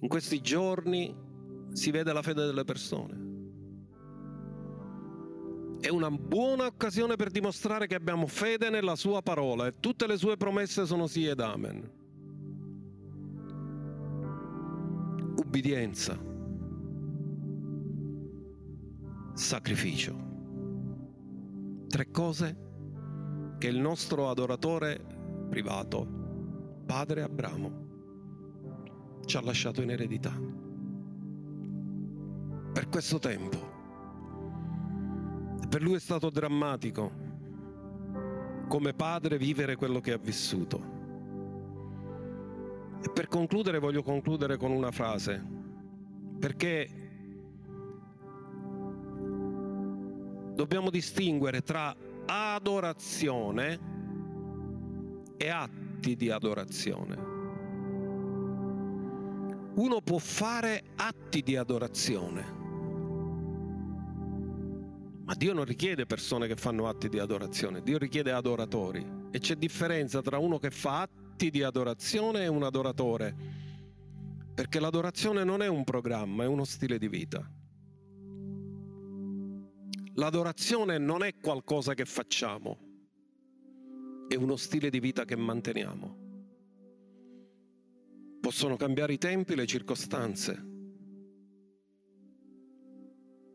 In 0.00 0.08
questi 0.08 0.42
giorni 0.42 1.14
si 1.72 1.90
vede 1.90 2.12
la 2.12 2.22
fede 2.22 2.44
delle 2.44 2.64
persone 2.64 3.23
è 5.84 5.90
una 5.90 6.10
buona 6.10 6.64
occasione 6.64 7.14
per 7.14 7.30
dimostrare 7.30 7.86
che 7.86 7.94
abbiamo 7.94 8.26
fede 8.26 8.70
nella 8.70 8.96
sua 8.96 9.20
parola 9.20 9.66
e 9.66 9.74
tutte 9.80 10.06
le 10.06 10.16
sue 10.16 10.38
promesse 10.38 10.86
sono 10.86 11.06
sì 11.06 11.26
ed 11.26 11.40
amen. 11.40 11.90
Ubbidienza, 15.36 16.18
sacrificio. 19.34 20.16
Tre 21.86 22.10
cose 22.10 22.56
che 23.58 23.68
il 23.68 23.76
nostro 23.76 24.30
adoratore 24.30 25.04
privato, 25.50 26.08
padre 26.86 27.20
Abramo, 27.20 27.82
ci 29.26 29.36
ha 29.36 29.42
lasciato 29.42 29.82
in 29.82 29.90
eredità. 29.90 30.32
Per 32.72 32.88
questo 32.88 33.18
tempo 33.18 33.73
per 35.68 35.82
lui 35.82 35.94
è 35.94 36.00
stato 36.00 36.30
drammatico 36.30 37.22
come 38.68 38.94
padre 38.94 39.38
vivere 39.38 39.76
quello 39.76 40.00
che 40.00 40.12
ha 40.12 40.18
vissuto. 40.18 40.92
E 43.00 43.10
per 43.12 43.28
concludere 43.28 43.78
voglio 43.78 44.02
concludere 44.02 44.56
con 44.56 44.70
una 44.70 44.90
frase, 44.90 45.44
perché 46.38 46.88
dobbiamo 50.54 50.90
distinguere 50.90 51.62
tra 51.62 51.94
adorazione 52.26 53.78
e 55.36 55.48
atti 55.48 56.16
di 56.16 56.30
adorazione. 56.30 57.32
Uno 59.74 60.00
può 60.00 60.18
fare 60.18 60.82
atti 60.96 61.42
di 61.42 61.56
adorazione, 61.56 62.63
ma 65.24 65.34
Dio 65.34 65.54
non 65.54 65.64
richiede 65.64 66.04
persone 66.04 66.46
che 66.46 66.54
fanno 66.54 66.86
atti 66.86 67.08
di 67.08 67.18
adorazione, 67.18 67.82
Dio 67.82 67.96
richiede 67.96 68.30
adoratori. 68.30 69.22
E 69.30 69.38
c'è 69.38 69.54
differenza 69.56 70.20
tra 70.20 70.36
uno 70.36 70.58
che 70.58 70.70
fa 70.70 71.00
atti 71.00 71.50
di 71.50 71.62
adorazione 71.62 72.42
e 72.42 72.46
un 72.46 72.62
adoratore. 72.62 73.34
Perché 74.54 74.78
l'adorazione 74.78 75.42
non 75.42 75.62
è 75.62 75.66
un 75.66 75.82
programma, 75.82 76.44
è 76.44 76.46
uno 76.46 76.64
stile 76.64 76.98
di 76.98 77.08
vita. 77.08 77.50
L'adorazione 80.16 80.98
non 80.98 81.24
è 81.24 81.34
qualcosa 81.40 81.94
che 81.94 82.04
facciamo, 82.04 82.78
è 84.28 84.34
uno 84.34 84.56
stile 84.56 84.90
di 84.90 85.00
vita 85.00 85.24
che 85.24 85.36
manteniamo. 85.36 86.22
Possono 88.40 88.76
cambiare 88.76 89.14
i 89.14 89.18
tempi, 89.18 89.54
le 89.54 89.66
circostanze, 89.66 90.73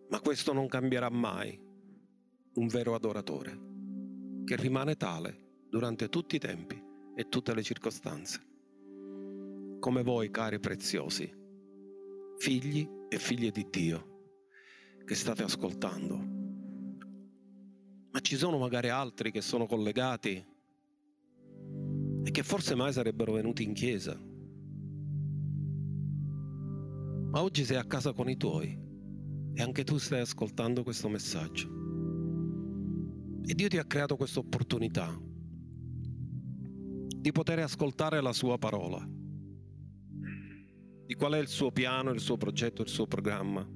ma 0.09 0.19
questo 0.19 0.53
non 0.53 0.67
cambierà 0.67 1.09
mai 1.09 1.57
un 2.55 2.67
vero 2.67 2.95
adoratore, 2.95 3.59
che 4.43 4.55
rimane 4.55 4.95
tale 4.95 5.65
durante 5.69 6.09
tutti 6.09 6.35
i 6.35 6.39
tempi 6.39 6.81
e 7.15 7.29
tutte 7.29 7.53
le 7.53 7.61
circostanze. 7.61 8.47
Come 9.79 10.01
voi, 10.01 10.31
cari 10.31 10.59
preziosi, 10.59 11.31
figli 12.37 12.89
e 13.07 13.19
figlie 13.19 13.51
di 13.51 13.67
Dio, 13.69 14.33
che 15.05 15.15
state 15.15 15.43
ascoltando. 15.43 16.37
Ma 18.11 18.19
ci 18.21 18.35
sono 18.35 18.57
magari 18.57 18.89
altri 18.89 19.31
che 19.31 19.41
sono 19.41 19.67
collegati 19.67 20.43
e 22.23 22.31
che 22.31 22.43
forse 22.43 22.73
mai 22.73 22.91
sarebbero 22.91 23.33
venuti 23.33 23.63
in 23.63 23.73
chiesa. 23.73 24.19
Ma 27.31 27.43
oggi 27.43 27.63
sei 27.63 27.77
a 27.77 27.85
casa 27.85 28.11
con 28.11 28.27
i 28.27 28.35
tuoi 28.35 28.87
e 29.59 29.61
anche 29.61 29.83
tu 29.83 29.97
stai 29.97 30.21
ascoltando 30.21 30.83
questo 30.83 31.09
messaggio. 31.09 31.67
E 33.45 33.53
Dio 33.53 33.67
ti 33.67 33.77
ha 33.77 33.83
creato 33.83 34.15
questa 34.15 34.39
opportunità 34.39 35.13
di 37.17 37.31
poter 37.33 37.59
ascoltare 37.59 38.21
la 38.21 38.31
sua 38.31 38.57
parola, 38.57 39.05
di 41.05 41.13
qual 41.13 41.33
è 41.33 41.39
il 41.39 41.49
suo 41.49 41.73
piano, 41.73 42.11
il 42.11 42.21
suo 42.21 42.37
progetto, 42.37 42.83
il 42.83 42.87
suo 42.87 43.05
programma. 43.05 43.67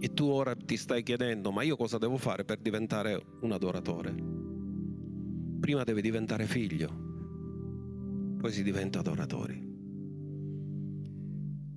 E 0.00 0.12
tu 0.12 0.26
ora 0.26 0.54
ti 0.54 0.76
stai 0.76 1.02
chiedendo, 1.02 1.50
ma 1.50 1.62
io 1.62 1.74
cosa 1.74 1.96
devo 1.96 2.18
fare 2.18 2.44
per 2.44 2.58
diventare 2.58 3.38
un 3.40 3.52
adoratore? 3.52 4.14
Prima 5.58 5.84
devi 5.84 6.02
diventare 6.02 6.44
figlio, 6.44 6.88
poi 8.38 8.52
si 8.52 8.62
diventa 8.62 8.98
adoratori. 8.98 9.66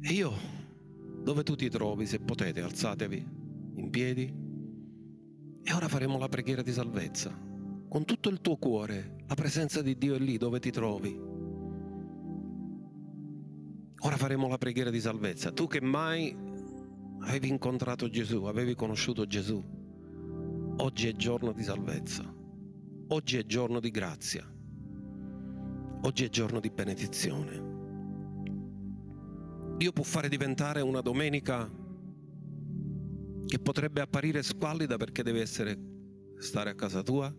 E 0.01 0.11
io 0.11 0.59
dove 1.23 1.43
tu 1.43 1.55
ti 1.55 1.69
trovi, 1.69 2.05
se 2.05 2.19
potete, 2.19 2.61
alzatevi 2.61 3.27
in 3.75 3.89
piedi 3.89 4.33
e 5.63 5.73
ora 5.73 5.87
faremo 5.87 6.17
la 6.17 6.27
preghiera 6.27 6.61
di 6.61 6.71
salvezza. 6.71 7.37
Con 7.87 8.05
tutto 8.05 8.29
il 8.29 8.41
tuo 8.41 8.57
cuore, 8.57 9.17
la 9.27 9.35
presenza 9.35 9.81
di 9.81 9.97
Dio 9.97 10.15
è 10.15 10.19
lì 10.19 10.37
dove 10.37 10.59
ti 10.59 10.71
trovi. 10.71 11.29
Ora 14.03 14.17
faremo 14.17 14.47
la 14.47 14.57
preghiera 14.57 14.89
di 14.89 14.99
salvezza. 14.99 15.51
Tu 15.51 15.67
che 15.67 15.81
mai 15.81 16.35
avevi 17.19 17.49
incontrato 17.49 18.09
Gesù, 18.09 18.45
avevi 18.45 18.73
conosciuto 18.75 19.27
Gesù, 19.27 19.63
oggi 20.77 21.07
è 21.07 21.13
giorno 21.13 21.51
di 21.51 21.63
salvezza. 21.63 22.39
Oggi 23.09 23.37
è 23.37 23.45
giorno 23.45 23.79
di 23.79 23.91
grazia. 23.91 24.49
Oggi 26.03 26.23
è 26.23 26.29
giorno 26.29 26.59
di 26.61 26.69
benedizione. 26.69 27.70
Dio 29.81 29.93
può 29.93 30.03
fare 30.03 30.29
diventare 30.29 30.81
una 30.81 31.01
domenica 31.01 31.67
che 33.47 33.57
potrebbe 33.57 34.01
apparire 34.01 34.43
squallida 34.43 34.95
perché 34.97 35.23
deve 35.23 35.41
essere 35.41 35.75
stare 36.37 36.69
a 36.69 36.75
casa 36.75 37.01
tua 37.01 37.33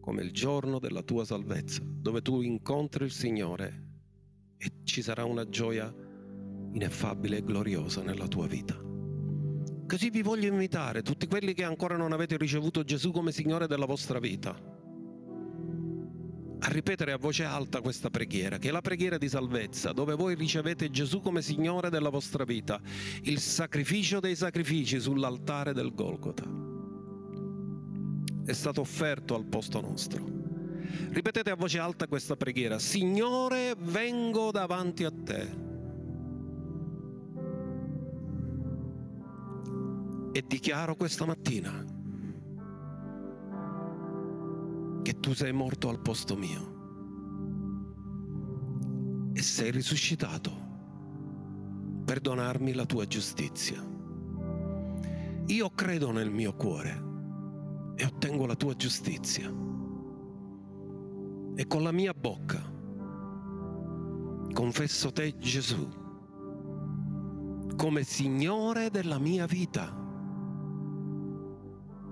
come 0.00 0.22
il 0.22 0.32
giorno 0.32 0.80
della 0.80 1.04
tua 1.04 1.24
salvezza, 1.24 1.80
dove 1.84 2.22
tu 2.22 2.40
incontri 2.40 3.04
il 3.04 3.12
Signore 3.12 3.84
e 4.56 4.80
ci 4.82 5.00
sarà 5.00 5.24
una 5.24 5.48
gioia 5.48 5.94
ineffabile 6.72 7.36
e 7.36 7.44
gloriosa 7.44 8.02
nella 8.02 8.26
tua 8.26 8.48
vita. 8.48 8.76
Così 9.86 10.10
vi 10.10 10.22
voglio 10.22 10.48
invitare, 10.48 11.02
tutti 11.02 11.28
quelli 11.28 11.54
che 11.54 11.62
ancora 11.62 11.96
non 11.96 12.10
avete 12.10 12.36
ricevuto 12.36 12.82
Gesù 12.82 13.12
come 13.12 13.30
Signore 13.30 13.68
della 13.68 13.86
vostra 13.86 14.18
vita, 14.18 14.60
a 16.62 16.68
ripetere 16.68 17.12
a 17.12 17.16
voce 17.16 17.44
alta 17.44 17.80
questa 17.80 18.10
preghiera, 18.10 18.58
che 18.58 18.68
è 18.68 18.72
la 18.72 18.82
preghiera 18.82 19.16
di 19.16 19.28
salvezza, 19.28 19.92
dove 19.92 20.14
voi 20.14 20.34
ricevete 20.34 20.90
Gesù 20.90 21.20
come 21.20 21.40
Signore 21.40 21.88
della 21.88 22.10
vostra 22.10 22.44
vita, 22.44 22.80
il 23.22 23.38
sacrificio 23.38 24.20
dei 24.20 24.36
sacrifici 24.36 25.00
sull'altare 25.00 25.72
del 25.72 25.94
Golgota. 25.94 26.44
È 28.44 28.52
stato 28.52 28.80
offerto 28.82 29.34
al 29.34 29.46
posto 29.46 29.80
nostro. 29.80 30.38
Ripetete 31.10 31.50
a 31.50 31.54
voce 31.54 31.78
alta 31.78 32.06
questa 32.06 32.36
preghiera, 32.36 32.78
Signore, 32.78 33.74
vengo 33.78 34.50
davanti 34.50 35.04
a 35.04 35.10
te. 35.10 35.68
E 40.32 40.44
dichiaro 40.46 40.94
questa 40.94 41.24
mattina 41.24 41.99
che 45.10 45.18
tu 45.18 45.34
sei 45.34 45.52
morto 45.52 45.88
al 45.88 45.98
posto 45.98 46.36
mio 46.36 46.78
e 49.32 49.42
sei 49.42 49.72
risuscitato 49.72 50.52
per 52.04 52.20
donarmi 52.20 52.72
la 52.74 52.86
tua 52.86 53.04
giustizia. 53.08 53.84
Io 55.46 55.70
credo 55.70 56.12
nel 56.12 56.30
mio 56.30 56.54
cuore 56.54 57.02
e 57.96 58.04
ottengo 58.04 58.46
la 58.46 58.54
tua 58.54 58.76
giustizia. 58.76 59.52
E 61.56 61.66
con 61.66 61.82
la 61.82 61.90
mia 61.90 62.14
bocca 62.14 62.62
confesso 64.52 65.10
te 65.10 65.36
Gesù 65.38 65.88
come 67.74 68.04
Signore 68.04 68.90
della 68.90 69.18
mia 69.18 69.46
vita 69.46 69.92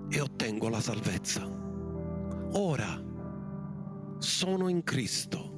e 0.09 0.19
ottengo 0.19 0.67
la 0.67 0.81
salvezza. 0.81 1.67
Ora 2.53 2.99
sono 4.17 4.69
in 4.69 4.83
Cristo 4.83 5.57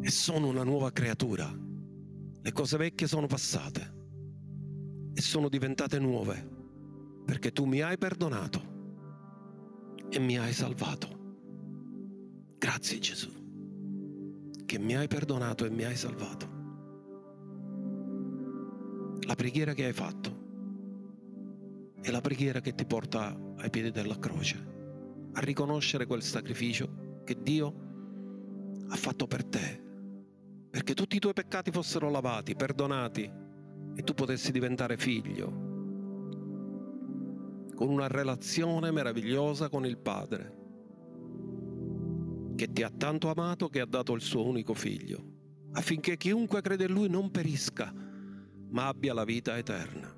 e 0.00 0.10
sono 0.10 0.48
una 0.48 0.64
nuova 0.64 0.90
creatura. 0.90 1.48
Le 2.42 2.52
cose 2.52 2.76
vecchie 2.76 3.06
sono 3.06 3.28
passate 3.28 3.94
e 5.14 5.20
sono 5.20 5.48
diventate 5.48 6.00
nuove 6.00 6.50
perché 7.24 7.52
tu 7.52 7.64
mi 7.64 7.80
hai 7.80 7.96
perdonato 7.96 8.72
e 10.10 10.18
mi 10.18 10.36
hai 10.36 10.52
salvato. 10.52 11.08
Grazie 12.58 12.98
Gesù 12.98 13.30
che 14.66 14.78
mi 14.80 14.96
hai 14.96 15.06
perdonato 15.06 15.64
e 15.64 15.70
mi 15.70 15.84
hai 15.84 15.96
salvato. 15.96 16.52
La 19.26 19.36
preghiera 19.36 19.74
che 19.74 19.84
hai 19.84 19.92
fatto 19.92 20.42
è 22.00 22.10
la 22.10 22.20
preghiera 22.20 22.60
che 22.60 22.74
ti 22.74 22.84
porta 22.84 23.38
ai 23.58 23.70
piedi 23.70 23.92
della 23.92 24.18
croce 24.18 24.73
a 25.34 25.40
riconoscere 25.40 26.06
quel 26.06 26.22
sacrificio 26.22 27.22
che 27.24 27.36
Dio 27.40 27.74
ha 28.88 28.96
fatto 28.96 29.26
per 29.26 29.44
te, 29.44 29.82
perché 30.70 30.94
tutti 30.94 31.16
i 31.16 31.18
tuoi 31.18 31.32
peccati 31.32 31.70
fossero 31.70 32.10
lavati, 32.10 32.54
perdonati 32.54 33.30
e 33.96 34.02
tu 34.02 34.14
potessi 34.14 34.52
diventare 34.52 34.96
figlio, 34.96 35.62
con 37.74 37.88
una 37.88 38.06
relazione 38.06 38.90
meravigliosa 38.90 39.68
con 39.68 39.84
il 39.84 39.98
Padre, 39.98 40.62
che 42.54 42.72
ti 42.72 42.82
ha 42.82 42.90
tanto 42.90 43.30
amato 43.30 43.68
che 43.68 43.80
ha 43.80 43.86
dato 43.86 44.14
il 44.14 44.20
suo 44.20 44.46
unico 44.46 44.74
figlio, 44.74 45.32
affinché 45.72 46.16
chiunque 46.16 46.60
crede 46.60 46.84
in 46.84 46.92
Lui 46.92 47.08
non 47.08 47.30
perisca, 47.32 47.92
ma 48.70 48.86
abbia 48.86 49.12
la 49.14 49.24
vita 49.24 49.56
eterna. 49.56 50.13